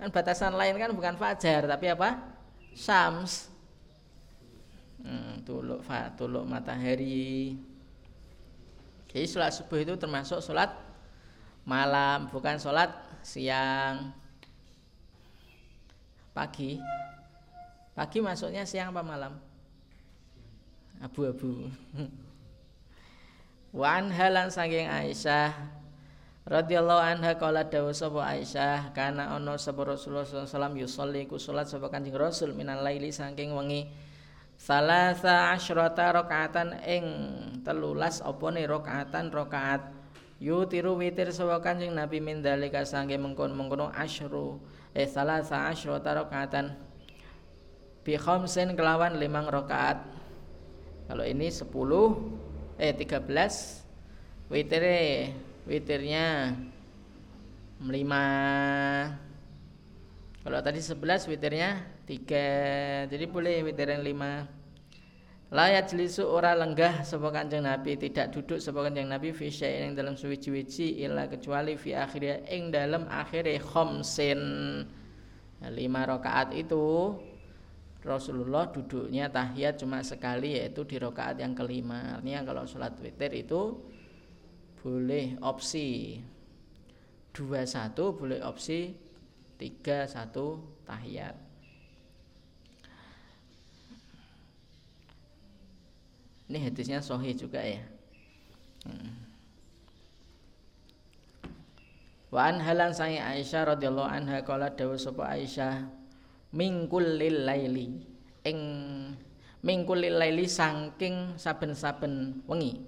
Kan 0.00 0.08
batasan 0.10 0.56
lain 0.56 0.74
kan 0.80 0.90
bukan 0.96 1.14
fajar 1.20 1.68
tapi 1.68 1.92
apa? 1.92 2.18
Syams. 2.72 3.52
Hmm, 5.04 5.44
tuluk 5.44 5.84
fa 5.84 6.08
tuluk 6.16 6.48
matahari. 6.48 7.60
Jadi 9.12 9.30
sholat 9.30 9.54
subuh 9.54 9.78
itu 9.78 9.94
termasuk 9.94 10.42
sholat 10.42 10.74
malam 11.62 12.32
bukan 12.32 12.58
sholat 12.58 12.90
siang. 13.22 14.10
Pagi. 16.34 16.82
Pagi 17.94 18.18
masuknya 18.18 18.66
siang 18.66 18.90
apa 18.90 19.06
malam? 19.06 19.38
Abu-abu 20.98 21.70
Wa 23.74 23.98
halan 23.98 24.54
saking 24.54 24.86
Aisyah 24.86 25.50
radhiyallahu 26.46 27.02
anha 27.02 27.34
kala 27.34 27.66
dawu 27.66 27.90
sapa 27.90 28.22
Aisyah 28.22 28.94
kana 28.94 29.34
ana 29.34 29.58
sapa 29.58 29.82
Rasulullah 29.82 30.22
sallallahu 30.22 30.78
yusolli 30.78 31.26
ku 31.26 31.42
salat 31.42 31.66
sapa 31.66 31.90
Kanjeng 31.90 32.14
Rasul 32.14 32.54
minal 32.54 32.86
laili 32.86 33.10
saking 33.10 33.50
wengi 33.50 33.90
salasa 34.54 35.50
asyrata 35.50 36.06
rakaatan 36.14 36.86
ing 36.86 37.04
telulas 37.66 38.22
apa 38.22 38.46
ne 38.54 38.62
rakaatan 38.62 39.34
rakaat 39.34 39.90
yutiru 40.38 40.94
witir 40.94 41.34
sapa 41.34 41.58
Kanjeng 41.58 41.98
Nabi 41.98 42.22
min 42.22 42.46
dalika 42.46 42.86
saking 42.86 43.26
mengkon-mengkono 43.26 43.90
asyru 43.90 44.62
eh 44.94 45.10
salasa 45.10 45.66
asyrata 45.66 46.22
rakaatan 46.22 46.78
bi 48.06 48.14
khamsin 48.14 48.78
kelawan 48.78 49.18
limang 49.18 49.50
rakaat. 49.50 49.98
Kalau 51.10 51.26
ini 51.26 51.50
sepuluh 51.50 52.22
eh 52.78 52.90
13 52.90 54.50
witirnya 54.50 55.30
witirnya 55.64 56.54
5 57.80 57.88
kalau 60.44 60.58
tadi 60.60 60.80
11 60.82 61.30
witirnya 61.30 61.70
3 62.04 63.08
jadi 63.08 63.24
boleh 63.30 63.64
witir 63.64 63.88
yang 63.88 64.02
5 64.02 64.64
layat 65.54 65.86
jelisu 65.86 66.26
ora 66.26 66.50
lenggah 66.58 67.06
sapa 67.06 67.30
kanjeng 67.30 67.62
Nabi 67.62 67.94
tidak 67.94 68.34
duduk 68.34 68.58
sapa 68.58 68.90
kanjeng 68.90 69.06
Nabi 69.06 69.30
fi 69.30 69.54
yang 69.62 69.94
dalam 69.94 70.18
suwi-wiji 70.18 70.98
illa 70.98 71.30
kecuali 71.30 71.78
fi 71.78 71.94
akhirnya 71.94 72.42
ing 72.50 72.74
dalam 72.74 73.06
akhirnya 73.06 73.62
khamsin 73.62 74.40
nah, 75.62 75.70
lima 75.70 76.10
rakaat 76.10 76.58
itu 76.58 77.14
Rasulullah 78.04 78.68
duduknya 78.68 79.32
tahiyat 79.32 79.80
cuma 79.80 80.04
sekali 80.04 80.60
yaitu 80.60 80.84
di 80.84 81.00
rokaat 81.00 81.40
yang 81.40 81.56
kelima. 81.56 82.20
Artinya 82.20 82.44
kalau 82.44 82.68
sholat 82.68 82.92
witir 83.00 83.32
itu 83.32 83.80
boleh 84.84 85.40
opsi 85.40 86.20
dua 87.32 87.64
satu 87.64 88.12
boleh 88.12 88.44
opsi 88.44 88.92
tiga 89.56 90.04
satu 90.04 90.60
tahiyat. 90.84 91.32
Ini 96.52 96.58
hadisnya 96.60 97.00
sohi 97.00 97.32
juga 97.32 97.64
ya. 97.64 97.80
Hmm. 98.84 99.16
Wa 102.28 102.52
an 102.52 102.60
halan 102.60 102.92
sangi 102.92 103.16
Aisyah 103.16 103.72
radhiyallahu 103.72 104.12
anha 104.12 104.44
kala 104.44 104.68
dawuh 104.68 105.00
sapa 105.00 105.24
Aisyah 105.24 106.03
mingkul 106.54 107.18
laili. 107.18 107.98
Ing 108.46 108.58
mingkulil 109.64 110.20
laili 110.20 110.46
saking 110.46 111.34
saben-saben 111.34 112.46
wengi. 112.46 112.78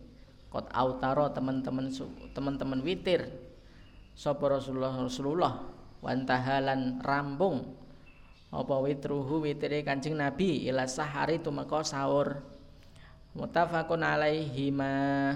Kot 0.46 0.70
autaro 0.70 1.34
teman-teman 1.34 1.90
teman-teman 2.30 2.80
witir. 2.86 3.26
Sapa 4.16 4.48
Rasulullah 4.48 4.94
Rasulullah? 4.94 5.54
Wantahalan 6.00 7.02
rambung. 7.02 7.76
Apa 8.54 8.78
witruhu 8.80 9.42
witire 9.42 9.82
Kanjeng 9.82 10.16
Nabi? 10.16 10.64
Ila 10.70 10.86
sahari 10.86 11.42
tumeka 11.42 11.82
sahur. 11.82 12.40
Mutafakun 13.36 14.00
alaihi 14.00 14.72
ma. 14.72 15.34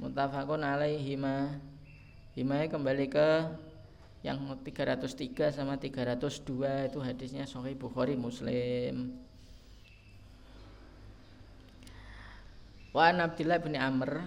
Mutafakun 0.00 0.62
alaihi 0.64 1.18
ma. 1.18 1.52
Kembali 2.32 3.12
ke 3.12 3.28
yang 4.22 4.38
303 4.38 5.50
sama 5.50 5.74
302 5.82 6.94
itu 6.94 6.98
hadisnya 7.02 7.42
Sahih 7.42 7.74
Bukhari 7.74 8.14
Muslim. 8.14 9.18
Wa 12.94 13.10
Abdillah 13.10 13.58
bin 13.58 13.74
Amr. 13.74 14.22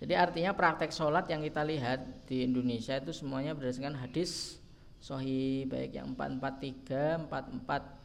Jadi 0.00 0.14
artinya 0.16 0.56
praktek 0.56 0.94
sholat 0.94 1.28
yang 1.28 1.44
kita 1.44 1.60
lihat 1.66 2.24
di 2.24 2.46
Indonesia 2.46 2.96
itu 2.96 3.12
semuanya 3.12 3.52
berdasarkan 3.52 4.00
hadis 4.00 4.56
Sohi 5.00 5.64
baik 5.64 5.96
yang 5.96 6.12
443, 6.16 7.28
44 7.28 8.00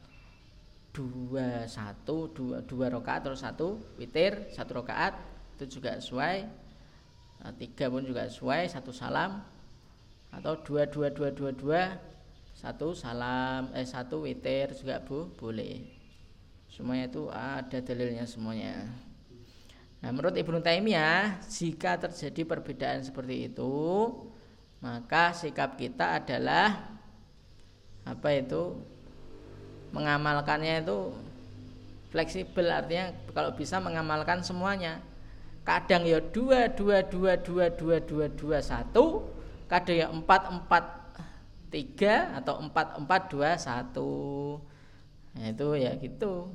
dua 0.95 1.67
satu 1.67 2.31
dua 2.31 2.63
dua 2.63 2.87
rakaat 2.87 3.27
atau 3.27 3.35
satu 3.35 3.67
witir 3.99 4.47
satu 4.55 4.79
rakaat 4.79 5.19
itu 5.59 5.79
juga 5.79 5.99
sesuai. 5.99 6.47
Nah, 7.43 7.51
tiga 7.59 7.91
pun 7.91 8.07
juga 8.07 8.31
sesuai 8.31 8.71
satu 8.71 8.95
salam 8.95 9.43
atau 10.35 10.53
dua 10.59 10.83
dua 10.87 11.07
dua 11.11 11.29
dua 11.31 11.51
dua 11.55 11.81
satu 12.55 12.91
salam 12.91 13.71
eh 13.71 13.87
satu 13.87 14.27
witir 14.27 14.75
juga 14.75 14.99
bu 14.99 15.31
boleh 15.35 15.83
semuanya 16.71 17.07
itu 17.07 17.23
ada 17.31 17.77
dalilnya 17.79 18.27
semuanya 18.27 18.87
nah 20.03 20.11
menurut 20.11 20.35
Ibnu 20.35 20.59
Taimiyah 20.59 21.39
jika 21.47 21.95
terjadi 21.95 22.43
perbedaan 22.43 22.99
seperti 23.03 23.47
itu 23.47 23.75
maka 24.83 25.31
sikap 25.31 25.79
kita 25.79 26.19
adalah 26.19 26.95
apa 28.05 28.29
itu 28.37 28.75
mengamalkannya 29.95 30.83
itu 30.83 31.15
fleksibel 32.11 32.69
artinya 32.69 33.15
kalau 33.31 33.55
bisa 33.55 33.79
mengamalkan 33.79 34.43
semuanya 34.43 34.99
kadang 35.65 36.05
ya 36.05 36.21
dua 36.21 36.69
dua 36.69 37.01
dua 37.01 37.33
dua 37.39 37.65
dua 37.71 37.97
dua 38.03 38.25
dua 38.29 38.59
satu 38.61 39.34
kadang 39.65 39.97
ya 39.97 40.07
empat 40.09 40.41
empat 40.49 40.85
tiga 41.73 42.31
atau 42.39 42.61
empat 42.61 42.95
empat 42.95 43.21
dua 43.27 43.59
satu. 43.59 44.13
Nah, 45.35 45.51
itu 45.51 45.67
ya 45.75 45.91
gitu. 45.99 46.49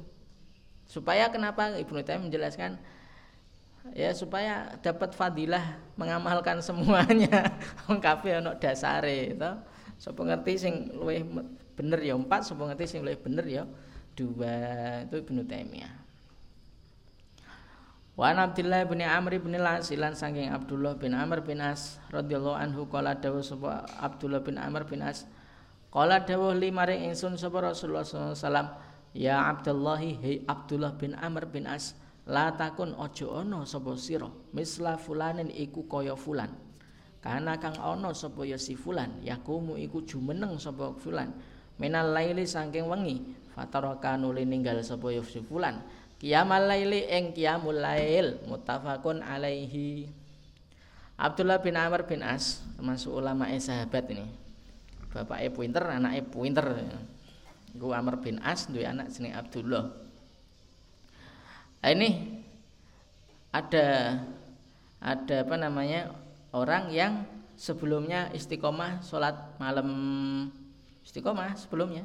Supaya 0.89 1.29
kenapa? 1.29 1.77
Ibnu 1.77 2.01
Taimiyah 2.03 2.25
menjelaskan 2.27 2.71
ya 3.95 4.11
supaya 4.13 4.77
dapat 4.81 5.13
fadilah 5.13 5.79
mengamalkan 5.95 6.63
semuanya. 6.67 7.55
Wong 7.87 8.01
kabeh 8.01 8.41
ana 8.41 8.57
dasare 8.57 9.37
to. 9.37 9.53
Sapa 10.01 10.25
ngerti 10.25 10.53
sing 10.57 10.75
luwih 10.97 11.21
bener 11.77 12.01
ya 12.01 12.17
empat 12.17 12.49
sapa 12.49 12.65
ngerti 12.73 12.89
sing 12.89 13.01
luwih 13.05 13.21
bener 13.21 13.45
ya 13.45 13.63
dua. 14.17 14.57
Itu 15.05 15.21
Ibnu 15.21 15.45
Taimiyah 15.45 16.10
Wa 18.21 18.37
Abdullah 18.37 18.85
bin 18.85 19.01
Amr 19.01 19.41
bin 19.41 19.57
Las 19.57 19.89
ilan 19.89 20.13
saking 20.13 20.53
Abdullah 20.53 20.93
bin 20.93 21.17
Amr 21.17 21.41
bin 21.41 21.57
As 21.57 21.97
radhiyallahu 22.13 22.53
anhu 22.53 22.85
qala 22.85 23.17
dawuh 23.17 23.41
sapa 23.41 23.89
Abdullah 23.97 24.45
bin 24.45 24.61
Amr 24.61 24.85
bin 24.85 25.01
As 25.01 25.25
qala 25.89 26.21
dawuh 26.21 26.53
li 26.53 26.69
maring 26.69 27.09
ingsun 27.09 27.41
sapa 27.41 27.65
Rasulullah 27.65 28.05
sallallahu 28.05 28.37
alaihi 28.37 29.25
ya 29.25 29.41
Abdullah 29.49 29.97
hei 30.05 30.45
Abdullah 30.45 30.93
bin 31.01 31.17
Amr 31.17 31.49
bin 31.49 31.65
As 31.65 31.97
la 32.29 32.53
takun 32.53 32.93
ojo 32.93 33.41
ono 33.41 33.65
sapa 33.65 33.97
sira 33.97 34.29
misla 34.53 35.01
fulanin 35.01 35.49
iku 35.49 35.89
kaya 35.89 36.13
fulan. 36.13 36.53
Karena 37.25 37.57
kang 37.57 37.81
ono 37.81 38.13
sapa 38.13 38.45
ya 38.45 38.61
si 38.61 38.77
fulan 38.77 39.25
yakumu 39.25 39.81
iku 39.81 40.05
jumeneng 40.05 40.61
sapa 40.61 40.93
fulan. 40.93 41.33
Minal 41.81 42.13
laili 42.13 42.45
saking 42.45 42.85
wengi 42.85 43.25
fataraka 43.57 44.21
nuli 44.21 44.45
ninggal 44.45 44.85
sapa 44.85 45.09
ya 45.09 45.25
si 45.25 45.41
fulan 45.41 45.81
kiamal 46.21 46.69
laili 46.69 47.09
ing 47.09 47.33
kiamul 47.33 47.81
lail 47.81 48.37
muttafaqun 48.45 49.25
alaihi. 49.25 50.13
Abdullah 51.17 51.61
bin 51.61 51.77
Amr 51.81 52.05
bin 52.05 52.21
As 52.21 52.61
termasuk 52.77 53.13
ulama 53.13 53.49
sahabat 53.57 54.05
ini. 54.13 54.29
Bapaknya 55.11 55.49
pinter 55.51 55.85
anaknya 55.89 56.23
pinter. 56.29 56.67
Gue 57.73 57.93
Amr 57.97 58.21
bin 58.21 58.37
As 58.45 58.69
duwe 58.69 58.85
anak 58.85 59.11
jenenge 59.13 59.37
Abdullah. 59.37 59.85
Nah, 61.81 61.91
ini 61.97 62.41
ada 63.51 64.21
ada 65.01 65.37
apa 65.41 65.57
namanya 65.57 66.13
orang 66.53 66.93
yang 66.93 67.25
sebelumnya 67.57 68.29
istiqomah 68.37 69.01
sholat 69.01 69.57
malam. 69.57 69.89
Istiqomah 71.01 71.57
sebelumnya. 71.57 72.05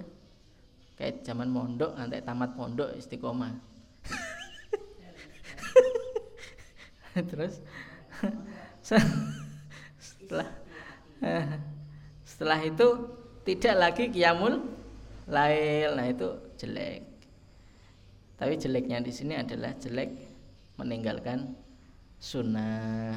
Kayak 0.96 1.28
zaman 1.28 1.52
mondok 1.52 2.00
nanti 2.00 2.24
tamat 2.24 2.56
mondok 2.56 2.96
istiqomah 2.96 3.75
terus 7.32 7.64
setelah 9.98 10.50
setelah 12.28 12.60
itu 12.62 12.88
tidak 13.48 13.76
lagi 13.80 14.04
kiamul 14.12 14.62
lail 15.26 15.96
nah 15.96 16.06
itu 16.06 16.28
jelek 16.60 17.16
tapi 18.36 18.60
jeleknya 18.60 19.00
di 19.00 19.12
sini 19.16 19.40
adalah 19.40 19.72
jelek 19.80 20.12
meninggalkan 20.76 21.56
sunnah. 22.20 23.16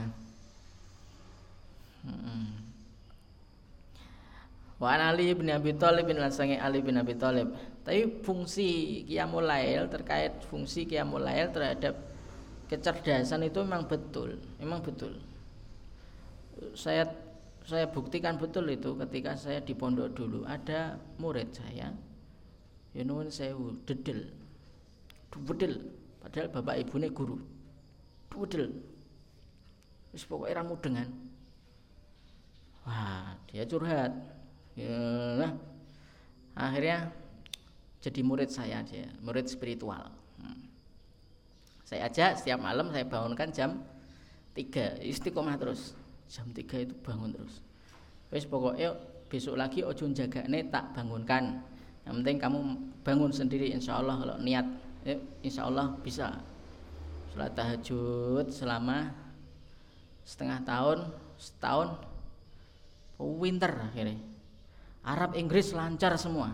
Hmm. 2.06 2.54
Wa 4.78 4.94
Ali 4.94 5.34
bin 5.34 5.50
Abi 5.50 5.74
Thalib 5.74 6.06
bin 6.06 6.22
Lasangi 6.22 6.54
Ali 6.54 6.78
bin 6.86 6.94
Abi 6.94 7.18
Thalib. 7.18 7.50
Tapi 7.82 8.22
fungsi 8.22 9.02
qiyamul 9.10 9.42
lail 9.42 9.90
terkait 9.90 10.38
fungsi 10.46 10.86
qiyamul 10.86 11.24
lail 11.24 11.50
terhadap 11.50 11.98
kecerdasan 12.68 13.48
itu 13.48 13.64
memang 13.64 13.88
betul, 13.88 14.36
memang 14.60 14.84
betul. 14.84 15.16
Saya 16.76 17.08
saya 17.68 17.84
buktikan 17.88 18.40
betul 18.40 18.68
itu 18.72 18.96
ketika 18.96 19.36
saya 19.36 19.60
di 19.60 19.72
pondok 19.72 20.12
dulu. 20.16 20.44
Ada 20.44 20.96
murid 21.20 21.52
saya 21.52 21.92
ya 22.96 23.02
nuwun 23.04 23.28
sewu 23.32 23.76
dedel. 23.84 24.28
Duwedel 25.28 25.80
padahal 26.24 26.48
bapak 26.48 26.76
ibunya 26.84 27.08
guru. 27.12 27.36
Duwedel 28.32 28.72
wis 30.12 30.24
pokoknya 30.24 30.64
ramu 30.64 30.74
dengan 30.80 31.08
wah 32.84 33.36
dia 33.52 33.68
curhat. 33.68 34.12
Ya 34.78 35.52
akhirnya 36.56 37.12
jadi 38.00 38.20
murid 38.24 38.50
saya 38.50 38.80
dia 38.82 39.12
murid 39.20 39.46
spiritual. 39.46 40.17
Saya 41.88 42.04
ajak 42.04 42.36
setiap 42.36 42.60
malam 42.60 42.92
saya 42.92 43.08
bangunkan 43.08 43.48
jam 43.48 43.80
3 44.52 45.00
istiqomah 45.08 45.56
terus. 45.56 45.96
Jam 46.28 46.52
3 46.52 46.84
itu 46.84 46.92
bangun 47.00 47.32
terus. 47.32 47.64
Wis 48.28 48.44
pokoknya 48.44 48.92
besok 49.32 49.56
lagi 49.56 49.80
ojo 49.80 50.04
jaga 50.12 50.44
tak 50.68 50.84
bangunkan. 50.92 51.64
Yang 52.04 52.14
penting 52.20 52.36
kamu 52.36 52.58
bangun 53.00 53.32
sendiri 53.32 53.72
insya 53.72 54.04
Allah 54.04 54.20
kalau 54.20 54.36
niat 54.36 54.68
ya, 55.08 55.16
insya 55.40 55.64
Allah 55.64 55.96
bisa. 56.04 56.36
Sholat 57.32 57.56
tahajud 57.56 58.52
selama 58.52 59.08
setengah 60.28 60.60
tahun 60.68 60.98
setahun 61.40 61.96
winter 63.16 63.72
akhirnya. 63.88 64.20
Arab 65.08 65.32
Inggris 65.40 65.72
lancar 65.72 66.20
semua. 66.20 66.52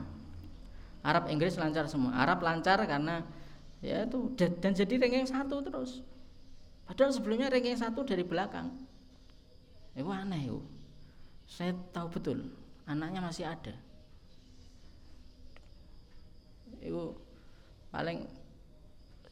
Arab 1.03 1.27
Inggris 1.27 1.59
lancar 1.59 1.91
semua. 1.91 2.15
Arab 2.23 2.39
lancar 2.47 2.87
karena 2.87 3.27
ya 3.85 4.09
itu 4.09 4.33
dan 4.41 4.73
jadi 4.73 4.97
ranking 4.97 5.29
satu 5.29 5.61
terus. 5.61 6.01
Padahal 6.89 7.13
sebelumnya 7.13 7.53
ranking 7.53 7.77
satu 7.77 8.01
dari 8.01 8.25
belakang. 8.25 8.73
Itu 9.93 10.09
aneh 10.09 10.49
itu 10.49 10.59
saya 11.45 11.77
tahu 11.93 12.09
betul 12.17 12.49
anaknya 12.89 13.21
masih 13.21 13.45
ada. 13.45 13.77
Itu 16.81 17.13
paling 17.93 18.25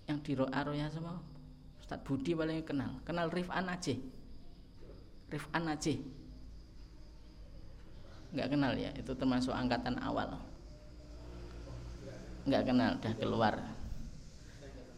yang 0.05 0.20
di 0.20 0.36
Aroya 0.36 0.92
sama 0.92 1.16
Ustaz 1.80 1.98
Budi 2.05 2.36
paling 2.36 2.61
kenal. 2.61 3.00
Kenal 3.09 3.32
Rifan 3.32 3.72
Aceh 3.72 3.96
Rifan 5.32 5.64
Aceh 5.64 5.96
nggak 8.32 8.48
kenal 8.48 8.72
ya 8.76 8.88
itu 8.96 9.12
termasuk 9.16 9.53
angkatan 9.53 9.96
awal. 10.00 10.36
Nggak 12.48 12.64
kenal 12.68 12.90
udah 12.96 13.12
keluar 13.16 13.55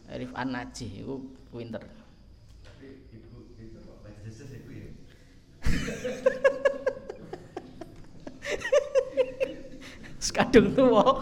Rifan 0.09 0.53
Aceh 0.53 1.01
itu 1.01 1.17
winter 1.49 1.81
Sekadung 10.21 10.73
tua 10.77 11.21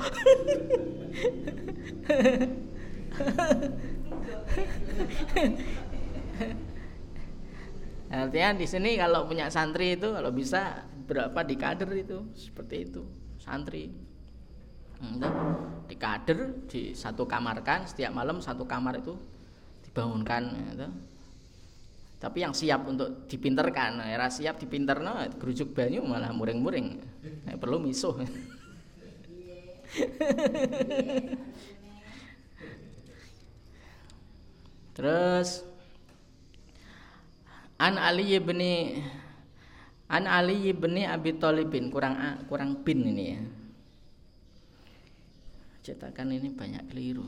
Artinya 8.14 8.50
di 8.54 8.68
sini 8.70 8.94
kalau 8.94 9.26
punya 9.26 9.50
santri 9.50 9.98
itu 9.98 10.14
kalau 10.14 10.30
bisa 10.30 10.86
berapa 11.10 11.42
di 11.44 11.56
kader 11.58 11.90
itu 11.98 12.24
seperti 12.38 12.88
itu 12.88 13.02
santri 13.42 13.90
di 15.88 15.96
kader 16.00 16.68
di 16.68 16.96
satu 16.96 17.28
kamar 17.28 17.60
kan 17.62 17.84
setiap 17.84 18.16
malam 18.16 18.40
satu 18.40 18.64
kamar 18.64 19.04
itu 19.04 19.14
dibangunkan 19.86 20.44
gitu. 20.74 20.88
tapi 22.24 22.40
yang 22.42 22.56
siap 22.56 22.88
untuk 22.88 23.28
dipinterkan 23.28 24.00
era 24.02 24.32
siap 24.32 24.58
dipinterno 24.58 25.20
gerujuk 25.38 25.76
banyu 25.76 26.02
malah 26.08 26.32
muring-muring 26.32 27.04
nah, 27.44 27.60
perlu 27.60 27.84
misuh 27.84 28.16
terus 34.98 35.74
An 37.84 38.00
Ali 38.00 38.40
bin 38.40 38.64
An 40.08 40.24
Ali 40.30 40.72
bin 40.72 40.96
Abi 41.04 41.36
Thalibin 41.36 41.92
kurang 41.92 42.16
kurang 42.48 42.80
bin 42.86 43.04
ini 43.04 43.36
ya. 43.36 43.42
Cetakan 45.84 46.32
ini 46.32 46.48
banyak 46.48 46.88
keliru. 46.88 47.28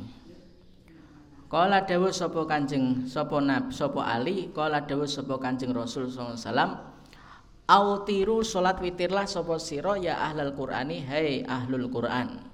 Kala 1.51 1.83
dawuh 1.83 2.09
sapa 2.15 2.47
Kanjeng 2.47 3.03
sapa 3.03 3.43
Nab 3.43 3.75
sapa 3.75 3.99
Ali, 4.07 4.47
kala 4.55 4.87
dawuh 4.87 5.03
sapa 5.03 5.35
Kanjeng 5.43 5.75
Rasul 5.75 6.07
sallallahu 6.07 6.39
alaihi 7.67 8.47
salat 8.47 8.79
witirlah 8.79 9.27
sapa 9.27 9.59
sira 9.59 9.99
ya 9.99 10.15
ahlul 10.23 10.55
Qur'ani 10.55 11.03
hai 11.03 11.43
ahlul 11.43 11.91
Qur'an. 11.91 12.47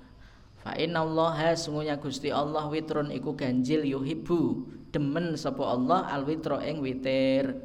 Fa 0.66 0.74
inna 0.74 1.06
Allah 1.06 1.54
sungguhnya 1.54 2.02
Gusti 2.02 2.34
Allah 2.34 2.66
witrun 2.66 3.14
iku 3.14 3.38
ganjil 3.38 3.86
yuhibbu 3.86 4.66
demen 4.90 5.38
sapa 5.38 5.62
Allah 5.70 6.10
al 6.10 6.26
witra 6.26 6.66
ing 6.66 6.82
witir. 6.82 7.62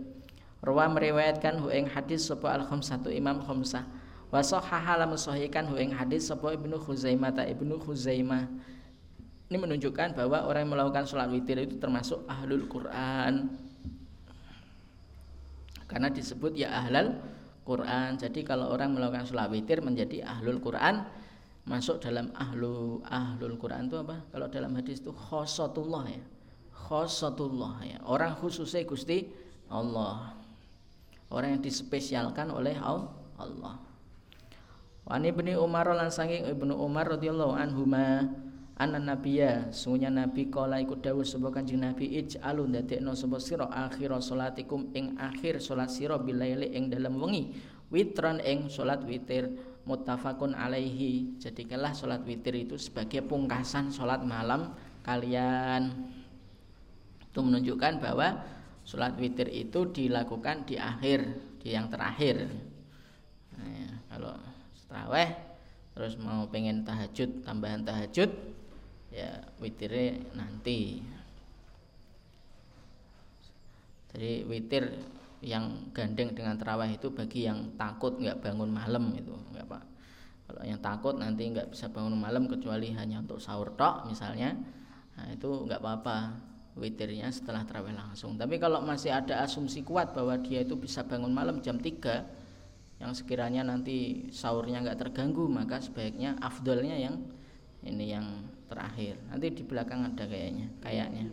Rawa 0.61 0.93
meriwayatkan 0.93 1.65
hu 1.65 1.73
ing 1.73 1.89
hadis 1.89 2.29
sapa 2.29 2.53
al 2.53 2.69
khamsatu 2.69 3.09
Imam 3.09 3.41
Khamsah. 3.41 3.85
Wa 4.31 4.43
sahaha 4.43 4.99
lam 4.99 5.15
sahihkan 5.15 5.71
hu 5.71 5.79
ing 5.79 5.95
hadis 5.95 6.27
sapa 6.27 6.55
Ibnu 6.55 6.77
Khuzaimah 6.83 7.31
ta 7.31 7.47
Ibnu 7.47 7.79
Khuzaimah. 7.79 8.47
Ini 9.47 9.57
menunjukkan 9.63 10.19
bahwa 10.19 10.43
orang 10.43 10.67
yang 10.67 10.73
melakukan 10.75 11.07
sholat 11.07 11.31
witir 11.31 11.63
itu 11.63 11.79
termasuk 11.79 12.27
ahlul 12.27 12.67
Quran. 12.67 13.55
Karena 15.87 16.11
disebut 16.11 16.59
ya 16.59 16.75
ahlul 16.83 17.23
Quran. 17.63 18.19
Jadi 18.19 18.43
kalau 18.43 18.75
orang 18.75 18.91
melakukan 18.99 19.31
sholat 19.31 19.47
witir 19.55 19.79
menjadi 19.79 20.27
ahlul 20.27 20.59
Quran, 20.59 21.07
masuk 21.63 22.03
dalam 22.03 22.35
ahlu 22.35 22.99
ahlul 23.07 23.55
Quran 23.55 23.87
itu 23.87 24.03
apa? 24.03 24.19
Kalau 24.35 24.47
dalam 24.51 24.75
hadis 24.75 24.99
itu 24.99 25.15
khosatullah 25.15 26.11
ya. 26.11 26.23
Khosatullah 26.75 27.75
ya. 27.87 27.99
Orang 28.03 28.35
khususnya 28.43 28.83
Gusti 28.83 29.31
Allah 29.71 30.37
orang 31.31 31.59
yang 31.59 31.63
dispesialkan 31.63 32.51
oleh 32.55 32.77
Allah. 32.79 33.79
Wani 35.07 35.31
ibni 35.31 35.55
Umar 35.55 35.87
lan 35.87 36.11
saking 36.11 36.51
ibnu 36.51 36.75
Umar 36.75 37.07
radhiyallahu 37.07 37.55
anhuma 37.55 38.27
anna 38.75 38.99
nabiyya 38.99 39.71
sungguhnya 39.71 40.11
nabi 40.11 40.51
kala 40.51 40.83
iku 40.83 40.99
dawuh 40.99 41.23
sapa 41.23 41.49
kanjeng 41.55 41.81
nabi 41.81 42.11
ij'alu 42.21 42.69
ndadekno 42.69 43.15
sapa 43.15 43.39
sira 43.39 43.71
akhir 43.71 44.13
salatikum 44.19 44.91
ing 44.93 45.17
akhir 45.17 45.63
salat 45.63 45.89
sira 45.89 46.19
bilaili 46.21 46.75
ing 46.75 46.91
dalam 46.93 47.17
wengi 47.23 47.55
witran 47.89 48.43
ing 48.43 48.69
salat 48.69 49.01
witir 49.07 49.49
muttafaqun 49.87 50.53
alaihi 50.53 51.39
jadikanlah 51.41 51.95
salat 51.95 52.21
witir 52.27 52.53
itu 52.53 52.77
sebagai 52.77 53.25
pungkasan 53.25 53.95
salat 53.95 54.27
malam 54.27 54.75
kalian 55.07 56.11
itu 57.31 57.39
menunjukkan 57.41 58.03
bahwa 58.03 58.43
Sholat 58.87 59.19
witir 59.19 59.51
itu 59.51 59.91
dilakukan 59.91 60.63
di 60.63 60.79
akhir, 60.79 61.27
di 61.59 61.75
yang 61.75 61.91
terakhir. 61.91 62.47
Nah, 63.59 63.67
ya, 63.67 63.91
kalau 64.15 64.39
terawih 64.87 65.31
terus 65.97 66.21
mau 66.21 66.45
pengen 66.53 66.85
tahajud, 66.85 67.41
tambahan 67.41 67.81
tahajud, 67.81 68.29
ya 69.09 69.41
witirnya 69.57 70.21
nanti. 70.37 71.01
Jadi 74.13 74.45
witir 74.45 74.93
yang 75.41 75.93
gandeng 75.97 76.37
dengan 76.37 76.61
terawih 76.61 76.97
itu 76.97 77.09
bagi 77.13 77.49
yang 77.49 77.77
takut 77.81 78.17
nggak 78.17 78.41
bangun 78.41 78.73
malam 78.73 79.13
itu 79.13 79.37
nggak 79.53 79.69
pak 79.69 79.85
kalau 80.49 80.63
yang 80.65 80.81
takut 80.81 81.15
nanti 81.21 81.45
nggak 81.53 81.69
bisa 81.77 81.93
bangun 81.93 82.17
malam 82.17 82.49
kecuali 82.49 82.97
hanya 82.97 83.21
untuk 83.21 83.37
sahur 83.37 83.77
tok 83.77 84.09
misalnya 84.09 84.57
nah 85.13 85.29
itu 85.29 85.69
nggak 85.69 85.77
apa-apa 85.77 86.41
witirnya 86.77 87.33
setelah 87.33 87.65
terawih 87.65 87.97
langsung. 87.97 88.37
Tapi 88.37 88.61
kalau 88.61 88.85
masih 88.85 89.11
ada 89.11 89.43
asumsi 89.43 89.81
kuat 89.81 90.13
bahwa 90.13 90.37
dia 90.45 90.61
itu 90.63 90.77
bisa 90.77 91.03
bangun 91.03 91.33
malam 91.33 91.65
jam 91.65 91.81
3 91.81 92.46
yang 92.97 93.13
sekiranya 93.13 93.63
nanti 93.63 94.29
sahurnya 94.33 94.81
nggak 94.81 95.01
terganggu, 95.09 95.45
maka 95.49 95.81
sebaiknya 95.81 96.37
afdolnya 96.41 96.97
yang 96.97 97.21
ini 97.85 98.13
yang 98.13 98.49
terakhir. 98.67 99.21
Nanti 99.29 99.53
di 99.53 99.63
belakang 99.63 100.05
ada 100.05 100.25
kayaknya, 100.25 100.73
kayaknya. 100.81 101.29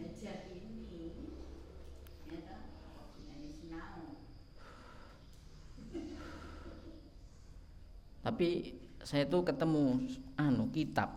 Tapi 8.24 8.80
saya 9.04 9.28
tuh 9.28 9.44
ketemu 9.44 10.08
anu 10.40 10.72
kitab. 10.72 11.12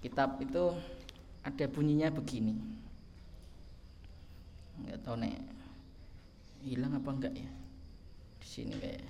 Kitab 0.00 0.40
itu 0.40 0.72
ada 1.44 1.64
bunyinya 1.68 2.08
begini 2.12 2.80
nggak 4.80 5.00
tahu 5.04 5.16
nek 5.20 5.36
hilang 6.64 6.96
apa 6.96 7.10
enggak 7.12 7.34
ya 7.36 7.50
sini. 8.50 8.74
Kayak 8.74 9.06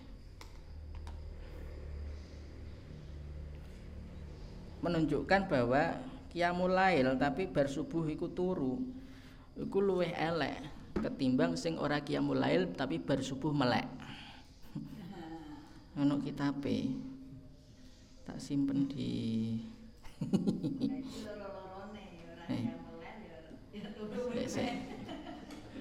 menunjukkan 4.85 5.49
bahwa 5.49 5.97
kiamulail 6.29 7.17
tapi 7.17 7.49
bar 7.49 7.73
subuh 7.73 8.05
iku 8.13 8.29
turu. 8.29 8.85
Iku 9.57 9.81
luweh 9.81 10.13
elek 10.13 10.61
ketimbang 11.01 11.57
sing 11.57 11.81
ora 11.81 12.05
kiamulail 12.05 12.77
tapi 12.77 13.01
bar 13.01 13.25
subuh 13.25 13.57
melek. 13.57 13.89
Ono 16.05 16.21
kitabe. 16.21 16.93
Tak 18.29 18.37
simpen 18.37 18.85
di 18.93 19.17
eh. 22.51 22.69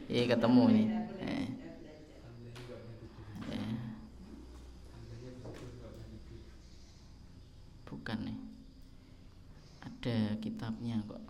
Iya 0.10 0.24
ketemu 0.26 0.64
ini. 0.74 0.84
Eh. 1.22 1.46
Eh. 3.54 3.76
Bukan 7.86 8.18
nih. 8.26 8.38
Ada 9.86 10.40
kitabnya 10.42 10.98
kok. 11.06 11.30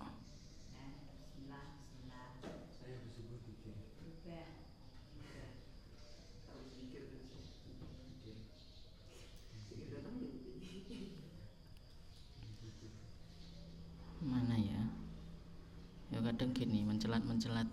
kadang 16.39 16.55
gini 16.55 16.87
mencelat 16.87 17.19
mencelat 17.27 17.67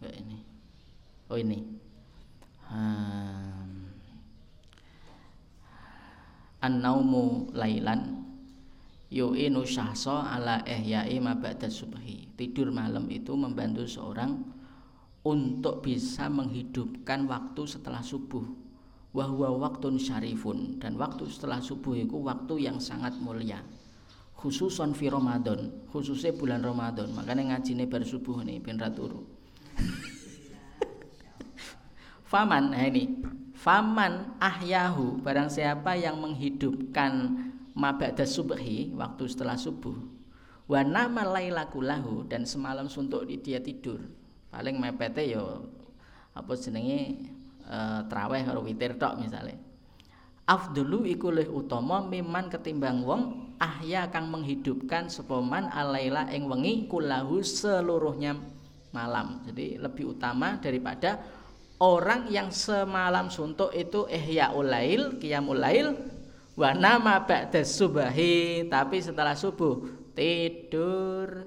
kayak 0.00 0.14
ini 0.24 0.40
oh 1.26 1.36
ini 1.36 1.60
hmm. 2.70 3.92
An-naumu 6.68 7.48
lailan. 7.56 8.20
Yu'inu 9.08 9.64
syahsa 9.64 10.28
ala 10.28 10.60
ihya'i 10.68 11.16
ma 11.16 11.32
ba'da 11.32 11.72
subhi. 11.72 12.28
Tidur 12.36 12.68
malam 12.68 13.08
itu 13.08 13.32
membantu 13.32 13.88
seorang 13.88 14.36
untuk 15.24 15.80
bisa 15.80 16.28
menghidupkan 16.28 17.24
waktu 17.24 17.64
setelah 17.64 18.04
subuh. 18.04 18.44
Wahwa 19.16 19.48
waktun 19.56 19.96
syarifun. 19.96 20.76
Dan 20.76 21.00
waktu 21.00 21.24
setelah 21.24 21.64
subuh 21.64 21.96
itu 21.96 22.20
waktu 22.20 22.68
yang 22.68 22.76
sangat 22.76 23.16
mulia. 23.16 23.64
Khususon 24.36 24.92
fi 24.92 25.08
Ramadan. 25.08 25.88
Khususnya 25.88 26.36
bulan 26.36 26.60
Ramadan. 26.60 27.08
Makanya 27.16 27.56
ngajine 27.56 27.88
bar 27.88 28.04
subuh 28.04 28.44
nih 28.44 28.60
ben 28.60 28.76
turu. 28.92 29.24
Faman 32.30 32.76
ini 32.76 33.37
faman 33.68 34.32
ahyahu 34.40 35.20
barang 35.20 35.52
siapa 35.52 35.92
yang 35.92 36.16
menghidupkan 36.16 37.36
mabada 37.76 38.24
subhi 38.24 38.96
waktu 38.96 39.28
setelah 39.28 39.60
subuh 39.60 39.92
wa 40.64 40.80
nama 40.80 41.36
lailakulahu 41.36 42.24
dan 42.32 42.48
semalam 42.48 42.88
suntuk 42.88 43.28
dia 43.28 43.60
tidur 43.60 44.00
paling 44.48 44.80
mepete 44.80 45.28
yo 45.28 45.68
apa 46.32 46.56
jenenge 46.56 47.28
e, 47.60 47.78
traweh 48.08 48.40
karo 48.40 48.64
witir 48.64 48.96
tok 48.96 49.20
misalnya 49.20 49.60
afdulu 50.48 51.04
iku 51.04 51.28
luwih 51.28 51.52
utama 51.52 52.00
miman 52.00 52.48
ketimbang 52.48 53.04
wong 53.04 53.52
ahya 53.60 54.08
kang 54.08 54.32
menghidupkan 54.32 55.12
sapa 55.12 55.44
man 55.44 55.68
alaila 55.68 56.24
ing 56.32 56.48
wengi 56.48 56.88
kulahu 56.88 57.44
seluruhnya 57.44 58.32
malam. 58.92 59.44
Jadi 59.44 59.76
lebih 59.76 60.16
utama 60.16 60.56
daripada 60.56 61.20
orang 61.78 62.26
yang 62.30 62.50
semalam 62.50 63.30
suntuk 63.30 63.70
itu 63.74 64.06
ihya 64.10 64.50
ulail, 64.54 65.18
qiyamul 65.18 65.58
lail 65.58 65.94
wa 66.58 66.74
nama 66.74 67.22
ba'da 67.22 67.62
subahi, 67.62 68.66
tapi 68.66 68.98
setelah 68.98 69.38
subuh 69.38 69.86
tidur. 70.14 71.46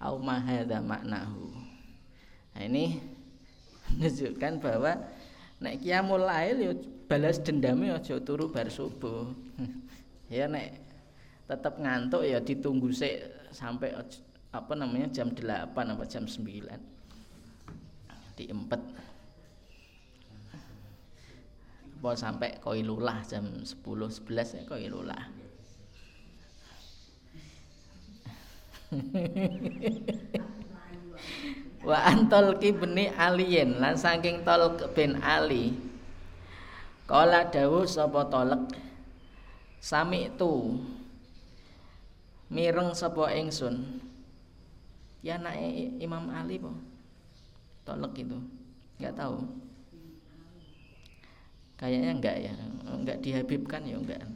Au 0.00 0.16
mahadha 0.16 0.80
maknahu. 0.80 1.52
Nah, 2.56 2.62
ini 2.64 2.98
menunjukkan 3.94 4.52
bahwa 4.58 4.96
nek 5.60 5.78
qiyamul 5.84 6.24
lail 6.24 6.56
ya 6.56 6.72
balas 7.04 7.36
dendamnya 7.38 8.00
aja 8.00 8.18
turu 8.18 8.50
bar 8.50 8.68
subuh. 8.68 9.30
Ya 10.30 10.46
nek 10.46 10.78
tetap 11.50 11.82
ngantuk 11.82 12.22
ya 12.22 12.38
ditunggu 12.38 12.94
sih 12.94 13.18
sampai 13.50 13.90
apa 14.54 14.72
namanya 14.78 15.10
jam 15.10 15.34
8 15.34 15.74
apa 15.74 16.06
jam 16.06 16.22
9 16.22 16.46
diempet 18.38 18.80
apa 22.00 22.16
sampai 22.16 22.56
koilulah 22.64 23.20
jam 23.28 23.44
10 23.60 23.76
11 23.76 24.56
ya 24.56 24.62
koilulah 24.64 25.20
wa 31.88 31.98
antol 32.08 32.58
kibni 32.58 33.06
aliyin 33.14 33.78
lan 33.78 33.94
saking 33.94 34.42
tol 34.42 34.74
bin 34.96 35.20
ali. 35.22 35.70
Kala 37.06 37.46
dawuh 37.50 37.86
sapa 37.90 38.30
tolek 38.30 38.70
sami 39.82 40.30
tu 40.38 40.78
mireng 42.50 42.94
sapa 42.94 43.34
ingsun? 43.34 44.00
Ya 45.20 45.36
anake 45.36 46.00
Imam 46.00 46.30
Ali 46.30 46.62
po 46.62 46.70
tolek 47.82 48.26
itu. 48.26 48.38
Nggak 49.02 49.14
tahu 49.18 49.42
kayaknya 51.80 52.10
enggak 52.12 52.36
ya 52.44 52.52
enggak 52.92 53.18
dihabibkan 53.24 53.82
ya 53.88 53.96
enggak. 53.96 54.20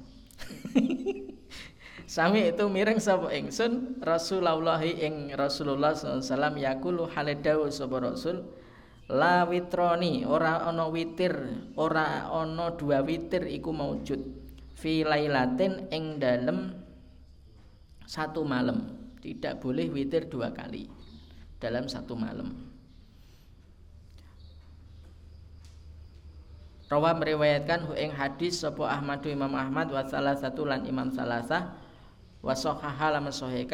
Sami 2.04 2.48
itu 2.48 2.64
mireng 2.68 3.00
sapa 3.00 3.32
ingsun 3.32 4.00
Rasulullah 4.00 4.80
ing 4.80 5.32
Rasulullah 5.32 5.96
sallallahu 5.96 6.60
yakulu 6.60 7.08
haledawu 7.08 7.68
sapa 7.72 7.96
Rasul 8.00 8.44
la 9.08 9.44
witroni 9.44 10.24
ora 10.24 10.64
ana 10.64 10.88
witir 10.88 11.32
ora 11.76 12.28
ana 12.28 12.72
dua 12.76 13.04
witir 13.04 13.48
iku 13.48 13.72
maujud 13.72 14.20
fi 14.76 15.04
lailatin 15.04 15.88
ing 15.92 16.20
dalem 16.20 16.76
satu 18.04 18.44
malam 18.44 18.96
tidak 19.20 19.60
boleh 19.60 19.88
witir 19.88 20.28
dua 20.28 20.52
kali 20.52 20.88
dalam 21.56 21.88
satu 21.88 22.16
malam 22.16 22.73
Rawa 26.94 27.10
meriwayatkan 27.18 27.90
ing 27.98 28.14
hadis 28.14 28.62
sapa 28.62 28.86
Ahmadu 28.86 29.26
Imam 29.26 29.50
Ahmad 29.58 29.90
wa 29.90 30.06
satu 30.06 30.62
lan 30.62 30.86
Imam 30.86 31.10
Salasah 31.10 31.74
wa 32.38 32.54
sahaha 32.54 33.18
lan 33.18 33.26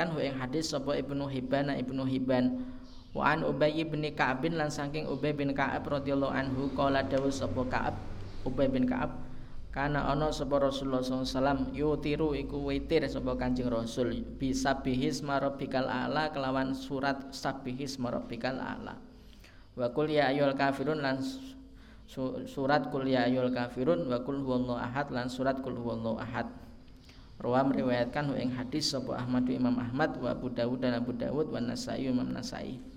hu 0.09 0.25
ing 0.25 0.41
hadis 0.41 0.73
sapa 0.73 0.97
Ibnu 0.97 1.29
Hibban 1.29 1.69
Ibnu 1.69 2.09
Hibban. 2.09 2.65
Wa 3.13 3.37
an 3.37 3.45
Ubay 3.45 3.77
bin 3.85 4.01
Ka'ab 4.17 4.49
lan 4.49 4.73
saking 4.73 5.05
Ubay 5.05 5.37
bin 5.37 5.53
Ka'ab 5.53 5.85
radhiyallahu 5.85 6.33
anhu 6.33 6.73
qala 6.73 7.05
dawuh 7.05 7.29
sapa 7.29 7.61
Ka'ab 7.69 8.01
Ubay 8.49 8.73
bin 8.73 8.89
Ka'ab 8.89 9.13
karena 9.69 10.09
ana 10.09 10.33
sapa 10.33 10.57
Rasulullah 10.57 11.05
SAW 11.05 11.77
yutiru 11.77 12.33
iku 12.33 12.73
witir 12.73 13.05
sapa 13.05 13.37
Kanjeng 13.37 13.69
Rasul 13.69 14.25
bisa 14.41 14.81
bihis 14.81 15.21
marabikal 15.21 15.93
ala 15.93 16.33
kelawan 16.33 16.73
surat 16.73 17.37
sabihis 17.37 18.01
marabikal 18.01 18.57
ala. 18.57 18.97
Wa 19.77 19.93
kul 19.93 20.09
ya 20.09 20.33
ayyuhal 20.33 20.57
kafirun 20.57 21.05
lan 21.05 21.21
surat 22.51 22.91
kul 22.91 23.07
ya 23.07 23.31
ayyuhal 23.31 23.55
kafirun 23.55 24.11
wa 24.11 24.19
kul 24.27 24.43
huwallahu 24.43 24.83
ahad 24.83 25.15
lan 25.15 25.31
surat 25.31 25.63
kul 25.63 25.79
huwallahu 25.79 26.19
ahad 26.19 26.51
Rawa 27.41 27.65
meriwayatkan 27.65 28.37
ing 28.37 28.53
hadis 28.53 28.93
sapa 28.93 29.17
Ahmad 29.17 29.49
Imam 29.49 29.73
Ahmad 29.81 30.13
wa 30.21 30.29
Abu 30.29 30.53
Dawud 30.53 30.85
dan 30.85 30.99
Abu 30.99 31.17
Dawud 31.17 31.49
wa 31.49 31.57
Nasai 31.57 32.05
Imam 32.05 32.29
Nasai 32.29 32.91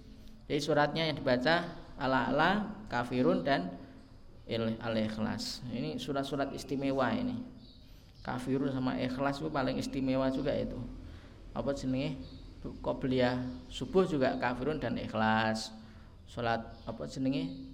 jadi 0.48 0.60
suratnya 0.60 1.08
yang 1.08 1.16
dibaca 1.16 1.72
ala-ala, 1.96 2.76
kafirun 2.92 3.48
dan 3.48 3.72
al-ikhlas. 4.84 5.64
Ini 5.72 5.96
surat-surat 5.96 6.52
istimewa 6.52 7.08
ini. 7.16 7.40
Kafirun 8.24 8.72
sama 8.72 9.00
ikhlas 9.00 9.40
itu 9.40 9.48
paling 9.52 9.80
istimewa 9.80 10.28
juga 10.32 10.52
itu. 10.56 10.80
Apa 11.56 11.72
jenenge? 11.76 12.20
Qobliyah 12.64 13.44
subuh 13.68 14.08
juga 14.08 14.36
kafirun 14.40 14.80
dan 14.80 14.96
ikhlas. 15.00 15.72
Salat 16.28 16.64
apa 16.88 17.04
jenenge? 17.08 17.73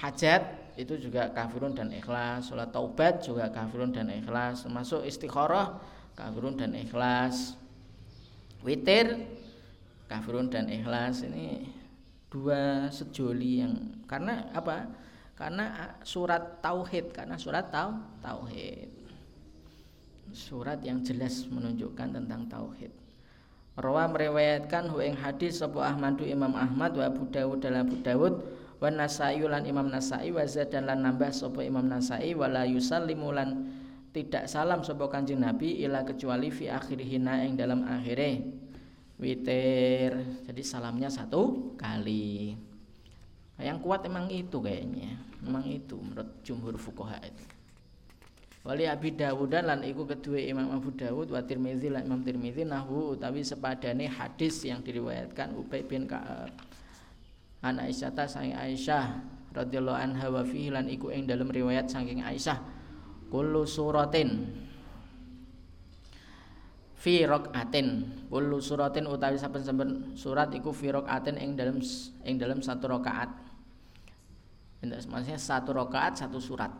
Hajat 0.00 0.72
itu 0.80 0.96
juga 0.96 1.28
kafirun 1.28 1.76
dan 1.76 1.92
ikhlas. 1.92 2.48
Salat 2.48 2.72
taubat 2.72 3.20
juga 3.20 3.52
kafirun 3.52 3.92
dan 3.92 4.08
ikhlas. 4.08 4.64
Termasuk 4.64 5.04
istikharah 5.04 5.76
kafirun 6.16 6.56
dan 6.56 6.72
ikhlas. 6.72 7.52
Witir 8.64 9.28
kafirun 10.08 10.48
dan 10.48 10.72
ikhlas 10.72 11.20
ini 11.20 11.68
dua 12.32 12.88
sejoli 12.88 13.60
yang 13.60 13.72
karena 14.08 14.48
apa? 14.56 14.88
Karena 15.36 15.96
surat 16.04 16.60
tauhid, 16.60 17.16
karena 17.16 17.36
surat 17.40 17.68
tau 17.72 17.96
tauhid. 18.20 18.92
Surat 20.32 20.80
yang 20.84 21.00
jelas 21.00 21.48
menunjukkan 21.48 22.20
tentang 22.20 22.44
tauhid. 22.48 22.92
Rawa 23.80 24.12
meriwayatkan 24.12 24.92
hu 24.92 25.00
hadis 25.00 25.64
sapa 25.64 25.80
Ahmadu 25.80 26.28
Imam 26.28 26.52
Ahmad 26.52 26.92
wa 26.92 27.04
Abu 27.08 27.24
Dawud 27.32 27.64
dan 27.64 27.80
Abu 27.80 27.96
Dawud 28.04 28.59
wa 28.80 28.88
Nasai 28.88 29.44
lan 29.44 29.62
Imam 29.68 29.92
Nasai 29.92 30.32
wa 30.32 30.40
dan 30.48 30.88
lan 30.88 31.04
nambah 31.04 31.30
sapa 31.36 31.60
Imam 31.60 31.84
Nasai 31.84 32.32
wala 32.32 32.64
yusallimu 32.64 33.28
lan 33.28 33.48
tidak 34.10 34.50
salam 34.50 34.82
sapa 34.82 35.06
Kanjeng 35.06 35.38
Nabi 35.38 35.84
ila 35.86 36.02
kecuali 36.02 36.50
fi 36.50 36.66
akhirihina 36.66 37.46
ing 37.46 37.54
dalam 37.54 37.86
akhirnya. 37.86 38.42
Witir. 39.20 40.16
Jadi 40.48 40.62
salamnya 40.64 41.06
satu 41.12 41.76
kali. 41.76 42.56
Yang 43.60 43.78
kuat 43.84 44.02
emang 44.08 44.26
itu 44.32 44.58
kayaknya. 44.58 45.14
Memang 45.44 45.62
itu 45.68 45.94
menurut 46.00 46.40
jumhur 46.42 46.74
fukoha 46.74 47.20
itu. 47.22 47.44
Wali 48.64 48.84
Abi 48.84 49.14
Dawud 49.14 49.52
lan 49.56 49.80
iku 49.86 50.04
kedua 50.04 50.40
Imam 50.40 50.74
Abu 50.74 50.92
Dawud 50.92 51.32
wa 51.32 51.40
Tirmizi 51.40 51.88
lan 51.88 52.04
Imam 52.04 52.20
Tirmizi 52.20 52.64
nahu 52.66 53.16
utawi 53.16 53.40
sepadane 53.40 54.04
hadis 54.04 54.66
yang 54.68 54.84
diriwayatkan 54.84 55.56
Ubay 55.56 55.80
bin 55.80 56.04
Ka'ab 56.04 56.69
an 57.60 57.76
Aisyah 57.76 58.10
ta 58.16 58.24
sang 58.24 58.48
Aisyah 58.48 59.20
radhiyallahu 59.52 59.98
anha 59.98 60.26
wa 60.32 60.40
fihi 60.46 60.72
lan 60.72 60.88
iku 60.88 61.12
ing 61.12 61.28
dalam 61.28 61.50
riwayat 61.50 61.90
saking 61.90 62.24
Aisyah. 62.24 62.56
Kullu 63.30 63.62
suratin 63.62 64.48
fi 67.00 67.24
raqatin 67.24 68.04
kullu 68.28 68.60
suratin 68.60 69.08
utawi 69.08 69.40
saben-saben 69.40 70.12
surat 70.18 70.52
iku 70.52 70.74
fi 70.74 70.92
raqatin 70.92 71.40
ing 71.40 71.56
dalam 71.56 71.80
ing 72.26 72.34
dalam 72.36 72.60
satu 72.60 72.90
rakaat. 72.92 73.30
Maksudnya 74.84 75.36
satu 75.40 75.76
rakaat 75.76 76.16
satu 76.20 76.40
surat. 76.40 76.72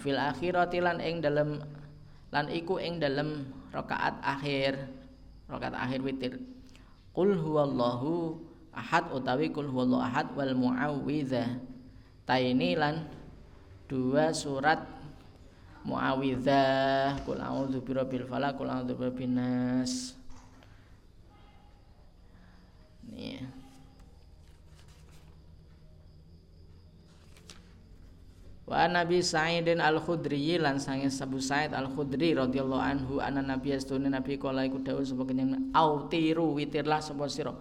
Fil 0.00 0.16
akhirati 0.16 0.80
lan 0.80 1.04
ing 1.04 1.20
dalam 1.20 1.60
lan 2.32 2.46
iku 2.48 2.80
ing 2.80 2.96
dalam 2.96 3.44
rakaat 3.72 4.16
akhir 4.24 4.88
rakaat 5.52 5.76
akhir 5.76 6.00
witir. 6.00 6.40
Qul 7.12 7.36
huwallahu 7.36 8.40
ahad 8.72 9.12
utawi 9.12 9.52
qul 9.52 9.68
huwallahu 9.68 10.00
ahad 10.00 10.32
wal 10.32 10.52
muawwidzah 10.56 11.60
taini 12.24 12.76
lan 12.76 13.08
dua 13.88 14.32
surat 14.32 15.02
Muawwidzah 15.82 17.26
Qul 17.26 17.42
a'udzu 17.42 17.82
birabbil 17.82 18.22
falaq 18.22 18.54
Qul 18.54 18.70
a'udzu 18.70 18.94
birabbin 18.94 19.34
nas. 19.34 20.14
Nih 23.10 23.42
Wa 28.62 28.86
Nabi 28.88 29.20
Sa'idin 29.20 29.82
Al-Khudri 29.82 30.56
lan 30.56 30.78
sange 30.78 31.10
Sabu 31.10 31.42
Sa'id 31.42 31.74
Al-Khudri 31.74 32.32
radhiyallahu 32.32 32.80
anhu 32.80 33.14
ana 33.18 33.42
Nabi 33.42 33.74
astune 33.74 34.06
Nabi 34.06 34.38
kala 34.38 34.64
iku 34.64 34.80
dawuh 34.80 35.02
sapa 35.02 35.26
kenyang 35.28 35.74
autiru 35.76 36.56
witirlah 36.56 37.02
sapa 37.02 37.26
sira 37.28 37.52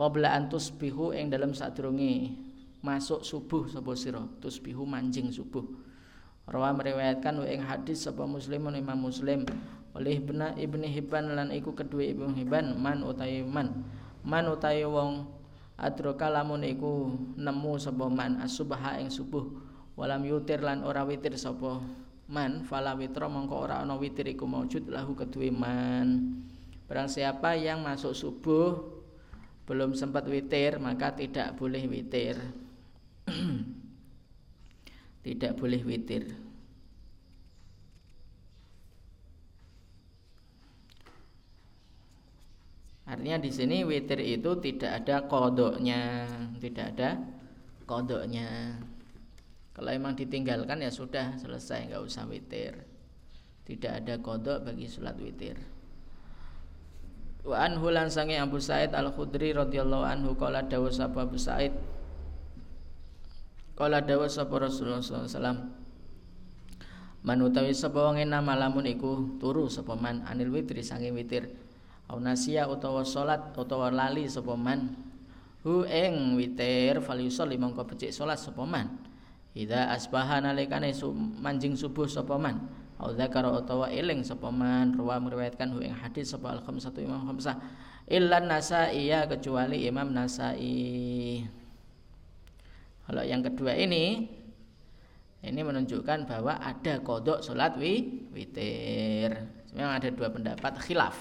qabla 0.00 0.32
an 0.32 0.48
tusbihu 0.48 1.12
ing 1.12 1.28
dalem 1.28 1.52
sadurunge 1.52 2.32
masuk 2.80 3.20
subuh 3.20 3.68
sapa 3.68 3.92
sira? 3.92 4.24
Tusbihu 4.40 4.88
manjing 4.88 5.28
subuh. 5.28 5.60
Rawa 6.48 6.72
meriwayatkan 6.72 7.36
wa 7.36 7.44
ing 7.44 7.60
hadis 7.60 8.08
sapa 8.08 8.24
muslimun 8.24 8.80
imam 8.80 8.96
muslim 8.96 9.44
oleh 9.92 10.16
ibna 10.16 10.56
ibni 10.56 10.88
hibban 10.88 11.36
lan 11.36 11.52
iku 11.52 11.76
kedua 11.76 12.16
ibnu 12.16 12.32
hibban 12.32 12.80
man 12.80 13.04
utai 13.04 13.44
man. 13.44 13.84
Man 14.24 14.48
utai 14.48 14.88
wong 14.88 15.28
adroka 15.76 16.32
lamun 16.32 16.64
iku 16.64 17.12
nemu 17.36 17.76
sapa 17.76 18.08
man 18.08 18.40
asubha 18.40 18.96
ing 18.96 19.12
subuh 19.12 19.44
walam 20.00 20.24
yutir 20.24 20.64
lan 20.64 20.80
ora 20.80 21.04
witir 21.04 21.36
sapa 21.36 21.76
man 22.24 22.64
fala 22.64 22.96
witra 22.96 23.28
mongko 23.28 23.68
ora 23.68 23.84
ana 23.84 24.00
witir 24.00 24.24
iku 24.32 24.48
maujud 24.48 24.88
lahu 24.88 25.12
kedue 25.12 25.52
man. 25.52 26.40
Barang 26.88 27.06
siapa 27.06 27.54
yang 27.54 27.84
masuk 27.84 28.16
subuh 28.16 28.99
belum 29.70 29.94
sempat 29.94 30.26
witir 30.26 30.82
maka 30.82 31.14
tidak 31.14 31.54
boleh 31.54 31.86
witir 31.86 32.34
tidak 35.26 35.54
boleh 35.54 35.78
witir 35.86 36.34
Artinya 43.10 43.42
di 43.42 43.50
sini 43.50 43.82
witir 43.82 44.22
itu 44.22 44.54
tidak 44.62 45.02
ada 45.02 45.26
kodoknya, 45.26 46.30
tidak 46.62 46.94
ada 46.94 47.18
kodoknya. 47.82 48.78
Kalau 49.74 49.90
emang 49.90 50.14
ditinggalkan 50.14 50.78
ya 50.78 50.94
sudah 50.94 51.34
selesai, 51.34 51.90
nggak 51.90 52.06
usah 52.06 52.30
witir. 52.30 52.78
Tidak 53.66 53.90
ada 53.90 54.14
kodok 54.22 54.62
bagi 54.62 54.86
sholat 54.86 55.18
witir. 55.18 55.58
Wa 57.40 57.64
anhu 57.64 57.88
lan 57.88 58.12
Abu 58.12 58.60
Said 58.60 58.92
Al 58.92 59.16
Khudri 59.16 59.56
radhiyallahu 59.56 60.04
anhu 60.04 60.36
qala 60.36 60.60
dawu 60.60 60.92
sapa 60.92 61.24
Abu 61.24 61.40
Said. 61.40 61.72
Qala 63.72 64.04
dawu 64.04 64.28
sapa 64.28 64.52
Rasulullah 64.60 65.00
sallallahu 65.00 65.24
alaihi 65.24 65.36
wasallam. 65.40 65.58
Man 67.20 67.38
utawi 67.44 67.72
sapa 67.72 67.96
wong 67.96 68.20
nama 68.28 68.56
lamun 68.56 68.84
iku 68.88 69.40
turu 69.40 69.68
sapa 69.72 69.96
man 69.96 70.24
anil 70.28 70.52
witri 70.52 70.84
sange 70.84 71.08
witir. 71.12 71.48
Au 72.12 72.20
nasia 72.20 72.68
utawa 72.68 73.04
salat 73.08 73.56
utawa 73.56 73.88
lali 73.88 74.28
sapa 74.28 74.52
man. 74.56 74.92
Hu 75.64 75.84
ing 75.88 76.36
witir 76.36 77.00
falyusalli 77.00 77.56
mongko 77.56 77.88
becik 77.88 78.12
salat 78.12 78.36
sapa 78.36 78.64
man. 78.68 79.00
Ida 79.56 79.92
asbaha 79.96 80.44
nalikane 80.44 80.92
manjing 81.40 81.72
subuh 81.72 82.04
sapa 82.04 82.36
man 82.36 82.79
au 83.00 83.16
dzakara 83.16 83.48
utawa 83.48 83.88
eling 83.88 84.20
sapa 84.20 84.52
man 84.52 84.92
ruwa 84.92 85.16
meriwayatkan 85.16 85.72
hu 85.72 85.80
ing 85.80 85.96
hadis 85.96 86.36
sapa 86.36 86.52
al 86.52 86.60
khamsatu 86.60 87.00
imam 87.00 87.24
khamsah. 87.24 87.56
Illa 88.04 88.44
nasai 88.44 89.08
ya 89.08 89.24
kecuali 89.24 89.88
imam 89.88 90.12
nasai. 90.12 91.40
Kalau 93.08 93.22
yang 93.24 93.40
kedua 93.40 93.72
ini 93.74 94.28
ini 95.40 95.60
menunjukkan 95.64 96.28
bahwa 96.28 96.60
ada 96.60 97.00
kodok 97.00 97.40
sholat 97.40 97.80
wi 97.80 98.28
witir. 98.36 99.32
Memang 99.72 99.96
ada 99.96 100.08
dua 100.12 100.28
pendapat 100.28 100.76
khilaf. 100.84 101.16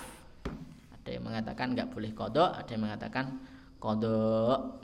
Ada 1.00 1.16
yang 1.16 1.24
mengatakan 1.24 1.72
nggak 1.72 1.90
boleh 1.96 2.12
kodok 2.12 2.52
ada 2.60 2.70
yang 2.70 2.84
mengatakan 2.84 3.26
kodok. 3.80 4.84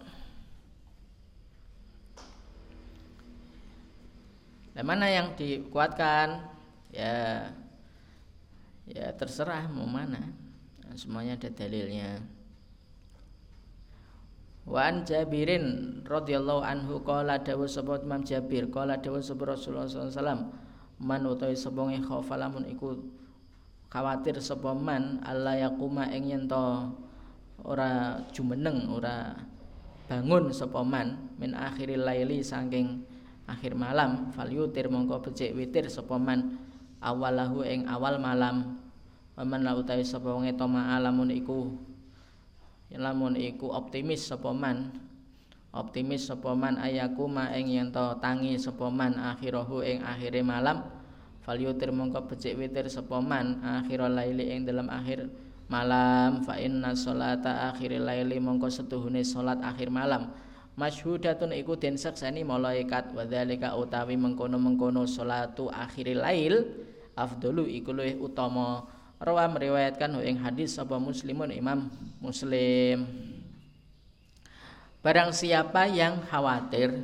Dan 4.76 4.84
mana 4.88 5.08
yang 5.08 5.36
dikuatkan 5.36 6.55
ya. 6.96 7.52
Ya 8.88 9.12
terserah 9.12 9.68
mau 9.68 9.84
mana. 9.84 10.32
Semuanya 10.96 11.36
ada 11.36 11.52
dalilnya. 11.52 12.24
Wan 14.66 15.06
Jabirin 15.06 16.02
radhiyallahu 16.02 16.66
anhu 16.66 16.98
qala 17.06 17.38
dawu 17.38 17.70
sapa 17.70 18.02
Imam 18.02 18.26
Jabir 18.26 18.66
qala 18.74 18.98
dawu 18.98 19.22
sapa 19.22 19.54
Rasulullah 19.54 19.86
sallallahu 19.86 20.10
alaihi 20.10 20.18
wasallam 20.18 20.41
man 20.98 21.22
utawi 21.30 21.54
sapa 21.54 21.86
khofalamun 21.86 22.66
iku 22.74 22.98
khawatir 23.93 24.41
sapa 24.41 24.74
man 24.74 25.22
alla 25.22 25.54
yaquma 25.54 26.10
ing 26.10 26.34
yen 26.34 26.50
ora 27.62 28.18
jumeneng 28.34 28.89
ora 28.89 29.38
bangun 30.10 30.50
sapa 30.50 30.82
man 30.82 31.30
min 31.38 31.54
akhiril 31.54 32.02
laili 32.02 32.41
saking 32.41 33.06
akhir 33.46 33.78
malam 33.78 34.34
falyutir 34.34 34.89
mongko 34.89 35.30
becik 35.30 35.54
witir 35.54 35.86
sapa 35.93 36.18
man 36.18 36.58
awalahu 37.06 37.62
ing 37.62 37.86
awal 37.86 38.18
malam. 38.18 38.82
Waman 39.38 39.62
la 39.62 39.78
utawi 39.78 40.01
sapa 40.01 40.34
wong 40.34 40.49
toma 40.58 40.97
alamun 40.97 41.30
iku 41.30 41.70
lamun 42.95 43.36
iku 43.36 43.70
optimis 43.70 44.26
sapa 44.26 44.49
man. 44.56 44.95
Optimis 45.76 46.32
sapa 46.32 46.56
man 46.56 46.80
ayakuma 46.80 47.51
ing 47.51 47.68
yen 47.68 47.91
tangi 47.91 48.56
sapa 48.56 48.88
man 48.88 49.20
akhirahu 49.20 49.84
ing 49.84 50.01
akhire 50.01 50.39
malam. 50.39 50.88
Falyutir 51.43 51.91
mongko 51.93 52.26
becik 52.32 52.58
witir 52.58 52.88
sapa 52.89 53.22
man 53.22 53.62
akhirul 53.62 54.10
laili 54.10 54.56
ing 54.56 54.64
dalam 54.64 54.88
akhir 54.88 55.28
malam. 55.68 56.41
Fa 56.47 56.56
inna 56.56 56.95
sholata 56.95 57.70
akhiril 57.76 58.08
laili 58.08 58.39
mongko 58.39 58.72
setuhune 58.72 59.22
salat 59.22 59.60
akhir 59.62 59.91
malam. 59.91 60.32
Masyhudatun 60.80 61.51
iku 61.51 61.76
den 61.76 61.99
saksani 61.99 62.47
malaikat. 62.47 63.12
Wa 63.12 63.28
dzalika 63.28 63.76
utawi 63.76 64.16
mengkono-mengkono 64.16 65.03
salatu 65.03 65.68
akhiril 65.68 66.24
lail 66.24 66.56
afdalu 67.16 67.72
iku 67.80 67.95
luwih 67.95 68.20
utama. 68.20 68.86
Rawa 69.16 69.47
meriwayatkan 69.47 70.20
ing 70.28 70.43
hadis 70.43 70.76
sapa 70.76 70.99
muslimun 70.99 71.49
imam 71.49 71.88
muslim. 72.20 73.07
Barang 74.99 75.32
siapa 75.32 75.88
yang 75.88 76.20
khawatir 76.28 76.99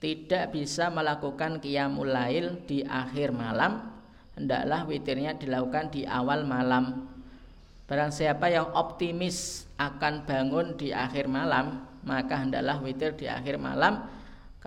tidak 0.00 0.56
bisa 0.56 0.88
melakukan 0.88 1.60
qiyamul 1.60 2.08
lail 2.08 2.62
di 2.64 2.80
akhir 2.86 3.34
malam 3.34 3.92
hendaklah 4.38 4.86
witirnya 4.86 5.36
dilakukan 5.36 5.90
di 5.92 6.08
awal 6.08 6.46
malam. 6.48 7.10
Barang 7.90 8.14
siapa 8.14 8.48
yang 8.48 8.70
optimis 8.72 9.68
akan 9.76 10.24
bangun 10.24 10.78
di 10.78 10.94
akhir 10.94 11.26
malam 11.26 11.84
maka 12.06 12.40
hendaklah 12.40 12.78
witir 12.80 13.18
di 13.18 13.26
akhir 13.26 13.58
malam 13.58 14.06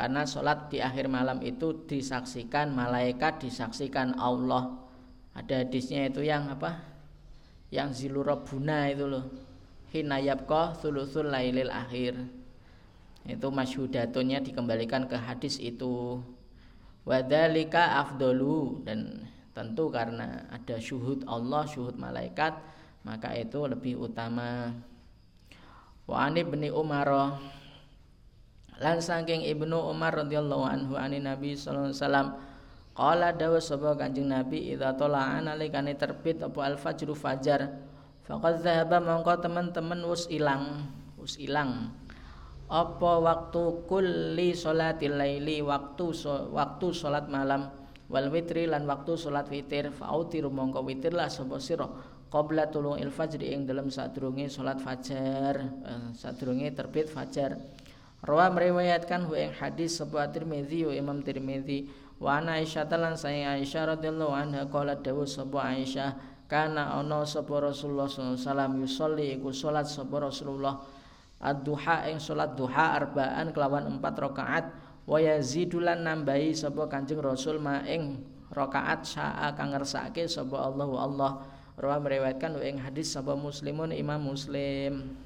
karena 0.01 0.25
sholat 0.25 0.73
di 0.73 0.81
akhir 0.81 1.05
malam 1.05 1.45
itu 1.45 1.85
disaksikan 1.85 2.73
malaikat 2.73 3.37
disaksikan 3.45 4.17
Allah. 4.17 4.73
Ada 5.37 5.61
hadisnya 5.61 6.09
itu 6.09 6.25
yang 6.25 6.49
apa? 6.49 6.81
Yang 7.69 8.09
zilurabuna 8.09 8.89
itu 8.89 9.05
loh. 9.05 9.29
Hinayabkoh 9.93 10.81
thuluthul 10.81 11.29
lailil 11.29 11.69
akhir. 11.69 12.17
Itu 13.29 13.53
masyhudatunya 13.53 14.41
dikembalikan 14.41 15.05
ke 15.05 15.21
hadis 15.21 15.61
itu. 15.61 16.17
Wadalika 17.05 18.01
afdolu 18.01 18.81
dan 18.81 19.29
tentu 19.53 19.93
karena 19.93 20.49
ada 20.49 20.81
syuhud 20.81 21.29
Allah 21.29 21.69
syuhud 21.69 22.01
malaikat 22.01 22.57
maka 23.05 23.37
itu 23.37 23.69
lebih 23.69 24.01
utama. 24.01 24.73
Wa 26.09 26.25
ani 26.25 26.41
ibni 26.41 26.73
Umar 26.73 27.37
lan 28.81 28.97
saking 28.97 29.45
ibnu 29.45 29.77
Umar 29.77 30.17
radhiyallahu 30.17 30.65
anhu 30.65 30.93
ani 30.97 31.21
Nabi 31.21 31.53
sallallahu 31.53 31.93
alaihi 31.93 32.01
wasallam 32.01 32.27
qala 32.97 33.29
dawa 33.37 33.61
sapa 33.61 33.93
kanjeng 33.93 34.33
Nabi 34.33 34.73
idza 34.73 34.97
tala'an 34.97 35.45
alikane 35.45 35.93
terbit 35.93 36.41
apa 36.41 36.65
al 36.65 36.81
fajru 36.81 37.13
fajar? 37.13 37.77
Faqad 38.25 38.65
zahaba 38.65 38.97
mongko 38.97 39.37
teman-teman 39.37 40.01
wis 40.09 40.25
ilang 40.33 40.89
wis 41.21 41.37
ilang. 41.37 41.93
Apa 42.73 43.21
waktu 43.21 43.85
kulli 43.85 44.55
sholatil 44.57 45.19
laili 45.19 45.61
waktu 45.61 46.05
so, 46.15 46.49
waktu 46.49 46.89
salat 46.95 47.29
malam 47.29 47.69
wal 48.09 48.27
witri 48.33 48.65
lan 48.65 48.89
waktu 48.89 49.13
salat 49.13 49.45
witir 49.51 49.93
fa'utiru 49.93 50.49
mongko 50.49 50.81
witirlah 50.81 51.27
sapa 51.29 51.59
sira 51.59 51.85
qabla 52.31 52.71
tulung 52.71 52.95
il 52.95 53.11
fajri 53.11 53.51
ing 53.51 53.67
dalam 53.67 53.91
sadurunge 53.91 54.47
salat 54.47 54.79
fajar 54.79 55.55
eh, 55.63 56.15
sadurunge 56.15 56.71
terbit 56.71 57.11
fajar 57.11 57.59
Rawa 58.21 58.53
meriwayatkan 58.53 59.25
hu 59.25 59.33
ing 59.33 59.49
hadis 59.57 59.97
sebuah 59.97 60.29
Tirmizi 60.29 60.85
Imam 60.85 61.25
Tirmizi 61.25 61.89
wa 62.21 62.37
ana 62.37 62.61
Aisyah 62.61 62.85
lan 62.93 63.17
saya 63.17 63.57
Aisyah 63.57 63.97
radhiyallahu 63.97 64.29
anha 64.29 64.69
qala 64.69 64.93
dawu 64.93 65.25
sebuah 65.25 65.73
Aisyah 65.73 66.21
kana 66.45 67.01
ana 67.01 67.25
sapa 67.25 67.63
Rasulullah 67.63 68.05
sallallahu 68.05 68.37
alaihi 68.37 68.45
wasallam 68.45 68.71
yusolli 68.77 69.25
iku 69.39 69.49
salat 69.49 69.89
sapa 69.89 70.21
Rasulullah. 70.21 70.83
Ad-duha 71.41 72.13
ing 72.13 72.21
salat 72.21 72.53
duha 72.53 72.93
arbaan 72.93 73.49
kelawan 73.49 73.89
empat 73.97 74.13
rakaat. 74.21 74.65
Wa 75.09 75.17
yazidulan 75.17 76.05
nambahi 76.05 76.53
sapa 76.53 76.85
Kanjeng 76.85 77.25
Rasul 77.25 77.57
ma 77.57 77.81
ing 77.89 78.21
rakaat 78.53 79.01
sa'a 79.01 79.57
kang 79.57 79.73
ngersake 79.73 80.29
sapa 80.29 80.61
Allahu 80.61 80.93
Allah. 80.93 81.41
Rawa 81.73 81.97
meriwayatkan 81.97 82.53
ing 82.61 82.77
hadis 82.85 83.17
sapa 83.17 83.33
muslimun 83.33 83.89
Imam 83.95 84.21
Muslim 84.21 85.17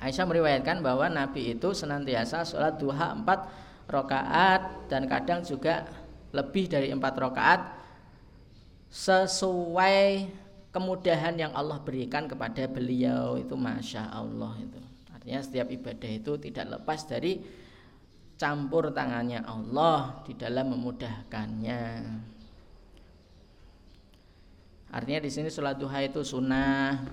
Aisyah 0.00 0.24
meriwayatkan 0.24 0.80
bahwa 0.80 1.06
Nabi 1.12 1.52
itu 1.56 1.76
senantiasa 1.76 2.44
sholat 2.48 2.80
duha 2.80 3.12
empat 3.12 3.46
rakaat 3.84 4.88
dan 4.88 5.04
kadang 5.04 5.44
juga 5.44 5.84
lebih 6.32 6.72
dari 6.72 6.88
empat 6.88 7.14
rakaat 7.20 7.60
sesuai 8.88 10.26
kemudahan 10.72 11.36
yang 11.36 11.52
Allah 11.52 11.78
berikan 11.84 12.24
kepada 12.24 12.64
beliau 12.64 13.36
itu 13.36 13.52
masya 13.54 14.08
Allah 14.08 14.56
itu 14.56 14.80
Artinya 15.20 15.44
setiap 15.44 15.68
ibadah 15.68 16.08
itu 16.08 16.32
tidak 16.40 16.80
lepas 16.80 17.04
dari 17.04 17.44
campur 18.40 18.88
tangannya 18.88 19.44
Allah 19.44 20.24
di 20.24 20.32
dalam 20.32 20.72
memudahkannya. 20.72 21.84
Artinya 24.96 25.20
di 25.20 25.28
sini 25.28 25.52
sholat 25.52 25.76
duha 25.76 26.00
itu 26.08 26.24
sunnah. 26.24 27.04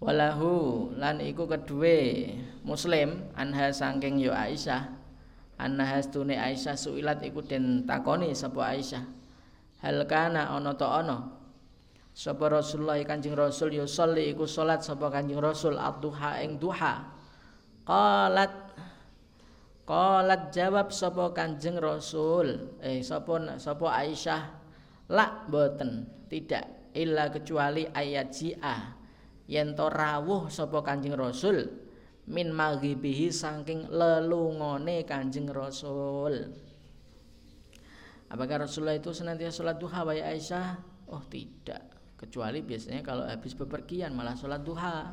Walahu 0.00 0.96
lan 0.96 1.20
iku 1.20 1.44
kedue 1.44 2.32
Muslim 2.64 3.28
anha 3.36 3.68
sangking 3.68 4.16
yo 4.16 4.32
Aisyah. 4.32 4.96
anna 5.60 5.84
hastune 5.84 6.40
Aisyah 6.40 6.72
suilat 6.72 7.20
iku 7.20 7.44
den 7.44 7.84
takoni 7.84 8.32
sapa 8.32 8.72
Aisyah. 8.72 9.04
Hal 9.84 10.08
kana 10.08 10.56
ana 10.56 10.72
ta 10.72 11.04
ana? 11.04 11.36
Sapa 12.16 12.48
Rasulullah 12.48 12.96
Kanjeng 13.04 13.36
Rasul 13.36 13.76
ya 13.76 13.84
sholli 13.84 14.32
iku 14.32 14.48
salat 14.48 14.80
sapa 14.80 15.12
Kanjeng 15.12 15.40
Rasul 15.40 15.76
ad-duha 15.76 16.40
ing 16.40 16.56
duha. 16.56 17.12
Qalat 17.84 18.72
qalat 19.84 20.48
jawab 20.48 20.96
sapa 20.96 21.28
Kanjeng 21.36 21.76
Rasul 21.76 22.76
eh 22.80 23.04
sapa 23.04 23.60
sapa 23.60 23.86
Aisyah 24.00 24.42
la 25.12 25.44
boten 25.44 26.08
tidak 26.32 26.92
illa 26.96 27.28
kecuali 27.28 27.84
ayat 27.84 28.32
ji'a 28.32 28.99
yen 29.50 29.74
to 29.74 29.90
rawuh 29.90 30.46
sapa 30.46 30.78
Kanjeng 30.86 31.18
Rasul 31.18 31.66
min 32.30 32.54
maghibihi 32.54 33.34
saking 33.34 33.90
lelungone 33.90 35.02
Kanjeng 35.02 35.50
Rasul. 35.50 36.54
Apakah 38.30 38.62
Rasulullah 38.62 38.94
itu 38.94 39.10
senantiasa 39.10 39.58
sholat 39.58 39.82
duha 39.82 40.06
wa 40.06 40.14
Aisyah? 40.14 40.78
Oh 41.10 41.26
tidak. 41.26 41.82
Kecuali 42.14 42.62
biasanya 42.62 43.02
kalau 43.02 43.26
habis 43.26 43.58
bepergian 43.58 44.14
malah 44.14 44.38
sholat 44.38 44.62
duha. 44.62 45.10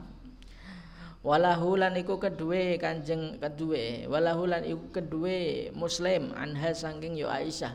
Walahulan 1.25 1.97
iku 1.97 2.21
kedue 2.21 2.77
kanjeng 2.77 3.41
kedue. 3.41 4.05
Walahulan 4.05 4.61
iku 4.69 5.01
kedue 5.01 5.73
muslim 5.73 6.29
anha 6.37 6.77
sangking 6.77 7.17
yo 7.17 7.25
Aisyah. 7.25 7.73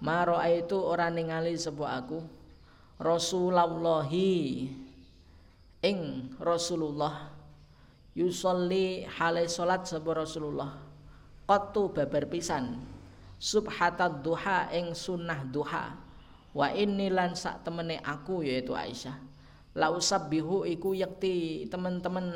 Maro 0.00 0.40
itu 0.40 0.80
orang 0.80 1.20
ningali 1.20 1.52
sebuah 1.52 2.00
aku. 2.00 2.24
Rasulullahi 2.96 4.72
ing 5.82 6.30
Rasulullah. 6.38 7.34
Yusolli 8.14 9.02
halai 9.04 9.50
salat 9.50 9.84
sebuah 9.84 10.24
Rasulullah. 10.24 10.72
Qattu 11.44 11.90
babar 11.90 12.30
pisan. 12.30 12.78
Subhatad 13.42 14.22
duha 14.22 14.70
ing 14.70 14.94
sunnah 14.94 15.42
duha. 15.42 15.98
Wa 16.54 16.70
inni 16.70 17.10
lan 17.10 17.34
sak 17.34 17.66
temene 17.66 17.98
aku 17.98 18.46
yaitu 18.46 18.72
Aisyah. 18.76 19.18
La 19.72 19.88
usabbihu 19.88 20.68
iku 20.68 20.92
yakti 20.92 21.64
teman-teman 21.66 22.28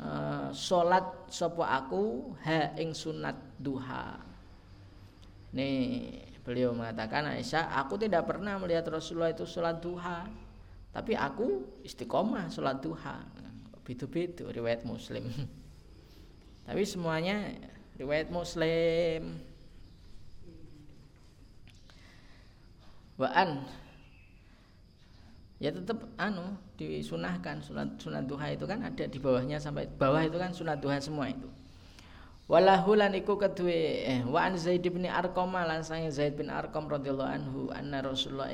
uh, 0.00 0.48
salat 0.56 1.04
sapa 1.28 1.84
aku 1.84 2.32
ha 2.42 2.72
ing 2.80 2.96
sunat 2.96 3.36
duha. 3.60 4.16
Nih 5.52 6.16
beliau 6.40 6.72
mengatakan 6.72 7.28
Aisyah 7.28 7.76
aku 7.76 8.00
tidak 8.00 8.24
pernah 8.24 8.56
melihat 8.56 8.88
Rasulullah 8.88 9.36
itu 9.36 9.44
salat 9.44 9.84
duha 9.84 10.24
tapi 10.94 11.18
aku 11.18 11.66
istiqomah 11.82 12.46
salat 12.54 12.78
duha. 12.78 13.26
Beda-beda 13.82 14.46
riwayat 14.48 14.86
muslim. 14.86 15.28
Tapi 16.64 16.82
semuanya 16.86 17.52
riwayat 18.00 18.32
muslim. 18.32 19.42
Waan 23.20 23.66
ya 25.62 25.70
tetap 25.70 26.02
anu 26.18 26.58
disunahkan 26.74 27.62
sunat 27.62 27.96
sunat 27.96 28.26
duha 28.26 28.52
itu 28.52 28.66
kan 28.66 28.82
ada 28.82 29.06
di 29.06 29.18
bawahnya 29.22 29.56
sampai 29.62 29.86
bawah 29.86 30.20
itu 30.20 30.34
kan 30.38 30.50
sunat 30.50 30.78
duha 30.80 30.98
semua 31.02 31.30
itu. 31.30 31.50
Walahu 32.44 33.00
lan 33.00 33.16
iku 33.16 33.40
kedue 33.40 34.04
eh 34.04 34.20
wa 34.28 34.44
an 34.44 34.60
Zaid 34.60 34.84
bin 34.84 35.08
Arqam 35.08 35.52
lan 35.54 35.80
Zaid 35.84 36.36
bin 36.36 36.52
Arqam 36.52 36.84
radhiyallahu 36.90 37.30
anhu 37.30 37.60
anna 37.72 38.04
Rasulullah 38.04 38.52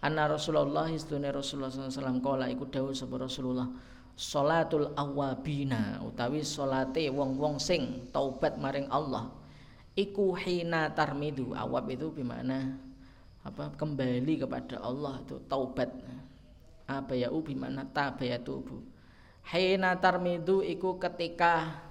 anna 0.00 0.28
Rasulullah 0.28 0.88
istune 0.88 1.28
Rasulullah 1.28 1.70
wasallam 1.70 2.20
kala 2.24 2.48
iku 2.48 2.68
dawuh 2.68 2.92
sapa 2.92 3.20
Rasulullah 3.20 3.68
salatul 4.16 4.92
awabina 4.96 6.00
utawi 6.04 6.44
salate 6.44 7.08
wong-wong 7.08 7.56
sing 7.60 8.08
taubat 8.12 8.56
maring 8.60 8.88
Allah. 8.92 9.32
Iku 9.98 10.32
hina 10.38 10.88
tarmidu 10.94 11.52
awab 11.52 11.90
itu 11.90 12.08
bimana? 12.14 12.78
Apa? 13.42 13.74
Kembali 13.74 14.38
kepada 14.38 14.78
Allah 14.80 15.18
itu 15.20 15.36
taubat. 15.50 15.90
Apa 16.86 17.12
ya 17.18 17.28
ubi 17.30 17.58
mana 17.58 17.84
tabaya 17.86 18.38
tubuh 18.38 18.80
hina 19.48 19.96
tarmidu 19.96 20.60
iku 20.60 21.00
ketika 21.00 21.82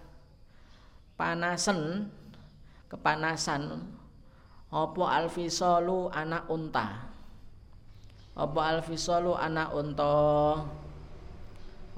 panasan 1.17 2.07
kepanasan 2.87 3.83
apa 4.69 5.03
alfisalu 5.09 6.13
anak 6.13 6.45
unta 6.47 7.08
apa 8.39 8.79
alfisalu 8.79 9.35
anak 9.35 9.75
unta? 9.75 10.63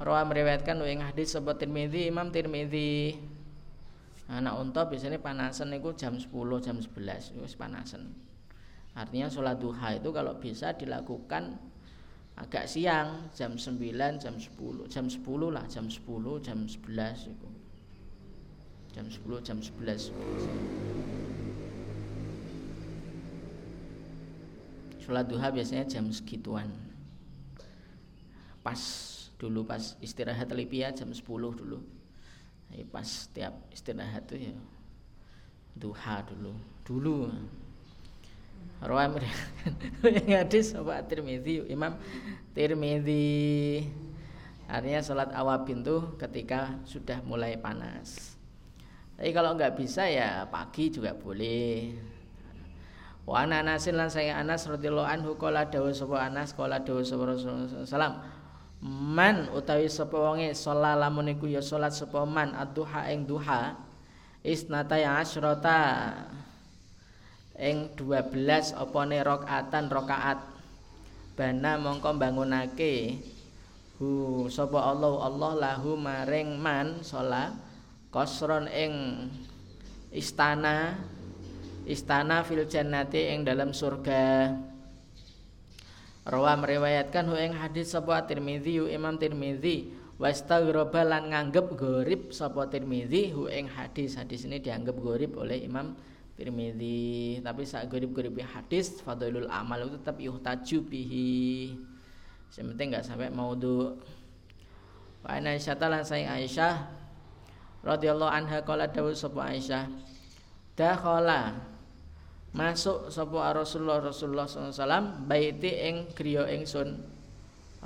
Rawa 0.02 0.26
meriwayatkan 0.26 0.82
ing 0.90 1.06
hadis 1.06 1.38
sebut 1.38 1.62
Tirmidzi 1.62 2.10
Imam 2.10 2.34
Tirmidzi. 2.34 3.14
Anak 4.26 4.58
unta 4.58 4.90
biasanya 4.90 5.22
panasan 5.22 5.70
itu 5.78 5.94
jam 5.94 6.18
10 6.18 6.26
jam 6.66 6.82
11 6.82 7.38
itu 7.38 7.46
panasan. 7.54 8.10
Artinya 8.98 9.30
sholat 9.30 9.62
duha 9.62 10.02
itu 10.02 10.10
kalau 10.10 10.34
bisa 10.42 10.74
dilakukan 10.74 11.62
agak 12.40 12.66
siang 12.66 13.30
jam 13.38 13.54
9 13.54 13.78
jam 14.18 14.34
10 14.34 14.90
jam 14.90 15.06
10 15.06 15.22
lah 15.54 15.66
jam 15.70 15.86
10 15.86 16.42
jam 16.42 16.66
11 16.66 17.38
itu. 17.38 17.50
Jam 18.92 19.06
10 19.06 19.46
jam 19.46 19.58
11 19.62 20.10
sholat 25.02 25.26
duha 25.26 25.50
biasanya 25.50 25.90
jam 25.90 26.06
segituan. 26.14 26.70
Pas 28.62 28.78
dulu 29.42 29.66
pas 29.66 29.98
istirahat 29.98 30.54
Libya 30.54 30.94
jam 30.94 31.10
10 31.10 31.26
dulu. 31.26 31.82
Jadi 32.72 32.86
pas 32.88 33.10
tiap 33.34 33.54
istirahat 33.74 34.30
tuh 34.30 34.38
ya 34.38 34.54
duha 35.74 36.22
dulu. 36.30 36.54
Dulu. 36.86 37.18
Rawa 38.82 39.14
yang 40.26 40.42
hadis 40.42 40.74
apa 40.74 41.06
Tirmidzi 41.06 41.70
Imam 41.70 42.02
Tirmidzi 42.58 43.86
artinya 44.66 45.06
sholat 45.06 45.30
awabin 45.38 45.86
tuh 45.86 46.18
ketika 46.18 46.82
sudah 46.86 47.22
mulai 47.22 47.62
panas. 47.62 48.38
Tapi 49.22 49.30
kalau 49.38 49.54
nggak 49.54 49.78
bisa 49.78 50.10
ya 50.10 50.50
pagi 50.50 50.90
juga 50.90 51.14
boleh 51.14 51.94
Wa 53.32 53.48
ana 53.48 53.64
Anasin 53.64 53.96
lan 53.96 54.12
saya 54.12 54.44
Anas 54.44 54.68
radhiyallahu 54.68 55.08
anhu 55.08 55.40
qala 55.40 55.64
dawu 55.64 55.88
sapa 55.96 56.20
Anas 56.20 56.52
qala 56.52 56.84
dawu 56.84 57.00
sapa 57.00 57.32
Rasulullah 57.32 57.88
sallam 57.88 58.20
man 58.84 59.48
utawi 59.56 59.88
sapa 59.88 60.20
wonge 60.20 60.52
sholat 60.52 61.00
lamun 61.00 61.32
iku 61.32 61.48
ya 61.48 61.64
salat 61.64 61.96
sapa 61.96 62.28
man 62.28 62.52
ad-duha 62.52 63.08
ing 63.08 63.24
duha 63.24 63.80
isnata 64.44 65.00
ya 65.00 65.24
asyrata 65.24 66.12
ing 67.56 67.96
12 67.96 68.76
opone 68.84 69.22
rakaatan 69.24 69.88
rakaat. 69.88 70.40
Bana 71.32 71.80
mongko 71.80 72.12
bangunake 72.20 73.16
hu 73.96 74.44
sapa 74.52 74.92
Allah 74.92 75.24
Allah 75.24 75.52
lahu 75.56 75.96
maring 75.96 76.60
man 76.60 77.00
salat 77.00 77.56
kosron 78.12 78.68
ing 78.68 78.92
istana 80.12 81.00
istana 81.86 82.46
fil 82.46 82.66
jannati 82.66 83.32
ing 83.32 83.46
dalam 83.48 83.72
surga. 83.72 84.54
Rawa 86.22 86.54
meriwayatkan 86.62 87.26
hu 87.26 87.36
ing 87.38 87.58
hadis 87.58 87.98
sapa 87.98 88.22
Tirmizi 88.30 88.78
Imam 88.78 89.18
Tirmizi 89.18 89.90
wastaghraba 90.22 91.02
lan 91.02 91.34
nganggep 91.34 91.74
gorib 91.74 92.30
sapa 92.30 92.70
Tirmizi 92.70 93.34
hu 93.34 93.50
ing 93.50 93.66
hadis. 93.66 94.22
Hadis 94.22 94.46
ini 94.46 94.62
dianggap 94.62 94.98
gorib 95.02 95.34
oleh 95.38 95.66
Imam 95.66 95.98
Tirmidzi 96.42 97.38
tapi 97.46 97.70
saat 97.70 97.86
gurib-gurib 97.86 98.34
hadis 98.42 98.98
fadlul 99.06 99.46
amal 99.46 99.86
itu 99.86 100.02
tetap 100.02 100.18
yuhtaju 100.18 100.78
bihi. 100.90 101.78
Yang 102.58 102.66
penting 102.74 102.88
nggak 102.98 103.06
sampai 103.06 103.30
maudhu. 103.30 104.02
Wa 105.22 105.38
ana 105.38 105.54
Aisyah 105.54 105.78
lan 105.86 106.02
saya 106.02 106.34
Aisyah 106.34 106.82
radhiyallahu 107.86 108.34
anha 108.34 108.58
qala 108.66 108.90
dawuh 108.90 109.14
sapa 109.14 109.54
Aisyah 109.54 109.86
dakhala 110.74 111.71
masuk 112.52 113.08
sapa 113.08 113.56
Rasulullah 113.56 114.04
Rasulullah 114.04 114.44
SAW 114.44 115.24
baiti 115.24 115.72
ing 115.72 116.12
griya 116.12 116.48
ingsun 116.52 117.00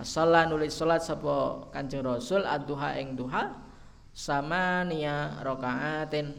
Salat 0.04 0.52
nulis 0.52 0.76
salat 0.76 1.00
sapa 1.00 1.72
Kanjeng 1.72 2.04
Rasul 2.04 2.44
ad-duha 2.44 3.00
ing 3.00 3.16
duha 3.16 3.56
sama 4.12 4.84
nia 4.84 5.40
rakaatin 5.40 6.36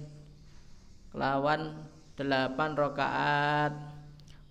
lawan 1.16 1.89
delapan 2.20 2.77
rakaat 2.77 3.73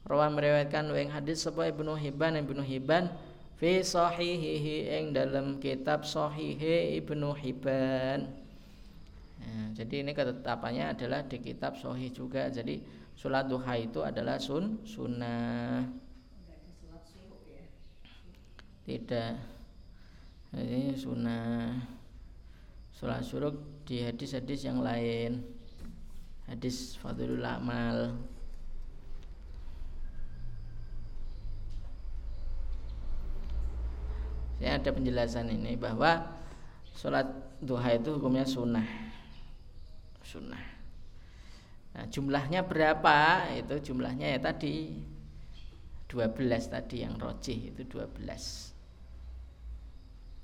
Rawan 0.05 0.37
meriwayatkan 0.37 0.89
weng 0.89 1.09
hadis 1.13 1.45
sapa 1.45 1.69
Ibnu 1.69 1.93
Hibban 1.97 2.37
Ibnu 2.37 2.61
Hibban 2.65 3.13
fi 3.57 3.81
sahihihi 3.81 4.89
ing 4.89 5.17
dalam 5.17 5.57
kitab 5.57 6.05
sahihi 6.05 6.97
Ibnu 7.01 7.33
Hibban. 7.33 8.29
Nah, 9.45 9.67
jadi 9.73 10.05
ini 10.05 10.13
ketetapannya 10.13 10.93
adalah 10.97 11.25
di 11.25 11.41
kitab 11.41 11.77
sahih 11.77 12.13
juga. 12.13 12.49
Jadi 12.49 12.81
sholat 13.15 13.47
duha 13.49 13.73
itu 13.79 13.99
adalah 14.03 14.37
sun 14.37 14.83
sunnah. 14.85 15.87
Tidak. 18.85 19.33
Ini 20.55 20.93
sunnah. 20.93 21.81
Sholat 22.93 23.25
syuruk 23.25 23.83
di 23.83 24.05
hadis-hadis 24.05 24.67
yang 24.67 24.79
lain. 24.85 25.55
hadis 26.45 26.93
fadlul 27.01 27.41
amal 27.41 28.13
ya 34.61 34.77
ada 34.77 34.89
penjelasan 34.93 35.49
ini 35.49 35.73
bahwa 35.73 36.37
sholat 36.93 37.25
duha 37.59 37.97
itu 37.97 38.13
hukumnya 38.13 38.45
sunnah 38.45 38.85
sunnah 40.21 40.74
nah 41.95 42.05
jumlahnya 42.11 42.67
berapa? 42.67 43.47
Itu 43.55 43.79
jumlahnya 43.79 44.35
ya 44.35 44.39
tadi. 44.43 44.99
12 46.15 46.71
tadi 46.71 47.01
yang 47.01 47.17
rojih 47.17 47.73
itu 47.73 47.81
12 47.83 48.23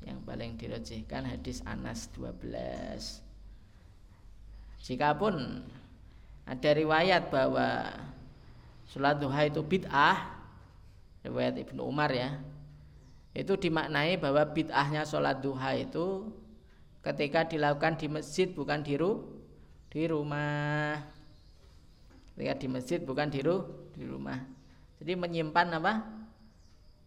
yang 0.01 0.17
paling 0.25 0.57
dirojihkan 0.57 1.29
hadis 1.29 1.61
Anas 1.63 2.09
12 2.17 3.21
jikapun 4.81 5.63
ada 6.49 6.69
riwayat 6.73 7.29
bahwa 7.29 7.93
sholat 8.89 9.21
duha 9.21 9.45
itu 9.45 9.61
bid'ah 9.61 10.41
riwayat 11.21 11.61
Ibnu 11.61 11.85
Umar 11.85 12.09
ya 12.09 12.41
itu 13.31 13.53
dimaknai 13.55 14.17
bahwa 14.17 14.41
bid'ahnya 14.43 15.05
sholat 15.05 15.39
duha 15.45 15.77
itu 15.77 16.33
ketika 17.05 17.45
dilakukan 17.45 17.95
di 17.95 18.11
masjid 18.11 18.51
bukan 18.51 18.83
di, 18.83 18.97
ru, 18.99 19.23
di 19.87 20.09
rumah 20.09 20.99
ketika 22.35 22.53
di 22.57 22.67
masjid 22.71 22.99
bukan 23.03 23.27
di, 23.27 23.39
ru, 23.43 23.65
di 23.93 24.03
rumah. 24.07 24.39
Jadi 25.01 25.13
menyimpan 25.17 25.67
apa? 25.81 25.93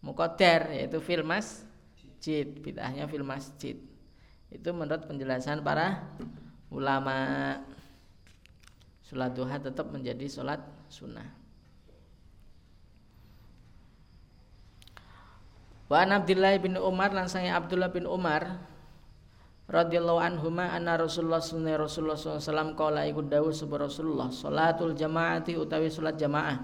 Mukoder 0.05 0.69
yaitu 0.75 1.01
fil 1.01 1.25
masjid 1.25 2.45
bid'ahnya 2.45 3.09
fil 3.09 3.25
masjid. 3.25 3.75
Itu 4.53 4.69
menurut 4.71 5.09
penjelasan 5.09 5.65
para 5.65 6.05
ulama. 6.69 7.17
Sholat 9.05 9.37
duha 9.37 9.61
tetap 9.61 9.93
menjadi 9.93 10.25
sholat 10.25 10.61
sunnah. 10.89 11.29
Wa 15.85 16.01
Abdullah 16.01 16.57
bin 16.57 16.73
Umar 16.81 17.13
lan 17.13 17.29
sange 17.29 17.53
Abdullah 17.53 17.93
bin 17.93 18.09
Umar 18.09 18.57
radhiyallahu 19.65 20.21
anhuma 20.21 20.69
anna 20.69 20.97
Rasulullah 20.97 21.41
sallallahu 21.41 21.89
Rasulullah 21.89 22.17
sallallahu 22.17 22.77
qala 22.77 23.01
iku 23.09 23.25
dawuh 23.25 23.49
sapa 23.49 23.81
Rasulullah 23.81 24.29
salatul 24.29 24.93
jamaati 24.93 25.57
utawi 25.57 25.89
salat 25.89 26.17
jamaah 26.21 26.61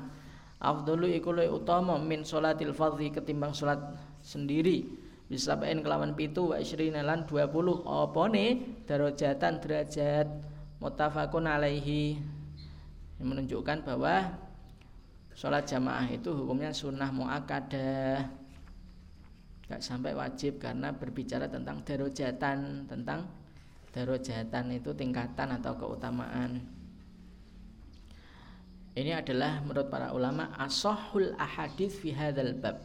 afdalu 0.62 1.18
iku 1.18 1.34
utama 1.50 1.98
min 1.98 2.22
salatil 2.22 2.72
fardhi 2.72 3.10
ketimbang 3.10 3.52
salat 3.58 3.82
sendiri. 4.22 4.86
Bisa 5.32 5.56
bain 5.56 5.80
kelawan 5.80 6.12
pitu 6.12 6.52
wa 6.52 6.60
isrina 6.60 7.00
lan 7.00 7.24
20 7.24 7.56
opone 7.88 8.46
darajatan 8.84 9.64
derajat. 9.64 10.28
Muttafaqun 10.84 11.48
alaihi. 11.48 12.20
Yang 13.16 13.28
menunjukkan 13.32 13.78
bahwa 13.88 14.28
sholat 15.32 15.64
jamaah 15.70 16.10
itu 16.12 16.36
hukumnya 16.36 16.76
sunnah 16.76 17.08
muakkadah 17.16 18.41
gak 19.72 19.80
sampai 19.80 20.12
wajib 20.12 20.60
karena 20.60 20.92
berbicara 20.92 21.48
tentang 21.48 21.80
darojatan 21.88 22.84
tentang 22.92 23.24
darojatan 23.96 24.66
itu 24.76 24.92
tingkatan 24.92 25.56
atau 25.56 25.80
keutamaan. 25.80 26.60
Ini 28.92 29.24
adalah 29.24 29.64
menurut 29.64 29.88
para 29.88 30.12
ulama 30.12 30.52
asohul 30.60 31.32
ahadith 31.40 32.04
fi 32.04 32.12
hadzal 32.12 32.52
bab. 32.60 32.84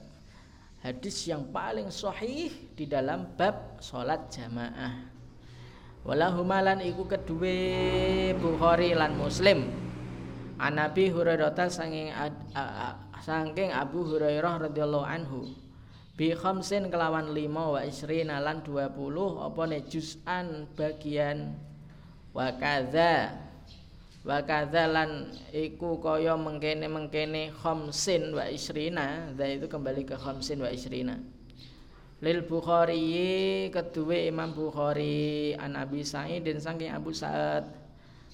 Hadis 0.86 1.26
yang 1.26 1.50
paling 1.50 1.90
sahih 1.90 2.54
di 2.78 2.86
dalam 2.86 3.26
bab 3.34 3.82
sholat 3.82 4.30
jamaah. 4.30 5.02
Walahumalan 6.06 6.86
iku 6.86 7.10
kedue 7.10 8.30
Bukhari 8.38 8.94
lan 8.94 9.18
Muslim. 9.18 9.66
Anabi 10.62 11.10
Hurairah 11.10 11.50
sanging 11.66 12.14
saking 13.18 13.74
Abu 13.74 14.06
Hurairah 14.06 14.70
radhiyallahu 14.70 15.02
anhu 15.02 15.65
bi 16.16 16.32
khamsin 16.32 16.88
kelawan 16.88 17.30
lima 17.36 17.76
wa 17.76 17.80
isrina 17.84 18.40
lan 18.40 18.64
20 18.64 18.96
apa 19.36 19.62
ne 19.68 19.78
juz'an 19.84 20.64
bagian? 20.72 21.52
Wa 22.32 22.56
kadza. 22.56 23.36
Wa 24.24 24.42
kadza 24.42 24.90
lan 24.90 25.30
iku 25.52 26.00
kaya 26.02 26.34
mengkene-mengkene 26.34 27.54
khamsin 27.54 28.34
wa 28.34 28.48
isrina 28.48 29.30
dan 29.36 29.60
itu 29.60 29.70
kembali 29.70 30.02
ke 30.02 30.16
khamsin 30.18 30.58
wa 30.64 30.72
isrina 30.72 31.14
lil 32.24 32.48
Bukhari 32.48 33.68
kedua 33.68 34.16
Imam 34.24 34.48
Bukhari 34.56 35.52
an 35.52 35.76
Abi 35.76 36.00
Sa'id 36.00 36.48
dan 36.48 36.56
saking 36.56 36.92
Abu 36.92 37.12
Sa'ad. 37.12 37.68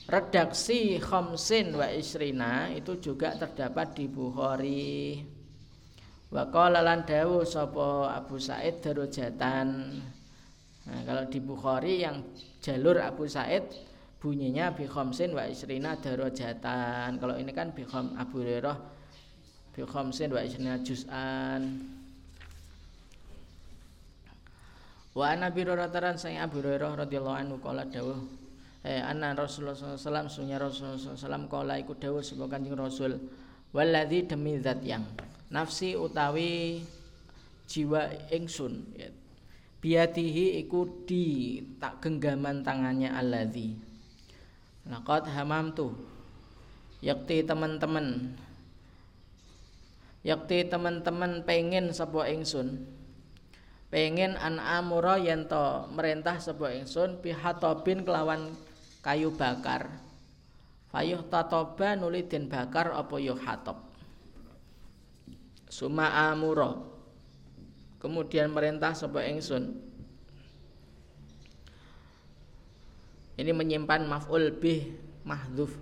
Redaksi 0.07 0.99
khamsin 0.99 1.75
wa 1.79 1.87
isrina 1.91 2.71
itu 2.75 2.99
juga 2.99 3.35
terdapat 3.39 3.95
di 3.99 4.07
Bukhari 4.11 5.23
Wa 6.33 6.49
qala 6.49 6.81
lan 6.81 7.05
dawu 7.05 7.45
sapa 7.45 8.09
Abu 8.17 8.41
Said 8.41 8.81
darajatan. 8.81 10.01
Nah, 10.83 11.01
kalau 11.05 11.29
di 11.29 11.39
Bukhari 11.45 12.01
yang 12.01 12.25
jalur 12.65 12.97
Abu 13.05 13.29
Said 13.29 13.69
bunyinya 14.17 14.73
bi 14.73 14.89
khamsin 14.89 15.37
wa 15.37 15.45
isrina 15.45 15.93
darajatan. 16.01 17.21
Kalau 17.21 17.37
ini 17.37 17.53
kan 17.53 17.77
bi 17.77 17.85
kham 17.85 18.17
Abu 18.17 18.41
Hurairah 18.41 18.81
bi 19.77 19.85
khamsin 19.85 20.33
wa 20.33 20.41
isrina 20.41 20.81
juz'an. 20.81 21.85
Wa 25.13 25.37
ana 25.37 25.53
bi 25.53 25.69
rataran 25.69 26.17
sang 26.17 26.41
Abu 26.41 26.65
Hurairah 26.65 26.97
radhiyallahu 26.97 27.37
anhu 27.37 27.61
qala 27.61 27.85
dawuh 27.85 28.17
eh 28.83 29.05
anna 29.05 29.37
Rasulullah 29.37 29.77
SAW 29.77 30.27
sunya 30.27 30.57
Rasulullah 30.57 30.97
SAW 30.99 31.47
kala 31.47 31.77
iku 31.77 31.93
dawuh 31.95 32.25
sapa 32.25 32.49
Kanjeng 32.49 32.75
Rasul 32.75 33.15
waladzi 33.71 34.27
demi 34.27 34.57
zat 34.59 34.81
yang 34.81 35.05
nafsi 35.53 35.93
utawi 35.95 36.81
jiwa 37.69 38.09
ingsun 38.33 38.97
ya. 38.97 39.13
biatihi 39.85 40.65
iku 40.65 41.05
di 41.05 41.61
tak 41.77 42.01
genggaman 42.01 42.65
tangannya 42.65 43.13
alladzi. 43.13 43.77
Laqad 44.89 45.29
hamamtu. 45.29 45.95
Yakti 47.05 47.43
teman-teman. 47.47 48.35
Yakti 50.23 50.67
teman-teman 50.71 51.43
pengen 51.43 51.91
sapa 51.91 52.31
ingsun? 52.31 52.83
Pengen 53.91 54.39
an 54.39 54.63
amura 54.63 55.19
yen 55.19 55.51
to 55.51 55.87
merintah 55.93 56.39
sapa 56.39 56.73
ingsun? 56.73 57.19
Bihatobin 57.19 58.07
kelawan 58.07 58.55
kayu 59.03 59.35
bakar. 59.35 59.91
Fayuh 60.95 61.27
tatoba 61.27 61.99
nuli 61.99 62.23
den 62.23 62.47
bakar 62.47 62.95
apa 62.95 63.19
yuh 63.19 63.39
hatob 63.39 63.92
suma 65.73 66.29
amuro. 66.29 66.93
Kemudian 67.97 68.53
merintah 68.53 68.93
sapa 68.93 69.25
ingsun. 69.25 69.73
Ini 73.41 73.57
menyimpan 73.57 74.05
maf'ul 74.05 74.53
bih 74.53 74.93
mahdhuf. 75.25 75.73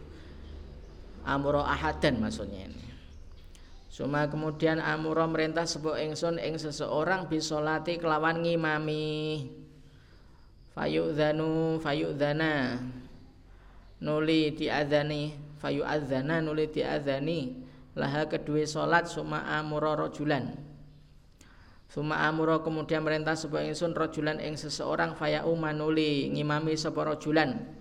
Amuro 1.27 1.67
ahadan 1.67 2.23
maksudnya 2.23 2.71
ini. 2.71 2.87
Suma 3.91 4.31
kemudian 4.31 4.79
amuro 4.79 5.27
merintah 5.27 5.67
sebuah 5.67 5.99
ingsun 6.07 6.39
ing 6.39 6.55
seseorang 6.55 7.27
bisolati 7.27 7.99
kelawan 7.99 8.47
ngimami. 8.47 9.51
Fayu'dhanu 10.71 11.83
fayu'dhana 11.83 12.79
nuli 13.99 14.55
diadhani 14.55 15.35
fayu'adhana 15.59 16.41
nuli 16.41 16.71
diadhani 16.71 17.60
laha 17.99 18.31
kedua 18.31 18.63
solat 18.67 19.11
suma 19.11 19.47
amuro 19.59 19.95
rojulan. 19.95 20.55
Suma 21.91 22.23
amuro 22.23 22.63
kemudian 22.63 23.03
merintah 23.03 23.35
sebuah 23.35 23.67
ingsun 23.67 23.99
rojulan 23.99 24.39
ing 24.39 24.55
seseorang 24.55 25.19
faya 25.19 25.43
umanuli 25.43 26.31
ngimami 26.31 26.79
sebuah 26.79 27.19
rojulan. 27.19 27.81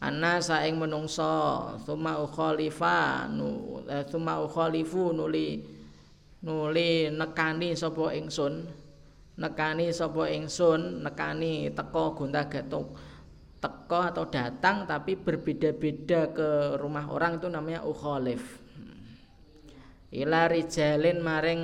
Anna 0.00 0.40
saing 0.40 0.80
menungso 0.80 1.76
Suma 1.84 2.16
ukhalifa 2.24 3.28
nu, 3.28 3.84
eh, 3.84 4.00
Suma 4.08 4.40
ukhalifu 4.40 5.12
nuli 5.12 5.60
Nuli 6.40 7.12
nekani 7.12 7.76
sebuah 7.76 8.16
ingsun 8.16 8.64
Nekani 9.36 9.92
sebuah 9.92 10.32
ingsun 10.32 11.04
Nekani 11.04 11.68
teko 11.76 12.16
gonta 12.16 12.48
Teko 12.48 13.98
atau 14.00 14.24
datang 14.32 14.88
tapi 14.88 15.20
berbeda-beda 15.20 16.32
ke 16.32 16.80
rumah 16.80 17.12
orang 17.12 17.36
itu 17.36 17.52
namanya 17.52 17.84
ukhalif 17.84 18.59
ila 20.10 20.50
rijalin 20.50 21.18
maring 21.22 21.62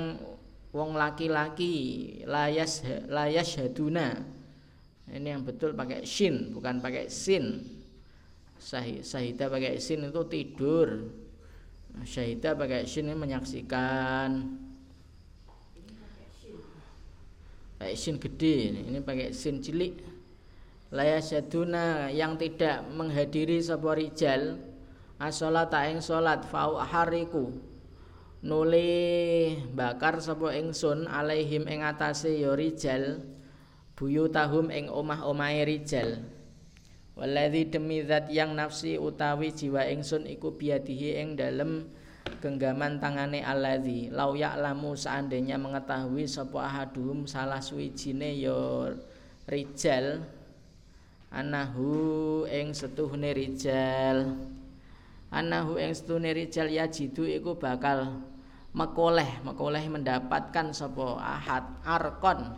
wong 0.71 0.95
laki-laki 0.95 1.75
layas 2.23 2.83
layas 3.07 3.59
haduna 3.59 4.37
ini 5.07 5.31
yang 5.31 5.47
betul 5.47 5.71
pakai 5.71 6.03
shin 6.03 6.51
bukan 6.51 6.83
pakai 6.83 7.07
sin. 7.07 7.63
Sahih, 8.59 9.05
sahida 9.05 9.47
pakai 9.47 9.79
sin 9.79 10.03
itu 10.03 10.21
tidur. 10.27 11.07
Syahida 12.03 12.57
pakai 12.57 12.83
sin 12.83 13.07
ini 13.07 13.15
menyaksikan. 13.15 14.29
Pakai 17.79 17.95
sin 17.95 18.19
gede 18.19 18.83
ini 18.83 18.99
pakai 18.99 19.31
sin 19.31 19.63
cilik. 19.63 19.95
Layas 20.91 21.31
haduna 21.31 22.11
yang 22.11 22.35
tidak 22.35 22.83
menghadiri 22.91 23.63
sebuah 23.63 23.95
rijal 23.95 24.59
as-sholata 25.19 25.87
ing 25.87 25.99
salat 25.99 26.43
fau 26.47 26.79
hariku 26.79 27.51
nuli 28.45 29.57
bakar 29.73 30.21
sapa 30.21 30.53
ingsun 30.53 31.09
alaihim 31.09 31.65
ing 31.65 31.81
atase 31.81 32.37
ya 32.37 32.53
rijal 32.53 33.21
buyutahum 33.97 34.69
ing 34.69 34.93
omah-omahe 34.93 35.65
rijal. 35.65 36.21
Waladhi 37.17 37.65
demi 37.65 38.05
zat 38.05 38.29
yang 38.29 38.53
nafsi 38.53 39.01
utawi 39.01 39.49
jiwa 39.49 39.89
ingsun 39.89 40.29
iku 40.29 40.53
biadihi 40.53 41.17
ing 41.17 41.33
dalem 41.33 41.89
genggaman 42.37 43.01
tangane 43.01 43.41
alladzi 43.41 44.13
lau 44.13 44.37
ya'lamu 44.37 44.93
seandainya 44.93 45.57
mengetahui 45.57 46.29
sapa 46.29 46.69
ahadum 46.69 47.25
salah 47.25 47.57
suwijine 47.57 48.37
ya 48.37 48.93
rijal 49.49 50.21
anahu 51.33 52.45
ing 52.45 52.75
setuhne 52.75 53.33
rijal 53.33 54.37
anahu 55.33 55.75
ing 55.75 55.91
setuhne 55.91 56.31
rijal 56.31 56.71
yajidu 56.71 57.27
iku 57.27 57.59
bakal 57.59 58.23
mekoleh 58.77 59.41
mekoleh 59.43 59.83
mendapatkan 59.89 60.71
sapa 60.71 61.17
ahad 61.17 61.65
arkon. 61.83 62.55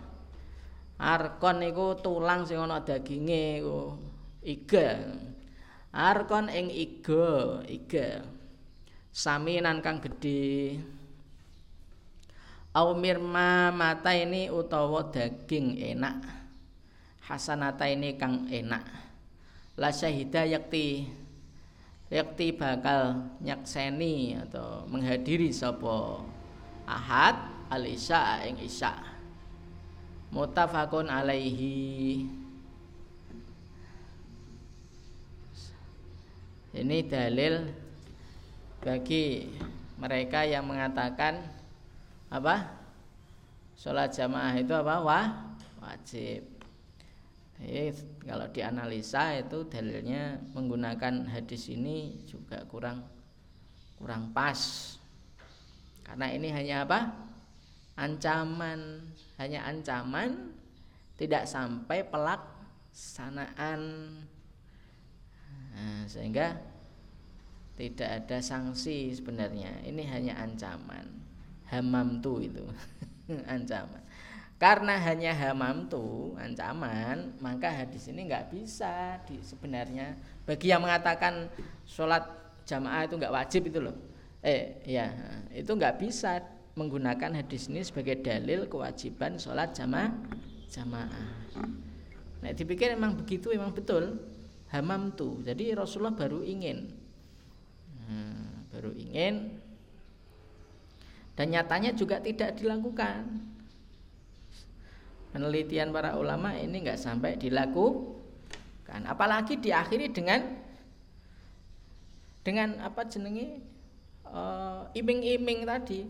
Arkon 0.99 1.63
iku 1.63 1.95
tulang 2.03 2.43
sing 2.43 2.59
ana 2.59 2.83
daginge 2.83 3.63
iku 3.63 3.95
iga. 4.43 4.99
Arkon 5.95 6.51
ing 6.51 6.67
iga 6.69 7.63
iga. 7.65 8.19
Saminan 9.09 9.79
kang 9.79 10.03
gedhe. 10.03 10.77
Au 12.75 12.93
mirma 12.93 13.73
mata 13.73 14.13
ini 14.13 14.53
utawa 14.53 15.09
daging 15.09 15.81
enak. 15.81 16.21
Hasanata 17.25 17.89
ini 17.89 18.13
kang 18.19 18.45
enak. 18.45 18.85
La 19.79 19.89
syahida 19.89 20.45
yakti 20.45 21.07
yakti 22.09 22.57
bakal 22.57 23.29
nyakseni 23.39 24.33
atau 24.49 24.85
menghadiri 24.89 25.53
sapa 25.53 26.25
ahad 26.89 27.37
al 27.69 27.85
isya 27.85 28.49
ing 28.49 28.57
isya 28.65 28.97
mutafakun 30.33 31.05
alaihi 31.05 32.25
Ini 36.69 37.01
dalil 37.09 37.65
bagi 38.79 39.49
mereka 39.97 40.45
yang 40.45 40.69
mengatakan 40.69 41.41
apa? 42.29 42.77
Sholat 43.73 44.13
jamaah 44.13 44.53
itu 44.53 44.71
apa? 44.77 44.95
Wah, 45.01 45.27
wajib. 45.81 46.45
Jadi 47.59 47.91
kalau 48.23 48.47
dianalisa 48.47 49.35
itu 49.35 49.67
dalilnya 49.67 50.39
menggunakan 50.55 51.27
hadis 51.27 51.67
ini 51.69 52.23
juga 52.23 52.63
kurang 52.65 53.03
kurang 53.99 54.31
pas. 54.31 54.95
Karena 56.07 56.31
ini 56.31 56.49
hanya 56.55 56.87
apa? 56.87 57.11
Ancaman, 57.99 59.11
hanya 59.35 59.67
ancaman 59.67 60.55
tidak 61.19 61.43
sampai 61.43 61.99
pelaksanaan 62.07 63.83
Nah, 65.79 66.03
sehingga 66.11 66.59
tidak 67.79 68.09
ada 68.23 68.43
sanksi 68.43 69.15
sebenarnya. 69.15 69.71
Ini 69.87 70.03
hanya 70.11 70.33
ancaman. 70.43 71.07
Hamam 71.71 72.19
tu 72.19 72.43
itu 72.43 72.65
ancaman. 73.53 74.03
Karena 74.59 74.99
hanya 74.99 75.31
hamam 75.31 75.87
tu 75.87 76.35
ancaman, 76.35 77.31
maka 77.39 77.71
hadis 77.71 78.11
ini 78.11 78.27
nggak 78.27 78.51
bisa 78.51 79.15
di, 79.23 79.39
sebenarnya. 79.39 80.19
Bagi 80.43 80.67
yang 80.67 80.83
mengatakan 80.83 81.47
sholat 81.87 82.27
jamaah 82.67 83.07
itu 83.07 83.15
nggak 83.15 83.31
wajib 83.31 83.71
itu 83.71 83.79
loh. 83.79 83.95
Eh, 84.43 84.83
ya 84.83 85.15
itu 85.55 85.71
nggak 85.71 86.03
bisa 86.03 86.43
menggunakan 86.75 87.39
hadis 87.39 87.71
ini 87.71 87.87
sebagai 87.87 88.19
dalil 88.19 88.67
kewajiban 88.67 89.39
sholat 89.39 89.71
jamaah 89.71 90.11
jamaah. 90.67 91.27
Nah 92.43 92.51
dipikir 92.51 92.91
emang 92.91 93.15
begitu, 93.15 93.55
emang 93.55 93.71
betul. 93.71 94.19
Hamam 94.75 95.15
tu 95.15 95.39
jadi 95.41 95.71
Rasulullah 95.71 96.13
baru 96.13 96.43
ingin. 96.43 96.91
Hmm, 98.05 98.67
baru 98.75 98.91
ingin. 98.91 99.55
Dan 101.39 101.55
nyatanya 101.55 101.95
juga 101.95 102.19
tidak 102.19 102.59
dilakukan 102.59 103.48
penelitian 105.29 105.93
para 105.93 106.17
ulama 106.17 106.53
ini 106.57 106.81
nggak 106.81 106.99
sampai 106.99 107.37
dilakukan. 107.37 109.05
Apalagi 109.05 109.61
diakhiri 109.61 110.09
dengan 110.09 110.41
dengan 112.41 112.81
apa 112.81 113.05
jenenge 113.05 113.61
uh, 114.29 114.89
iming-iming 114.93 115.65
tadi. 115.65 116.01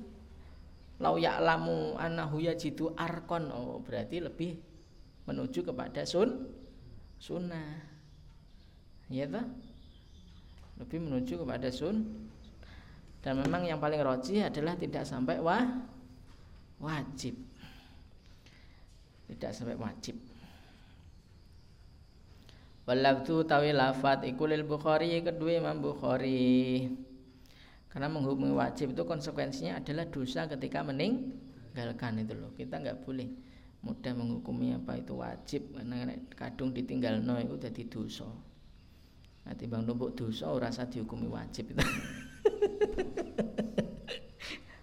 Lau 0.99 1.15
ya'lamu 1.15 1.95
annahu 1.95 2.43
yajidu 2.43 2.91
arkon. 2.99 3.51
Oh 3.55 3.79
berarti 3.79 4.19
lebih 4.19 4.59
menuju 5.27 5.63
kepada 5.63 6.03
sun 6.03 6.51
sunnah. 7.19 7.87
Ya 9.07 9.27
toh? 9.27 9.47
Lebih 10.79 10.99
menuju 11.07 11.39
kepada 11.43 11.71
sun. 11.71 12.27
Dan 13.19 13.43
memang 13.43 13.67
yang 13.67 13.83
paling 13.83 13.99
roji 13.99 14.39
adalah 14.39 14.79
tidak 14.79 15.03
sampai 15.03 15.43
wah 15.43 15.67
wajib 16.79 17.48
tidak 19.29 19.51
sampai 19.53 19.77
wajib. 19.77 20.17
Walabtu 22.89 23.45
tawi 23.45 23.69
lafat 23.69 24.25
ikulil 24.25 24.65
Bukhari 24.65 25.21
kedua 25.21 25.61
Imam 25.61 25.77
Bukhari. 25.77 26.89
Karena 27.89 28.09
menghubungi 28.09 28.53
wajib 28.53 28.97
itu 28.97 29.05
konsekuensinya 29.05 29.77
adalah 29.77 30.09
dosa 30.09 30.49
ketika 30.49 30.81
meninggalkan 30.81 32.21
itu 32.21 32.33
loh. 32.33 32.49
Kita 32.57 32.81
nggak 32.81 33.05
boleh 33.05 33.29
mudah 33.79 34.11
menghukumi 34.11 34.75
apa 34.75 34.99
itu 34.99 35.15
wajib 35.15 35.71
karena 35.71 36.11
kadung 36.35 36.73
ditinggal 36.73 37.21
no 37.21 37.37
itu 37.37 37.55
jadi 37.61 37.83
dosa. 37.87 38.27
Nah, 39.45 39.53
timbang 39.55 39.87
numpuk 39.87 40.13
dosa 40.17 40.51
ora 40.51 40.69
usah 40.69 40.85
dihukumi 40.89 41.29
wajib 41.29 41.73
itu. 41.73 41.81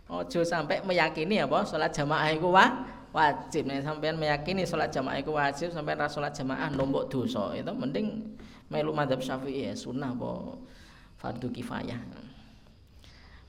Ojo 0.07 0.41
sampai 0.47 0.81
meyakini 0.87 1.43
apa? 1.43 1.67
Salat 1.67 1.91
jamaah 1.91 2.31
itu 2.31 2.49
wah, 2.49 2.87
wajib. 3.17 3.65
Nek 3.65 3.81
sampean 3.81 4.21
meyakini 4.21 4.69
salat 4.69 4.93
jamaah 4.93 5.17
itu 5.17 5.33
wajib, 5.33 5.73
sampean 5.73 5.97
ra 5.97 6.05
salat 6.05 6.37
jamaah 6.37 6.69
numpuk 6.77 7.09
dosa, 7.09 7.57
itu 7.57 7.73
mending 7.73 8.37
melu 8.69 8.93
madzhab 8.93 9.25
Syafi'i 9.25 9.71
ya 9.71 9.73
sunnah 9.73 10.13
apa 10.13 10.61
fardu 11.17 11.49
kifayah. 11.49 11.97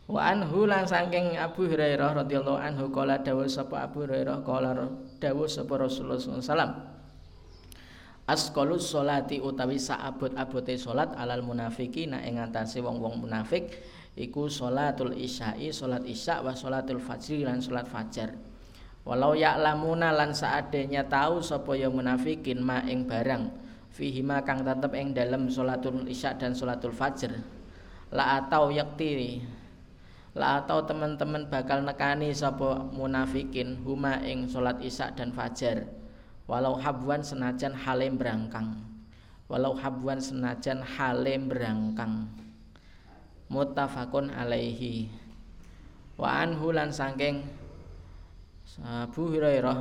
Wa 0.07 0.31
anhu 0.31 0.63
lan 0.63 0.87
saking 0.87 1.35
Abu 1.35 1.67
Hurairah 1.67 2.23
radhiyallahu 2.23 2.55
anhu 2.55 2.87
kala 2.95 3.19
dawuh 3.19 3.43
sapa 3.51 3.83
Abu 3.83 4.07
Hurairah 4.07 4.39
kala 4.47 4.87
dawuh 5.19 5.51
sapa 5.51 5.75
Rasulullah 5.75 6.15
sallallahu 6.15 6.47
alaihi 6.47 6.49
wasallam 6.55 6.71
sholati 8.79 9.43
utawi 9.43 9.75
saabot-abote 9.75 10.79
salat 10.79 11.11
alal 11.11 11.43
munafiki 11.43 12.07
na 12.07 12.23
ing 12.23 12.39
wong-wong 12.39 13.19
munafik 13.19 13.83
iku 14.15 14.47
sholatul 14.47 15.11
isya'i 15.11 15.75
salat 15.75 16.07
isya 16.07 16.39
wa 16.39 16.55
sholatul 16.55 17.03
fajri 17.03 17.43
lan 17.43 17.59
salat 17.59 17.91
fajar. 17.91 18.46
Walau 19.07 19.31
ya'lamuna 19.31 20.11
lan 20.11 20.35
saadenya 20.35 21.07
tahu 21.07 21.39
sapa 21.39 21.79
ya 21.79 21.87
munafikin 21.87 22.59
ma 22.59 22.83
ing 22.83 23.07
barang 23.07 23.47
fihi 23.95 24.19
ma 24.19 24.43
kang 24.43 24.67
tetep 24.67 24.91
ing 24.99 25.15
dalem 25.15 25.47
sholatul 25.47 26.03
isya 26.11 26.35
dan 26.35 26.51
sholatul 26.51 26.91
fajr. 26.91 27.39
La 28.11 28.43
atau 28.43 28.67
yakti 28.67 29.39
la 30.35 30.59
atau 30.59 30.83
teman-teman 30.83 31.47
bakal 31.47 31.87
nekani 31.87 32.35
sapa 32.35 32.83
munafikin 32.91 33.79
huma 33.87 34.19
ing 34.27 34.51
salat 34.51 34.83
isya 34.83 35.15
dan 35.15 35.31
fajar. 35.31 35.87
Walau 36.43 36.75
habwan 36.75 37.23
senajan 37.23 37.71
halim 37.79 38.19
berangkang 38.19 38.75
walau 39.47 39.71
habwan 39.79 40.19
senajan 40.19 40.83
halim 40.83 41.47
berangkang 41.47 42.27
mutafakun 43.47 44.27
alaihi. 44.31 45.07
Wa 46.19 46.43
anhu 46.43 46.75
lan 46.75 46.91
saking 46.91 47.47
Abu 48.83 49.33
Hurairah. 49.33 49.79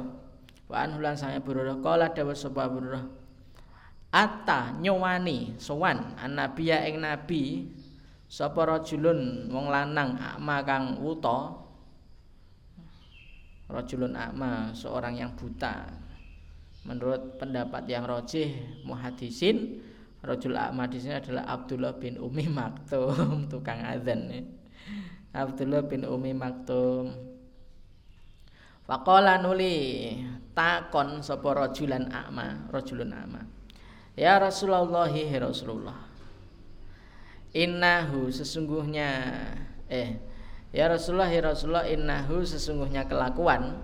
Wa 0.67 0.77
anhu 0.85 1.03
lan 1.03 1.17
Abu 1.17 1.53
Hurairah. 1.53 1.79
Kala 1.81 2.13
dawa 2.13 2.33
sapa 2.33 2.69
Abu 2.69 2.81
Hurairah? 2.81 3.07
Atta 4.17 4.79
nyowani 4.81 5.61
sowan 5.61 6.17
annabiya 6.17 6.89
ing 6.89 7.05
nabi 7.05 7.69
sapa 8.31 8.65
rajulun 8.65 9.51
wong 9.53 9.67
lanang 9.69 10.17
akma 10.17 10.65
kang 10.65 10.85
wuta. 11.03 11.53
Rajulun 13.67 14.15
akma 14.15 14.73
seorang 14.73 15.19
yang 15.19 15.35
buta. 15.35 15.91
Menurut 16.87 17.37
pendapat 17.37 17.83
yang 17.91 18.07
rojih 18.07 18.55
muhadisin 18.87 19.83
Rojul 20.27 20.59
Ahmad 20.59 20.91
di 20.91 20.99
sini 20.99 21.15
adalah 21.15 21.47
Abdullah 21.47 21.95
bin 22.03 22.19
Umi 22.19 22.51
Maktum 22.51 23.47
tukang 23.53 23.79
azan 23.79 24.27
nih. 24.27 24.43
Abdullah 25.31 25.87
bin 25.87 26.03
Umi 26.03 26.35
Maktum 26.35 27.15
Fakola 28.87 29.43
nuli 29.43 30.15
takon 30.55 31.19
sopo 31.19 31.51
rojulan 31.51 32.07
akma 32.07 32.71
rojulun 32.71 33.11
akma 33.11 33.43
Ya 34.15 34.39
Rasulullah 34.39 35.11
ya 35.11 35.43
Rasulullah. 35.43 35.99
Innahu 37.53 38.33
sesungguhnya 38.33 39.11
eh 39.91 40.17
ya 40.71 40.89
Rasulullah 40.89 41.29
ya 41.29 41.45
Rasulullah 41.45 41.85
innahu 41.85 42.41
sesungguhnya 42.47 43.05
kelakuan 43.05 43.77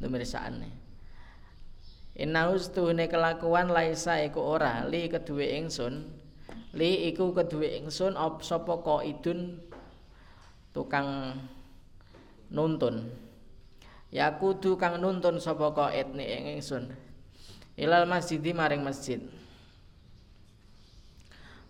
pemeriksaan 0.00 0.64
innahu 2.16 2.56
setuhune 2.56 3.08
kelakuan 3.08 3.72
laisa 3.72 4.20
iku 4.20 4.40
ora 4.40 4.84
li 4.88 5.08
kedue 5.08 5.56
ingsun. 5.58 6.22
Li 6.70 7.10
iku 7.10 7.34
kedue 7.34 7.82
ingsun 7.82 8.14
op 8.14 8.46
sapa 8.46 8.78
idun 9.02 9.58
tukang 10.70 11.34
nuntun 12.52 13.10
ya 14.10 14.34
kudu 14.36 14.74
kang 14.74 14.98
nuntun 14.98 15.38
sapa 15.38 15.70
qaid 15.70 16.14
ni 16.14 16.26
ingsun. 16.58 16.90
Ilal 17.78 18.04
masjid 18.04 18.42
maring 18.52 18.82
masjid. 18.84 19.22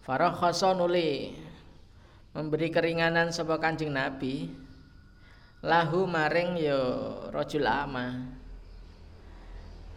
Farakhasa 0.03 0.75
nuli 0.75 1.37
memberi 2.35 2.73
keringanan 2.73 3.31
sapa 3.31 3.61
Kanjeng 3.63 3.95
Nabi. 3.95 4.51
Lahu 5.61 6.09
maring 6.09 6.57
ya 6.57 6.81
rajul 7.31 7.69
ama. 7.69 8.33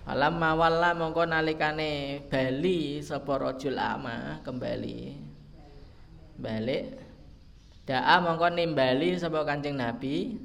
Alam 0.03 0.35
mawalla 0.35 0.91
mongko 0.91 1.23
nalikane 1.23 2.19
bali 2.27 2.99
sapa 2.99 3.39
rajul 3.39 3.79
ama 3.79 4.43
kembali. 4.43 5.17
Balik. 6.35 6.99
Da'a 7.87 8.19
mongko 8.19 8.51
nimbali 8.51 9.15
sapa 9.15 9.47
Kanjeng 9.47 9.79
Nabi 9.79 10.35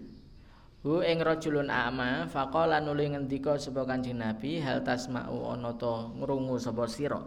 hu 0.89 1.05
ing 1.05 1.21
rajulun 1.21 1.69
ama 1.69 2.25
faqala 2.25 2.81
nuli 2.81 3.13
ngendika 3.13 3.61
sapa 3.61 3.85
Kanjeng 3.85 4.17
Nabi 4.17 4.57
hal 4.65 4.81
tasma'u 4.81 5.53
ana 5.53 5.77
to 5.77 6.17
ngrungu 6.17 6.57
sapa 6.57 6.89
sira? 6.89 7.21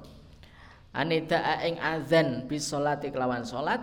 Anida 0.98 1.62
ing 1.62 1.78
azan 1.78 2.50
bis 2.50 2.66
salati 2.66 3.14
kelawan 3.14 3.46
salat 3.46 3.80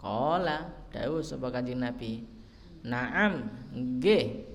qala 0.00 0.66
dawuh 0.88 1.22
sapa 1.22 1.52
kanjeng 1.52 1.78
nabi. 1.78 2.26
Naam 2.82 3.46
nggih. 3.70 4.50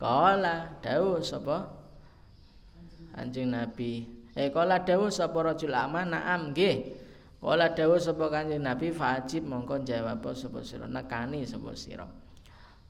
Qala 0.00 0.80
dawuh 0.80 1.20
sapa 1.20 1.68
kanjeng 3.12 3.52
nabi. 3.52 4.08
Eh 4.32 4.48
qala 4.48 4.80
dawuh 4.80 5.12
sapa 5.12 5.36
rajul 5.44 5.76
ama? 5.76 6.08
Naam 6.08 6.56
nggih. 6.56 6.94
Qala 7.36 7.76
dawuh 7.76 8.00
sapa 8.00 8.32
kanjeng 8.32 8.64
nabi? 8.64 8.88
Fajib 8.88 9.44
mongko 9.44 9.84
jawab 9.84 10.24
sapa 10.32 10.64
sira 10.64 10.88
nekani 10.88 11.44
sapa 11.44 11.76
sira 11.76 12.08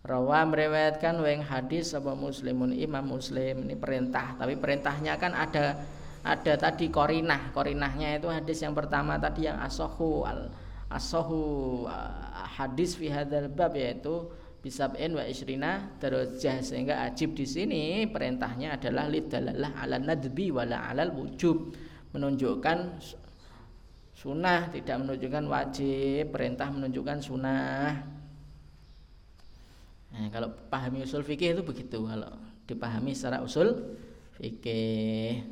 Rawa 0.07 0.47
meriwayatkan 0.47 1.19
weng 1.19 1.43
hadis 1.43 1.91
sapa 1.91 2.15
muslimun 2.15 2.71
imam 2.71 3.03
muslim. 3.03 3.67
Ini 3.67 3.75
perintah. 3.75 4.39
Tapi 4.39 4.55
perintahnya 4.55 5.19
kan 5.19 5.35
ada 5.35 5.83
ada 6.23 6.55
tadi 6.55 6.95
korinah. 6.95 7.51
Korinahnya 7.51 8.15
itu 8.15 8.31
hadis 8.31 8.63
yang 8.63 8.71
pertama 8.71 9.19
tadi 9.19 9.51
yang 9.51 9.59
asohu 9.59 10.23
al 10.23 10.55
asohu 10.87 11.83
uh, 11.91 12.47
hadis 12.55 12.95
fi 12.95 13.11
hadzal 13.11 13.51
bab 13.51 13.75
yaitu 13.75 14.31
bisab'in 14.63 15.19
wa 15.19 15.27
isrina 15.27 15.91
derajah 15.99 16.63
sehingga 16.63 17.03
ajib 17.11 17.35
di 17.35 17.43
sini 17.43 18.07
perintahnya 18.07 18.79
adalah 18.79 19.11
lidalalah 19.11 19.75
ala 19.75 19.99
nadbi 19.99 20.55
wala 20.55 20.87
alal 20.87 21.11
wujub. 21.19 21.75
Menunjukkan 22.15 22.79
sunnah 24.15 24.71
tidak 24.71 25.03
menunjukkan 25.03 25.45
wajib. 25.51 26.31
Perintah 26.31 26.71
menunjukkan 26.71 27.19
sunnah 27.19 28.16
nah, 30.17 30.29
kalau 30.33 30.49
pahami 30.73 31.05
usul 31.05 31.21
fikih 31.21 31.53
itu 31.53 31.63
begitu. 31.63 32.01
Kalau 32.01 32.33
dipahami 32.65 33.13
secara 33.13 33.45
usul 33.45 33.97
fikih. 34.41 35.45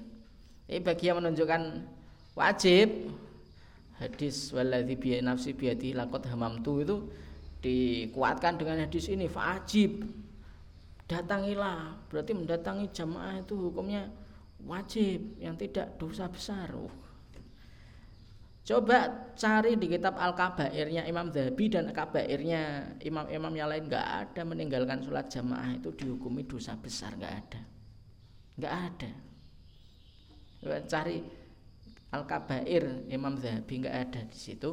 Ini 0.64 0.80
bagi 0.80 1.12
yang 1.12 1.20
menunjukkan 1.20 1.62
wajib 2.32 3.12
hadis 4.00 4.50
waladhi 4.50 4.96
biya 4.96 5.22
nafsi 5.22 5.54
biyadi 5.54 5.94
lakot 5.94 6.24
hamamtu 6.26 6.82
itu 6.82 6.96
dikuatkan 7.60 8.56
dengan 8.56 8.80
hadis 8.82 9.12
ini 9.12 9.28
wajib. 9.28 10.08
Datangilah. 11.04 12.08
Berarti 12.08 12.32
mendatangi 12.32 12.88
jamaah 12.88 13.44
itu 13.44 13.54
hukumnya 13.60 14.08
wajib 14.64 15.36
yang 15.36 15.54
tidak 15.60 16.00
dosa 16.00 16.24
besar. 16.32 16.72
Uh. 16.72 17.03
Coba 18.64 19.28
cari 19.36 19.76
di 19.76 19.86
kitab 19.92 20.16
al 20.16 20.32
kabairnya 20.32 21.04
Imam 21.04 21.28
Dhabi 21.28 21.68
dan 21.68 21.92
kabairnya 21.92 22.96
imam-imam 23.04 23.52
yang 23.52 23.68
lain. 23.68 23.86
Nggak 23.92 24.08
ada 24.24 24.42
meninggalkan 24.48 25.04
sholat 25.04 25.28
jamaah 25.28 25.76
itu 25.76 25.92
dihukumi 25.92 26.48
dosa 26.48 26.72
besar. 26.80 27.12
Nggak 27.20 27.34
ada. 27.44 27.60
Nggak 28.56 28.74
ada. 28.74 29.10
Cari 30.88 31.16
al 32.14 32.24
kabair 32.24 33.04
Imam 33.12 33.36
Zahabi 33.36 33.74
nggak 33.84 33.96
ada 34.08 34.20
di 34.24 34.38
situ. 34.38 34.70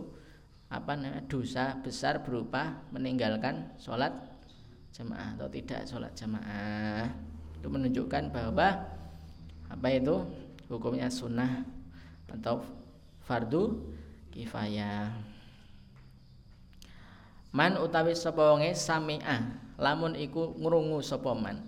Apa 0.72 0.95
namanya? 0.95 1.27
Dosa 1.27 1.76
besar 1.84 2.23
berupa 2.23 2.88
meninggalkan 2.95 3.76
sholat 3.76 4.15
jamaah 4.95 5.35
atau 5.35 5.51
tidak 5.51 5.84
sholat 5.84 6.15
jamaah. 6.15 7.11
Itu 7.59 7.68
menunjukkan 7.68 8.31
bahwa 8.31 8.88
apa 9.68 9.88
itu? 9.91 10.15
Hukumnya 10.72 11.11
sunnah 11.11 11.68
atau 12.31 12.63
fardu 13.26 13.80
kifayah. 14.34 15.11
Man 17.52 17.76
utawi 17.76 18.15
sapa 18.15 18.56
wonge 18.56 18.72
sami'ah 18.72 19.76
lamun 19.76 20.15
iku 20.15 20.56
ngrungu 20.56 21.03
sapa 21.03 21.35
man. 21.35 21.68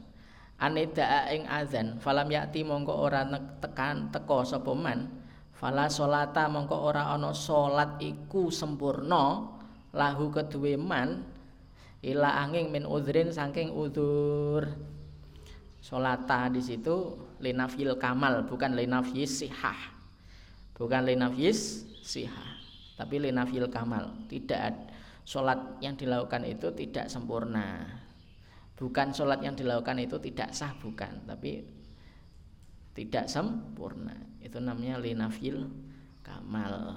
Anida 0.55 1.27
ing 1.27 1.43
azan 1.49 1.99
falam 1.99 2.31
yakti 2.31 2.63
mongko 2.63 2.93
ora 2.95 3.27
tekan 3.59 4.07
teko 4.15 4.47
sapa 4.47 4.71
man. 4.71 5.11
Fala 5.51 5.91
salata 5.91 6.47
mongko 6.47 6.75
ora 6.75 7.11
ana 7.11 7.35
salat 7.35 7.99
iku 7.99 8.47
sempurna 8.47 9.53
lahu 9.93 10.33
keduwe 10.33 10.79
man 10.79 11.23
ila 12.03 12.41
angin 12.43 12.67
min 12.67 12.83
udhrin 12.83 13.31
saking 13.31 13.71
udzur 13.71 14.67
salata 15.79 16.51
di 16.51 16.59
situ 16.59 17.15
linafil 17.39 17.95
kamal 17.95 18.43
bukan 18.43 18.75
linafis 18.75 19.45
sihah 19.45 19.92
bukan 20.73 21.05
linafis 21.05 21.85
sihah 22.03 22.53
tapi 22.93 23.19
linafil 23.19 23.67
kamal. 23.67 24.13
Tidak 24.29 24.71
salat 25.25 25.59
yang 25.81 25.97
dilakukan 25.97 26.45
itu 26.45 26.69
tidak 26.75 27.09
sempurna. 27.09 27.83
Bukan 28.73 29.13
sholat 29.13 29.39
yang 29.39 29.53
dilakukan 29.53 30.01
itu 30.01 30.17
tidak 30.19 30.51
sah 30.51 30.73
bukan 30.81 31.23
tapi 31.29 31.63
tidak 32.93 33.29
sempurna. 33.29 34.13
Itu 34.41 34.59
namanya 34.59 34.99
linafil 34.99 35.69
kamal. 36.25 36.95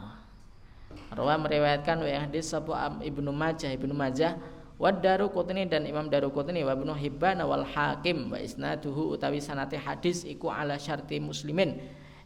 Rawa 1.12 1.36
meriwayatkan 1.36 2.00
wa 2.00 2.08
hadis 2.08 2.48
sabu 2.48 2.72
Ibnu 3.02 3.30
Majah. 3.30 3.70
Ibnu 3.70 3.92
Majah 3.92 4.40
wa 4.76 4.90
Daruqutni 4.92 5.68
dan 5.68 5.84
Imam 5.88 6.08
Daruqutni 6.08 6.64
wa 6.64 6.72
Ibnu 6.72 6.92
Hibban 6.96 7.40
wal 7.44 7.64
Hakim 7.64 8.32
wa 8.32 8.40
isnaduhu 8.40 9.16
utawi 9.16 9.40
sanate 9.40 9.76
hadis 9.80 10.24
iku 10.24 10.52
ala 10.52 10.76
syarti 10.80 11.20
muslimin 11.20 11.80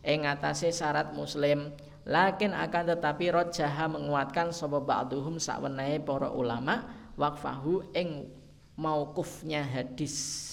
ing 0.04 0.28
atase 0.28 0.72
syarat 0.72 1.12
muslim. 1.12 1.72
Lakin 2.08 2.56
akan 2.56 2.96
tetapi 2.96 3.28
rojaha 3.28 3.86
menguatkan 3.86 4.50
sapa 4.50 4.80
ba'duhum 4.80 5.36
sakwenehe 5.36 6.00
para 6.00 6.32
ulama 6.32 6.88
waqfahu 7.14 7.92
ing 7.92 8.26
maukufnya 8.74 9.60
hadis. 9.60 10.48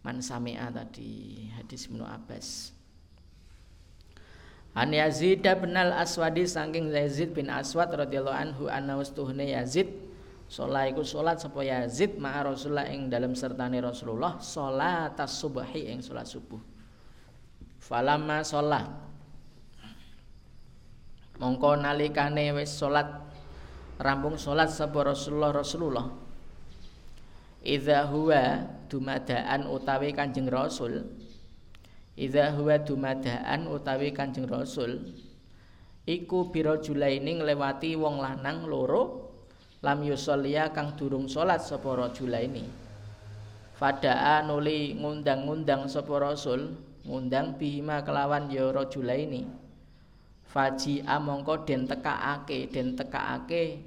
Man 0.00 0.24
sami'a 0.24 0.72
tadi 0.72 1.46
hadis 1.54 1.86
Ibnu 1.86 2.02
Abbas. 2.02 2.72
An 4.72 4.94
Yazid 4.94 5.44
bin 5.44 5.74
al 5.76 5.92
Aswadi 5.92 6.48
saking 6.48 6.88
Yazid 6.88 7.36
bin 7.36 7.52
Aswad 7.52 7.92
radhiyallahu 7.92 8.36
anhu 8.36 8.64
anna 8.70 8.96
wastuhne 8.96 9.52
Yazid 9.52 10.08
Sholat 10.48 10.96
iku 10.96 11.04
sholat 11.04 11.36
sapa 11.36 11.60
Yazid 11.60 12.16
ma'a 12.16 12.40
Rasulullah 12.40 12.88
ing 12.88 13.12
dalam 13.12 13.36
sertane 13.36 13.84
Rasulullah 13.84 14.40
sholat 14.40 15.20
subuhi 15.28 15.92
ing 15.92 16.00
sholat 16.00 16.24
subuh. 16.24 16.56
Falamma 17.88 18.44
sholat. 18.44 18.84
Mongko 21.40 21.80
nalikane 21.80 22.52
wis 22.52 22.76
sholat 22.76 23.08
rampung 23.96 24.36
sholat 24.36 24.68
sapa 24.68 25.08
Rasulullah 25.08 25.56
Rasulullah. 25.56 26.06
Idza 27.64 28.06
huwa 28.12 28.68
dumadaan 28.86 29.66
utawi 29.66 30.14
Kanjeng 30.14 30.46
Rasul 30.46 31.02
Idza 32.14 32.54
huwa 32.54 32.78
dumadaan 32.78 33.66
utawi 33.66 34.14
Kanjeng 34.14 34.46
Rasul 34.46 35.10
iku 36.08 36.48
biro 36.48 36.80
julaini 36.80 37.36
nglewati 37.36 37.92
wong 37.98 38.24
lanang 38.24 38.64
loro 38.64 39.28
lam 39.84 40.00
yusollia 40.00 40.72
kang 40.72 40.96
durung 40.96 41.28
salat 41.28 41.60
sapa 41.60 41.92
rajulaini 41.92 42.64
fadaa 43.76 44.40
nuli 44.48 44.96
ngundang-ngundang 44.96 45.84
sapa 45.86 46.16
rasul 46.16 46.72
ngundang 47.08 47.56
bihima 47.56 48.04
kelawan 48.04 48.52
ya 48.52 48.68
rajulaini. 48.68 49.48
Faji 50.44 51.00
amongko 51.08 51.64
den 51.64 51.88
tekaake 51.88 52.68
den 52.68 52.92
tekaake 52.96 53.80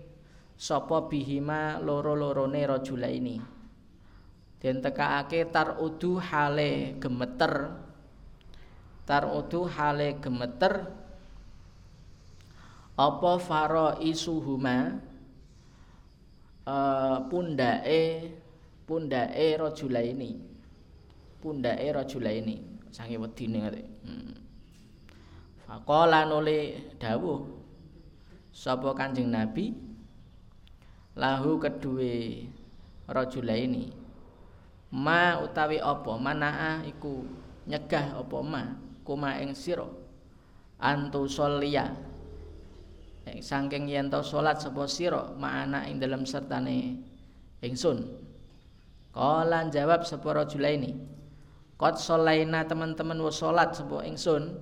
sapa 0.57 1.05
bihima 1.05 1.77
loro-lorone 1.77 2.65
rajulaini. 2.65 3.37
Den 4.57 4.81
tekaake 4.81 5.53
tarudu 5.53 6.17
hale 6.17 6.97
gemeter. 6.97 7.77
Tarudu 9.05 9.69
hale 9.69 10.17
gemeter. 10.17 10.89
Apa 12.97 13.33
faro 13.41 13.97
isuhuma 14.01 14.97
uh, 16.65 17.17
pundake 17.29 18.33
pundake 18.85 19.57
rajulaini. 19.57 20.31
Pundake 21.41 21.89
rajulaini 21.89 22.70
sange 22.91 23.15
wedine 23.17 23.63
ngate 23.63 23.81
hmm. 24.03 24.35
faqala 25.65 26.27
nuli 26.27 26.91
dawuh 26.99 27.61
sapa 28.51 28.91
kanjeng 28.93 29.31
nabi? 29.31 29.73
Lahu 31.15 31.59
kedue 31.59 32.47
rajulaini. 33.07 33.91
Ma 34.91 35.39
utawi 35.39 35.79
apa? 35.79 36.19
Manaa 36.19 36.83
iku 36.87 37.27
nyegah 37.67 38.19
apa 38.19 38.37
ma? 38.43 38.63
Kuma 39.07 39.39
ing 39.39 39.55
sira. 39.55 39.87
Antu 40.79 41.27
sholia 41.27 41.91
saking 43.39 43.87
yen 43.87 44.11
to 44.11 44.19
salat 44.25 44.59
sapa 44.59 44.89
sira 44.89 45.31
ma'ana 45.37 45.87
ing 45.87 45.99
dalam 45.99 46.27
sertane 46.27 46.99
ingsun. 47.63 48.03
Kala 49.11 49.67
jawab 49.67 50.07
sapa 50.07 50.31
rajulaini 50.31 50.95
qad 51.81 51.97
sholaina 51.97 52.61
teman-teman 52.69 53.17
wis 53.25 53.41
salat 53.41 53.73
sapa 53.73 54.05
ingsun 54.05 54.53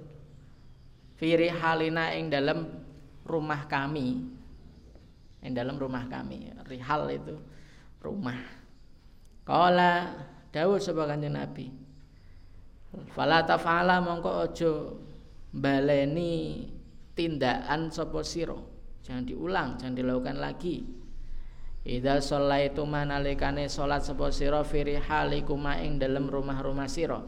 firi 1.20 1.52
halina 1.52 2.16
ing 2.16 2.32
dalam 2.32 2.64
rumah 3.28 3.68
kami 3.68 4.24
ing 5.44 5.52
dalam 5.52 5.76
rumah 5.76 6.08
kami 6.08 6.48
rihal 6.64 7.12
itu 7.12 7.36
rumah 8.00 8.40
Kala 9.50 10.14
dawuh 10.54 10.78
sapa 10.78 11.10
Kanjeng 11.10 11.34
Nabi. 11.34 11.74
Fala 13.18 13.41
tafala 13.41 13.98
mongko 13.98 14.46
aja 14.46 14.94
baleni 15.50 16.70
tindakan 17.18 17.90
sapa 17.90 18.22
sira. 18.22 18.54
Jangan 19.02 19.26
diulang, 19.26 19.70
jangan 19.82 19.98
dilakukan 19.98 20.38
lagi. 20.38 20.86
Idza 21.88 22.19
shallaitu 22.19 22.84
manalikane 22.84 23.72
salat 23.72 24.03
sapa 24.03 24.31
sira 24.35 24.64
fi 24.68 24.84
rihalikuma 24.84 25.80
ing 25.80 25.99
dalem 25.99 26.27
rumah-rumah 26.27 26.91
sira. 26.91 27.23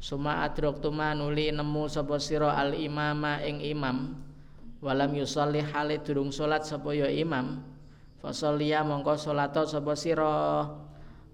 Suma 0.00 0.46
adraktu 0.46 0.88
manuli 0.88 1.52
nemu 1.52 1.84
sapa 1.90 2.16
sira 2.16 2.56
al 2.56 2.72
imama 2.72 3.44
ing 3.44 3.60
imam. 3.60 4.16
Walam 4.78 5.10
yusalli 5.12 5.60
hale 5.60 6.00
durung 6.00 6.32
salat 6.32 6.64
sapa 6.64 6.94
ya 6.96 7.10
imam. 7.10 7.60
Fasalliya 8.18 8.82
mongko 8.82 9.14
salata 9.14 9.62
sapa 9.62 9.94
sira 9.94 10.66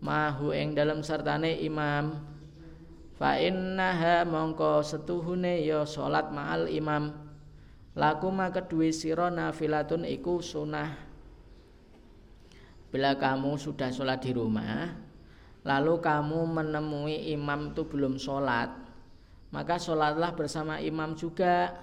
mahu 0.04 0.52
ing 0.52 0.76
dalam 0.76 1.00
sartane 1.00 1.56
imam 1.64 2.20
fa 3.16 3.40
innaha 3.40 4.28
mongko 4.28 4.84
setuhune 4.84 5.64
ya 5.64 5.88
salat 5.88 6.28
ma'al 6.28 6.68
imam 6.68 7.08
laku 7.96 8.28
ma 8.28 8.52
kedue 8.52 8.92
sira 8.92 9.32
nafilatun 9.32 10.04
iku 10.04 10.44
sunah 10.44 11.03
bila 12.94 13.18
kamu 13.18 13.58
sudah 13.58 13.90
sholat 13.90 14.22
di 14.22 14.30
rumah 14.30 14.94
lalu 15.66 15.98
kamu 15.98 16.46
menemui 16.46 17.34
imam 17.34 17.74
itu 17.74 17.82
belum 17.82 18.14
sholat 18.14 18.70
maka 19.50 19.82
sholatlah 19.82 20.30
bersama 20.38 20.78
imam 20.78 21.18
juga 21.18 21.74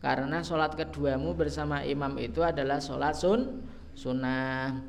karena 0.00 0.40
sholat 0.40 0.72
keduamu 0.72 1.36
bersama 1.36 1.84
imam 1.84 2.16
itu 2.16 2.40
adalah 2.40 2.80
sholat 2.80 3.12
sun 3.12 3.60
sunnah 3.92 4.80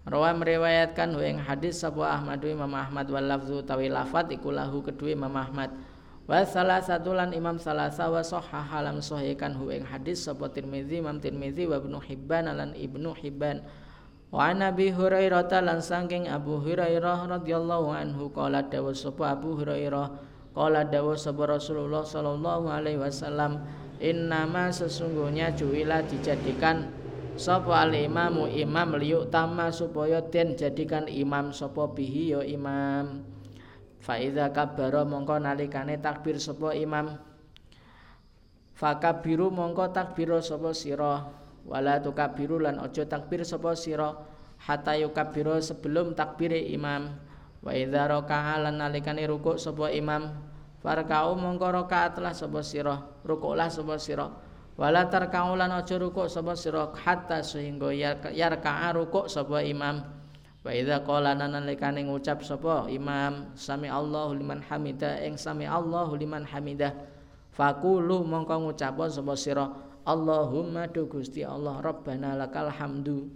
Rawa 0.00 0.32
meriwayatkan 0.32 1.12
ing 1.20 1.36
hadis 1.44 1.84
sapa 1.84 2.00
Ahmad 2.08 2.40
Imam 2.40 2.72
Ahmad 2.72 3.04
wal 3.12 3.20
lafzu 3.20 3.60
tawi 3.60 3.92
lafat 3.92 4.32
iku 4.32 4.48
lahu 4.48 4.80
kedue 4.80 5.12
Imam 5.12 5.30
Ahmad. 5.36 5.68
Wa 6.24 6.40
salah 6.48 6.80
satu 6.80 7.12
lan 7.12 7.36
Imam 7.36 7.60
Salasa 7.60 8.08
wa 8.08 8.24
sahha 8.24 8.80
lam 8.80 9.04
sahihkan 9.04 9.52
hu 9.52 9.68
ing 9.68 9.84
hadis 9.84 10.24
sapa 10.24 10.48
Tirmizi 10.48 11.04
Imam 11.04 11.20
Tirmizi 11.20 11.68
wa 11.68 11.76
Ibnu 11.76 12.00
Hibban 12.00 12.48
lan 12.48 12.72
Ibnu 12.72 13.12
Hibban. 13.12 13.60
Wa 14.30 14.54
Nabi 14.54 14.94
Hurairah 14.94 15.50
lan 15.58 15.82
saking 15.82 16.30
Abu 16.30 16.62
Hurairah 16.62 17.26
radhiyallahu 17.26 17.90
anhu 17.90 18.30
qala 18.30 18.62
dawu 18.62 18.94
sapa 18.94 19.34
Abu 19.34 19.58
Hurairah 19.58 20.06
qala 20.54 20.86
dawu 20.86 21.18
sapa 21.18 21.50
Rasulullah 21.50 22.06
sallallahu 22.06 22.70
alaihi 22.70 23.02
wasallam 23.02 23.58
innama 23.98 24.70
sesungguhnya 24.70 25.50
juila 25.58 26.06
dijadikan 26.06 26.94
sapa 27.34 27.82
al 27.82 27.90
imamu 27.90 28.46
imam 28.46 28.94
liyuk 29.02 29.34
tama 29.34 29.74
supaya 29.74 30.22
den 30.22 30.54
jadikan 30.54 31.10
imam 31.10 31.50
sapa 31.50 31.90
bihi 31.90 32.38
ya 32.38 32.46
imam. 32.46 33.26
Fa 33.98 34.14
iza 34.14 34.54
kabbara 34.54 35.02
mongko 35.10 35.42
nalikane 35.42 35.98
takbir 35.98 36.38
sapa 36.38 36.70
imam. 36.78 37.18
Fakabiru 38.78 39.50
mongko 39.50 39.90
takbiro 39.90 40.38
sapa 40.38 40.70
sira 40.70 41.39
wala 41.66 42.00
tukabiru 42.00 42.62
lan 42.62 42.80
aja 42.80 43.04
takbir 43.04 43.44
sapa 43.44 43.76
sira 43.76 44.16
hatta 44.60 44.96
yukabiru 44.96 45.56
sebelum 45.60 46.12
takbire 46.12 46.60
imam. 46.60 47.12
Wa 47.60 47.76
idza 47.76 48.08
raka'a 48.08 48.56
lan 48.68 48.80
nalikane 48.80 49.24
rukuk 49.28 49.60
sapa 49.60 49.92
imam. 49.92 50.32
Farka'u 50.80 51.36
mongko 51.36 51.68
rakaat 51.84 52.16
lah 52.24 52.32
sapa 52.32 52.64
sira 52.64 52.96
rukuklah 53.24 53.68
sapa 53.68 54.00
sira. 54.00 54.32
Wala 54.80 55.12
tarkaulan 55.12 55.68
aja 55.68 56.00
rukuk 56.00 56.32
sapa 56.32 56.56
sira 56.56 56.88
hatta 56.88 57.44
sehingga 57.44 57.92
yarka'a 58.32 58.96
rukuk 58.96 59.28
sapa 59.28 59.60
imam. 59.60 60.00
Wa 60.60 60.72
idza 60.72 61.04
qala 61.04 61.36
nalikane 61.36 62.04
ngucap 62.04 62.40
sapa 62.44 62.88
imam 62.88 63.52
sami 63.56 63.88
Allahu 63.92 64.36
liman 64.36 64.60
hamida 64.64 65.20
ing 65.20 65.36
sami 65.36 65.68
Allahu 65.68 66.16
liman 66.16 66.48
hamidah. 66.48 66.96
Fakulu 67.52 68.24
mongko 68.24 68.68
ngucap 68.68 68.96
sapa 69.12 69.36
sira 69.36 69.68
Allahumma 70.10 70.90
du 70.90 71.06
Gusti 71.06 71.46
Allah 71.46 71.78
rabbana 71.78 72.34
lakal 72.34 72.66
hamdu. 72.66 73.30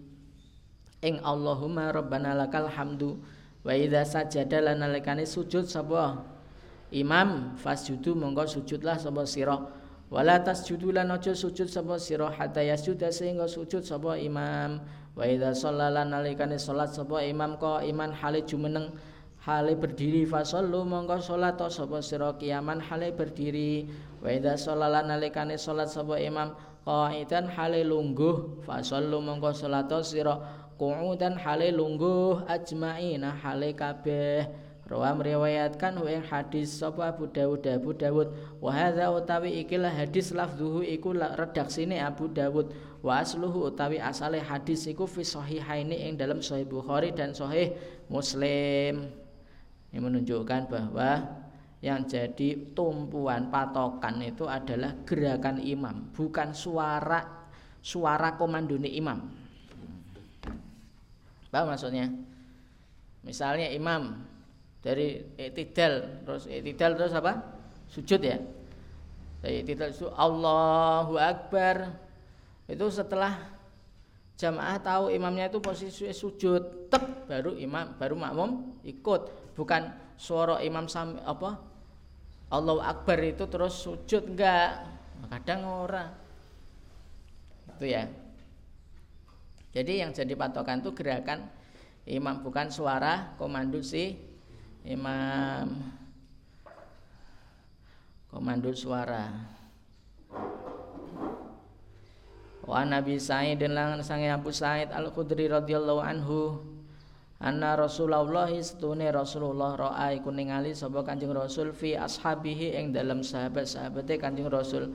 Ing 1.07 1.23
Allahumma 1.23 1.95
rabbana 1.95 2.35
lakal 2.35 2.67
hamdu. 2.67 3.23
Wa 3.63 3.79
idza 3.79 4.03
sajada 4.03 4.75
nalikane 4.75 5.23
sujud 5.23 5.71
sapa? 5.71 6.19
Imam 6.91 7.55
fasjudu 7.63 8.19
mongko 8.19 8.59
sujudlah 8.59 8.99
sapa 8.99 9.23
sira. 9.23 9.55
Wala 10.11 10.43
tasjudu 10.43 10.91
lan 10.91 11.15
aja 11.15 11.31
sujud 11.31 11.71
sapa 11.71 11.95
sira 12.03 12.27
hatta 12.35 12.61
yasjuda 12.67 13.15
sehingga 13.15 13.47
sujud 13.47 13.87
sapa 13.87 14.19
imam. 14.19 14.83
Wa 15.15 15.31
idza 15.31 15.55
shallala 15.55 16.03
nalikane 16.03 16.59
salat 16.59 16.91
sapa 16.91 17.23
imam 17.23 17.55
ko 17.55 17.79
iman 17.87 18.11
hale 18.11 18.43
jumeneng 18.43 18.91
hale 19.45 19.77
berdiri 19.77 20.25
fasallu 20.25 20.89
mongko 20.89 21.21
salat 21.21 21.61
sapa 21.69 22.01
sira 22.01 22.33
kiaman 22.41 22.81
hale 22.81 23.13
berdiri. 23.13 23.85
Wa 24.25 24.33
idza 24.33 24.57
shallala 24.57 25.05
nalikane 25.05 25.61
salat 25.61 25.93
sapa 25.93 26.17
imam. 26.17 26.57
Qaidan 26.85 27.49
hale 27.49 27.85
lungguh 27.85 28.65
fasallu 28.65 29.21
mongko 29.21 29.53
salat 29.53 29.93
sira 30.05 30.41
qu'udan 30.81 31.37
hale 31.37 31.69
lungguh 31.77 32.49
ajmaina 32.49 33.37
hale 33.37 33.77
kabeh. 33.77 34.49
Rawa 34.85 35.17
meriwayatkan 35.17 35.97
ing 36.05 36.21
hadis 36.29 36.77
sapa 36.77 37.09
Abu 37.09 37.25
Dawud 37.29 37.65
Abu 37.65 37.97
Dawud. 37.97 38.29
Wa 38.61 38.69
hadza 38.69 39.09
utawi 39.09 39.65
ikilah 39.65 39.89
hadis 39.89 40.29
lafzuhu 40.37 40.85
iku 40.85 41.17
redaksine 41.17 42.05
Abu 42.05 42.29
Dawud. 42.29 42.69
Wa 43.01 43.25
asluhu 43.25 43.73
utawi 43.73 43.97
asale 43.97 44.45
hadis 44.45 44.85
iku 44.85 45.09
fi 45.09 45.25
sahihaini 45.25 46.05
ing 46.05 46.21
dalam 46.21 46.45
sahih 46.45 46.69
Bukhari 46.69 47.17
dan 47.17 47.33
sahih 47.33 47.73
Muslim. 48.13 49.24
Ini 49.95 50.03
menunjukkan 50.03 50.67
bahwa 50.67 51.23
yang 51.79 52.03
jadi 52.03 52.75
tumpuan 52.75 53.47
patokan 53.47 54.19
itu 54.27 54.43
adalah 54.51 54.91
gerakan 55.07 55.63
imam, 55.63 56.11
bukan 56.11 56.51
suara 56.51 57.47
suara 57.79 58.35
komandone 58.35 58.91
imam. 58.91 59.23
Apa 61.55 61.63
maksudnya? 61.63 62.11
Misalnya 63.23 63.71
imam 63.71 64.19
dari 64.83 65.23
itidal 65.39 66.27
terus 66.27 66.45
itidal 66.51 66.93
terus 66.99 67.15
apa 67.15 67.41
sujud 67.89 68.21
ya 68.21 68.37
dari 69.41 69.63
itidal 69.63 69.95
itu 69.95 70.11
Allahu 70.13 71.17
Akbar 71.17 71.89
itu 72.69 72.85
setelah 72.93 73.33
jamaah 74.37 74.77
tahu 74.83 75.09
imamnya 75.09 75.49
itu 75.49 75.63
posisi 75.63 76.05
sujud 76.13 76.93
tek 76.93 77.31
baru 77.31 77.57
imam 77.57 77.97
baru 77.97 78.13
makmum 78.13 78.77
ikut 78.85 79.44
bukan 79.55 79.95
suara 80.19 80.61
imam 80.63 80.87
sam 80.87 81.19
apa? 81.23 81.59
Allahu 82.53 82.79
Akbar 82.79 83.19
itu 83.25 83.47
terus 83.51 83.83
sujud 83.83 84.35
enggak? 84.35 84.87
Kadang 85.31 85.67
ora. 85.67 86.13
Itu 87.75 87.89
ya. 87.89 88.07
Jadi 89.75 89.99
yang 89.99 90.15
jadi 90.15 90.39
patokan 90.39 90.79
itu 90.79 90.95
gerakan 90.95 91.51
imam 92.07 92.47
bukan 92.47 92.71
suara 92.71 93.35
komando 93.41 93.83
si 93.83 94.15
Imam. 94.85 95.81
Komando 98.29 98.71
suara. 98.77 99.33
Wa 102.65 102.85
Nabi 102.85 103.17
Sa'id 103.21 103.61
dan 103.61 103.77
langan 103.77 104.01
sange 104.05 104.29
Abu 104.29 104.53
Sa'id 104.53 104.93
Al-Khudri 104.93 105.49
radhiyallahu 105.49 106.01
anhu 106.01 106.61
anna 107.43 107.75
Rasulullah 107.75 108.47
setune 108.51 109.11
Rasulullah 109.11 109.75
ra'a 109.75 110.15
iku 110.15 110.31
ningali 110.31 110.71
sapa 110.77 111.03
Kanjeng 111.03 111.35
Rasul 111.35 111.75
fi 111.75 111.99
ashabihi 111.99 112.79
ing 112.79 112.95
dalam 112.95 113.27
sahabat-sahabate 113.27 114.19
Kanjeng 114.19 114.47
Rasul. 114.51 114.95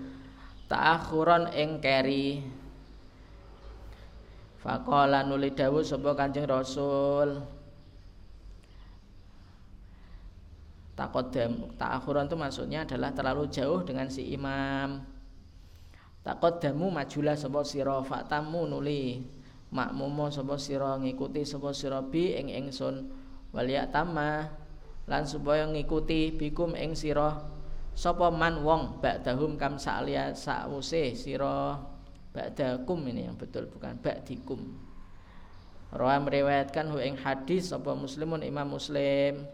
Ta'akhuron 0.70 1.52
ing 1.58 1.82
keri. 1.82 2.46
Faqala 4.60 5.24
nuli 5.26 5.52
dawuh 5.52 5.84
sapa 5.84 6.16
Kanjeng 6.16 6.48
Rasul. 6.48 7.60
Takodam 11.00 11.80
ta'akhuron 11.80 12.28
itu 12.28 12.36
maksudnya 12.36 12.84
adalah 12.84 13.16
terlalu 13.16 13.48
jauh 13.48 13.88
dengan 13.88 14.12
si 14.12 14.36
imam. 14.36 15.00
Takodamu 16.20 16.92
majulah 16.92 17.40
sapa 17.40 17.64
sira 17.64 18.04
faktamu 18.04 18.68
nuli 18.68 19.24
makmumo 19.70 20.34
sapa 20.34 20.58
sira 20.58 20.98
ngikuti 20.98 21.46
sapa 21.46 21.74
sira 21.74 22.02
bi 22.02 22.34
ing 22.34 22.50
ingsun. 22.50 23.10
Waliya 23.50 23.90
tamah 23.90 24.46
lan 25.10 25.26
supaya 25.26 25.66
ngikuti 25.66 26.38
bikum 26.38 26.78
ing 26.78 26.94
sira 26.94 27.42
sapa 27.98 28.30
man 28.30 28.62
wong 28.62 29.02
ba'dahum 29.02 29.58
kam 29.58 29.82
sa'liya 29.82 30.38
sa'use 30.38 31.18
sira 31.18 31.82
ba'dakum 32.30 33.10
ini 33.10 33.26
yang 33.26 33.38
betul 33.38 33.66
bukan 33.70 33.98
ba'dikum. 33.98 34.62
Rawa 35.90 36.22
meriwayatkan 36.22 36.94
hu 36.94 37.02
ing 37.02 37.18
hadis 37.18 37.74
sapa 37.74 37.98
muslimun 37.98 38.46
imam 38.46 38.70
muslim. 38.70 39.50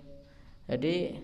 Jadi 0.68 1.16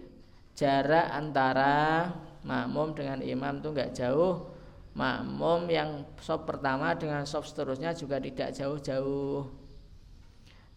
jarak 0.56 1.12
antara 1.12 2.08
makmum 2.48 2.96
dengan 2.96 3.20
imam 3.20 3.60
itu 3.60 3.70
enggak 3.76 3.92
jauh 3.92 4.51
makmum 4.92 5.72
yang 5.72 6.04
sop 6.20 6.44
pertama 6.44 6.92
dengan 6.96 7.24
sop 7.24 7.48
seterusnya 7.48 7.96
juga 7.96 8.20
tidak 8.20 8.52
jauh-jauh. 8.52 9.48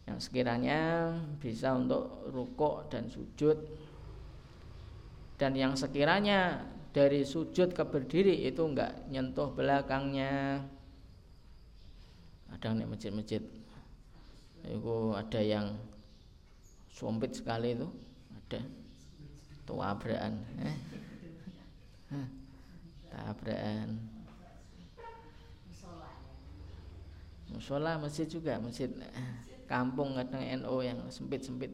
Yang 0.04 0.18
sekiranya 0.28 1.10
bisa 1.40 1.74
untuk 1.74 2.28
rukuk 2.30 2.92
dan 2.92 3.08
sujud. 3.08 3.56
Dan 5.34 5.58
yang 5.58 5.74
sekiranya 5.74 6.62
dari 6.94 7.26
sujud 7.26 7.74
ke 7.74 7.82
berdiri 7.82 8.46
itu 8.46 8.62
enggak 8.62 8.94
nyentuh 9.10 9.50
belakangnya. 9.50 10.62
Ada 12.54 12.70
nih 12.76 12.86
masjid-masjid. 12.86 13.42
Itu 14.62 15.18
ada 15.18 15.40
yang 15.42 15.74
sumpit 16.92 17.34
sekali 17.34 17.74
itu. 17.74 17.88
Ada. 18.46 18.60
Tabrakan 19.64 20.44
eh? 20.60 20.76
Tabrakan. 23.14 24.02
Musola 27.54 27.94
masjid 28.02 28.26
juga 28.26 28.58
masjid 28.58 28.90
kampung 29.70 30.18
kadang 30.18 30.42
NO 30.66 30.82
yang 30.82 30.98
sempit-sempit. 31.06 31.70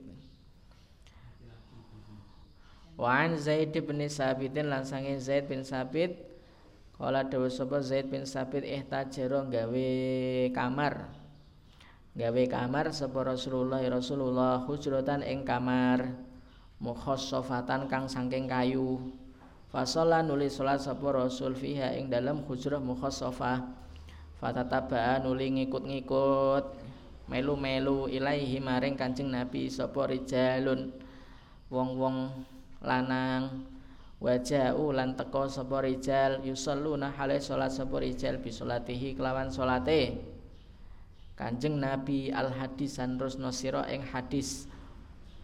Wan 3.01 3.33
Zaid 3.41 3.73
bin 3.73 4.05
Sabitin 4.13 4.69
lan 4.69 4.85
sange 4.85 5.17
Zaid 5.17 5.49
bin 5.49 5.65
Sabit. 5.65 6.21
Kala 7.01 7.25
dawa 7.25 7.49
sapa 7.49 7.81
Zaid 7.81 8.13
bin 8.13 8.29
Sabit 8.29 8.61
ihtajaro 8.61 9.49
gawe 9.49 9.89
kamar. 10.53 11.09
Gawe 12.13 12.43
kamar 12.45 12.93
sapa 12.93 13.25
Rasulullah 13.25 13.81
Rasulullah 13.89 14.61
hujratan 14.69 15.25
ing 15.25 15.49
kamar 15.49 16.13
mukhassafatan 16.77 17.89
kang 17.89 18.05
saking 18.05 18.45
kayu 18.45 19.17
Fasala 19.71 20.19
nuli 20.27 20.51
salat 20.51 20.83
sapa 20.83 21.15
Rasul 21.15 21.55
fiha 21.55 21.95
ing 21.95 22.11
dalam 22.11 22.43
hujrah 22.43 22.83
mukhassafah. 22.83 23.71
Fatataba 24.43 25.23
nuli 25.23 25.47
ngikut-ngikut 25.47 26.65
melu-melu 27.31 28.11
ilaihi 28.11 28.59
maring 28.59 28.99
Kanjeng 28.99 29.31
Nabi 29.31 29.71
sapa 29.71 30.11
rijalun. 30.11 30.91
Wong-wong 31.71 32.35
lanang 32.83 33.63
waja'u 34.21 34.93
lan 34.93 35.17
teko 35.17 35.49
sapa 35.49 35.87
rijal 35.87 36.45
yusalluna 36.45 37.09
hale 37.17 37.41
salat 37.41 37.73
sapa 37.73 38.03
rijal 38.05 38.37
bi 38.37 38.53
salatihi 38.53 39.17
kelawan 39.17 39.49
salate 39.49 40.21
Kanjeng 41.41 41.81
Nabi 41.81 42.29
al 42.29 42.53
hadisan 42.53 43.17
rusno 43.17 43.49
sira 43.49 43.89
ing 43.89 44.05
hadis 44.05 44.69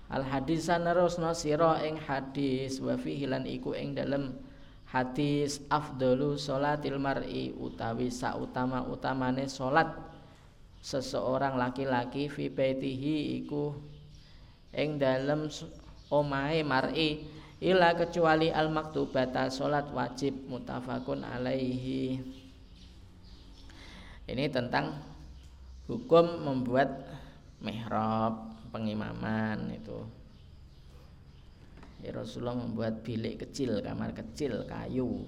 al 0.07 0.23
hadisan 0.23 0.87
rusno 0.95 1.35
sira 1.35 1.83
ing 1.83 1.99
hadis 1.99 2.79
wa 2.79 2.95
fihi 2.95 3.27
lan 3.27 3.43
iku 3.43 3.75
ing 3.75 3.99
dalem 3.99 4.39
hadis 4.87 5.59
afdalu 5.67 6.39
salatil 6.39 7.03
mar'i 7.03 7.51
utawi 7.53 8.09
sautama 8.09 8.87
utamane 8.87 9.51
salat. 9.51 9.91
Seseorang 10.87 11.59
laki-laki 11.59 12.31
fi 12.31 12.47
baitihi 12.47 13.43
iku 13.43 13.75
ing 14.71 15.03
dalem 15.03 15.51
omahe 16.07 16.63
mar'i 16.63 17.27
ila 17.59 17.99
kecuali 17.99 18.55
al 18.55 18.71
maktubata 18.71 19.51
salat 19.51 19.91
wajib 19.91 20.47
mutafakun 20.47 21.27
alaihi. 21.27 22.23
Ini 24.31 24.47
tentang 24.51 25.03
hukum 25.91 26.47
membuat 26.47 26.91
mihrab 27.59 28.56
pengimaman 28.77 29.73
itu. 29.73 30.05
Ya 32.05 32.13
Rasulullah 32.13 32.61
membuat 32.61 33.01
bilik 33.01 33.49
kecil 33.49 33.81
kamar 33.81 34.13
kecil 34.13 34.69
kayu. 34.69 35.25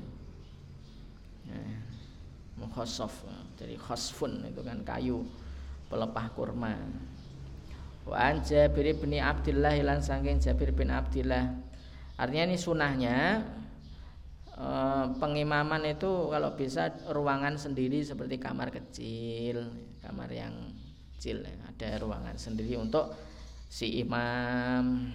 Nah, 1.48 1.80
mukhosof 2.60 3.24
dari 3.56 3.80
khosfun 3.80 4.44
itu 4.44 4.60
kan 4.60 4.84
kayu 4.84 5.24
pelepah 5.88 6.28
kurma. 6.36 6.76
Wa 8.04 8.36
Jabir 8.44 8.92
bin 9.00 9.16
Abdullah 9.16 9.72
lan 9.80 10.04
saking 10.04 10.44
Jabir 10.44 10.76
bin 10.76 10.92
Abdullah. 10.92 11.48
Artinya 12.20 12.52
ini 12.52 12.58
sunahnya 12.60 13.16
eh, 14.52 15.06
pengimaman 15.16 15.88
itu 15.88 16.28
kalau 16.28 16.52
bisa 16.52 16.92
ruangan 17.08 17.56
sendiri 17.56 18.04
seperti 18.04 18.36
kamar 18.36 18.68
kecil, 18.68 19.72
kamar 20.04 20.28
yang 20.28 20.52
kecil 21.16 21.42
ada 21.42 21.88
ruangan 21.98 22.36
sendiri 22.36 22.76
untuk 22.78 23.27
si 23.68 24.00
imam. 24.00 25.12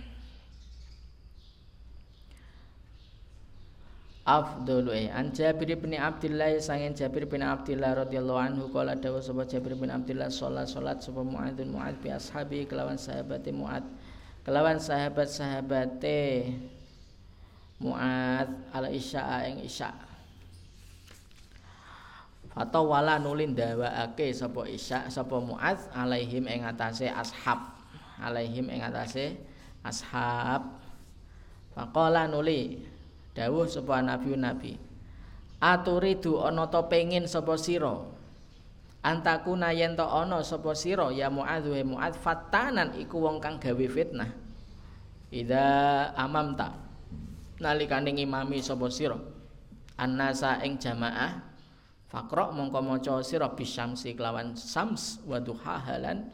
Afdalu 4.23 4.95
eh 4.95 5.07
an 5.11 5.35
Jabir 5.35 5.75
bin 5.75 5.99
Abdullah 5.99 6.55
sangen 6.63 6.95
Jabir 6.95 7.27
bin 7.27 7.43
Abdullah 7.43 8.07
radhiyallahu 8.07 8.39
anhu 8.39 8.71
kala 8.71 8.95
dawu 8.95 9.19
sapa 9.19 9.43
Jabir 9.43 9.75
bin 9.75 9.91
Abdullah 9.91 10.31
salat 10.31 10.71
salat 10.71 11.03
sapa 11.03 11.27
Muadz 11.27 11.59
bin 11.59 11.75
Muadz 11.75 11.99
bi 11.99 12.07
ashabi 12.07 12.63
kelawan 12.63 12.95
sahabate 12.95 13.51
Muadz 13.51 13.83
kelawan 14.47 14.79
sahabat-sahabate 14.79 16.55
Muadz 17.83 18.47
ala 18.71 18.87
isya 18.87 19.43
ing 19.51 19.59
isya. 19.67 19.91
Atau 22.55 22.95
wala 22.95 23.19
nulin 23.19 23.51
dawaake 23.51 24.31
sapa 24.31 24.71
isya 24.71 25.11
sapa 25.11 25.35
Muadz 25.43 25.91
alaihim 25.91 26.47
ing 26.47 26.63
atase 26.63 27.11
ashab 27.11 27.82
alaihim 28.23 28.71
ing 28.71 28.79
atase 28.79 29.35
ashab. 29.83 30.79
Faqala 31.75 32.31
nuli 32.31 32.79
dawuh 33.35 33.67
sapa 33.67 33.99
nabi 33.99 34.37
nabi 34.37 34.73
aturidu 35.63 36.43
ana 36.43 36.67
to 36.67 36.83
pengin 36.91 37.23
sapa 37.23 37.55
sira? 37.55 37.95
Antakuna 39.03 39.71
yen 39.71 39.95
to 39.95 40.03
ana 40.03 40.43
sapa 40.43 40.75
sira? 40.75 41.07
Ya 41.15 41.31
muadz 41.31 41.67
wa 41.67 41.79
muadz 41.95 42.19
fatanan 42.19 42.95
iku 42.99 43.23
wong 43.23 43.39
kang 43.39 43.59
gawe 43.63 43.85
fitnah. 43.87 44.31
Ida 45.33 46.11
amamta 46.19 46.75
nalikane 47.63 48.11
ngimami 48.11 48.59
sapa 48.59 48.91
sira? 48.91 49.15
Annasa 49.95 50.59
ing 50.67 50.75
jamaah 50.77 51.39
faqra 52.11 52.53
mongko 52.53 52.79
maca 52.83 53.13
sira 53.25 53.49
bisyamsi 53.49 54.13
kelawan 54.13 54.53
sams 54.53 55.23
wa 55.25 55.41
duhahalan 55.41 56.29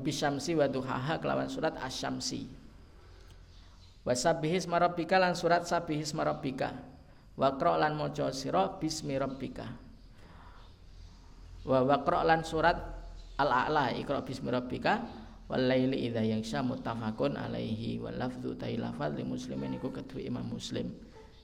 bisyamsi 0.00 0.56
wa 0.56 0.64
duhaha 0.64 1.20
kelawan 1.20 1.52
surat 1.52 1.76
asyamsi 1.76 2.60
Wasabihis 4.00 4.64
marabika 4.64 5.20
lan 5.20 5.36
surat 5.36 5.68
sabihis 5.68 6.16
marabika. 6.16 6.72
Wakro 7.36 7.76
lan 7.76 7.96
mojo 7.96 8.32
siro 8.32 8.80
bismi 8.80 9.16
rabbika. 9.20 9.68
Wa 11.68 11.84
wakro 11.84 12.24
lan 12.24 12.40
surat 12.40 12.76
al-a'la 13.36 13.92
ikra 13.96 14.24
bismi 14.24 14.48
rabbika 14.48 15.04
wal 15.52 15.68
laili 15.68 16.08
idza 16.08 16.24
yaksha 16.24 16.64
muttafaqun 16.64 17.36
alaihi 17.36 18.00
wal 18.00 18.16
lafdzu 18.16 18.56
tailafal 18.56 19.12
li 19.12 19.24
muslimin 19.24 19.76
iku 19.76 19.92
kedua 19.92 20.20
Imam 20.24 20.48
Muslim. 20.48 20.88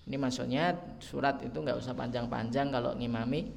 Ini 0.09 0.17
maksudnya 0.17 0.73
surat 1.03 1.43
itu 1.45 1.61
nggak 1.61 1.77
usah 1.77 1.93
panjang-panjang 1.93 2.73
kalau 2.73 2.97
ngimami 2.97 3.53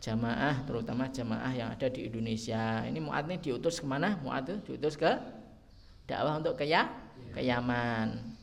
jamaah 0.00 0.62
terutama 0.68 1.08
jamaah 1.08 1.52
yang 1.52 1.68
ada 1.72 1.88
di 1.88 2.06
Indonesia. 2.06 2.84
Ini 2.84 2.98
Muad 3.00 3.26
ini 3.28 3.40
diutus 3.40 3.80
ke 3.80 3.86
mana? 3.88 4.16
Muad 4.20 4.46
itu 4.46 4.56
diutus 4.72 4.94
ke 4.94 5.08
dakwah 6.06 6.38
untuk 6.38 6.54
ke 6.60 6.64
ya 6.68 6.86
ke 7.34 7.40
Yaman. 7.42 8.36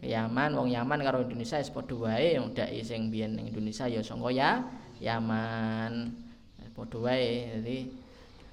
Yaman 0.00 0.56
wong 0.56 0.72
Yaman 0.72 1.04
karo 1.04 1.20
Indonesia 1.24 1.60
wis 1.60 1.68
padha 1.68 1.92
wae 1.92 2.40
wong 2.40 2.56
dai 2.56 2.80
sing 2.80 3.12
biyen 3.12 3.36
Indonesia 3.36 3.84
ya 3.84 4.00
ya 4.32 4.50
Yaman 5.00 5.92
padha 6.72 6.98
wae 7.04 7.60
jadi 7.60 7.78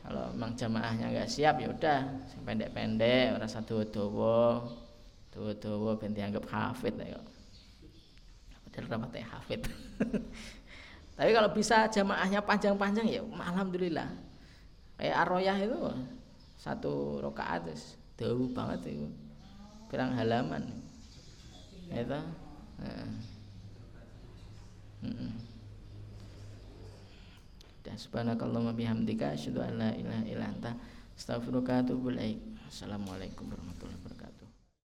kalau 0.07 0.23
memang 0.35 0.55
jamaahnya 0.55 1.11
nggak 1.11 1.27
siap 1.27 1.59
ya 1.59 1.68
udah 1.68 1.99
pendek-pendek 2.47 3.35
ora 3.35 3.47
satu 3.47 3.84
dawa 3.88 4.64
dawa-dawa 5.35 5.99
ben 5.99 6.15
dianggap 6.15 6.47
hafid 6.47 6.95
ya 6.95 7.19
rapatnya 8.77 9.26
hafid 9.26 9.65
tapi 11.18 11.34
kalau 11.34 11.49
bisa 11.49 11.89
jamaahnya 11.89 12.45
panjang-panjang 12.45 13.10
ya 13.10 13.22
alhamdulillah. 13.26 14.06
Kayak 15.02 15.15
aroyah 15.26 15.57
itu 15.57 15.77
satu 16.61 17.18
rokaat 17.26 17.65
jauh 18.22 18.45
banget 18.53 18.94
itu. 18.94 19.10
Pirang 19.89 20.14
halaman. 20.14 20.77
Itu 21.89 22.06
nah. 22.14 23.10
hmm. 25.02 25.34
dan 27.81 27.95
subhanakallahumma 27.98 28.77
bihamdika 28.77 29.34
asyhadu 29.34 29.64
an 29.65 29.80
la 29.80 29.89
ilaha 29.98 30.23
illa 30.30 30.45
anta 30.45 30.77
astaghfiruka 31.18 31.81
wa 31.81 31.81
atubu 31.81 32.14
ilaik. 32.14 32.38
Assalamualaikum 32.69 33.49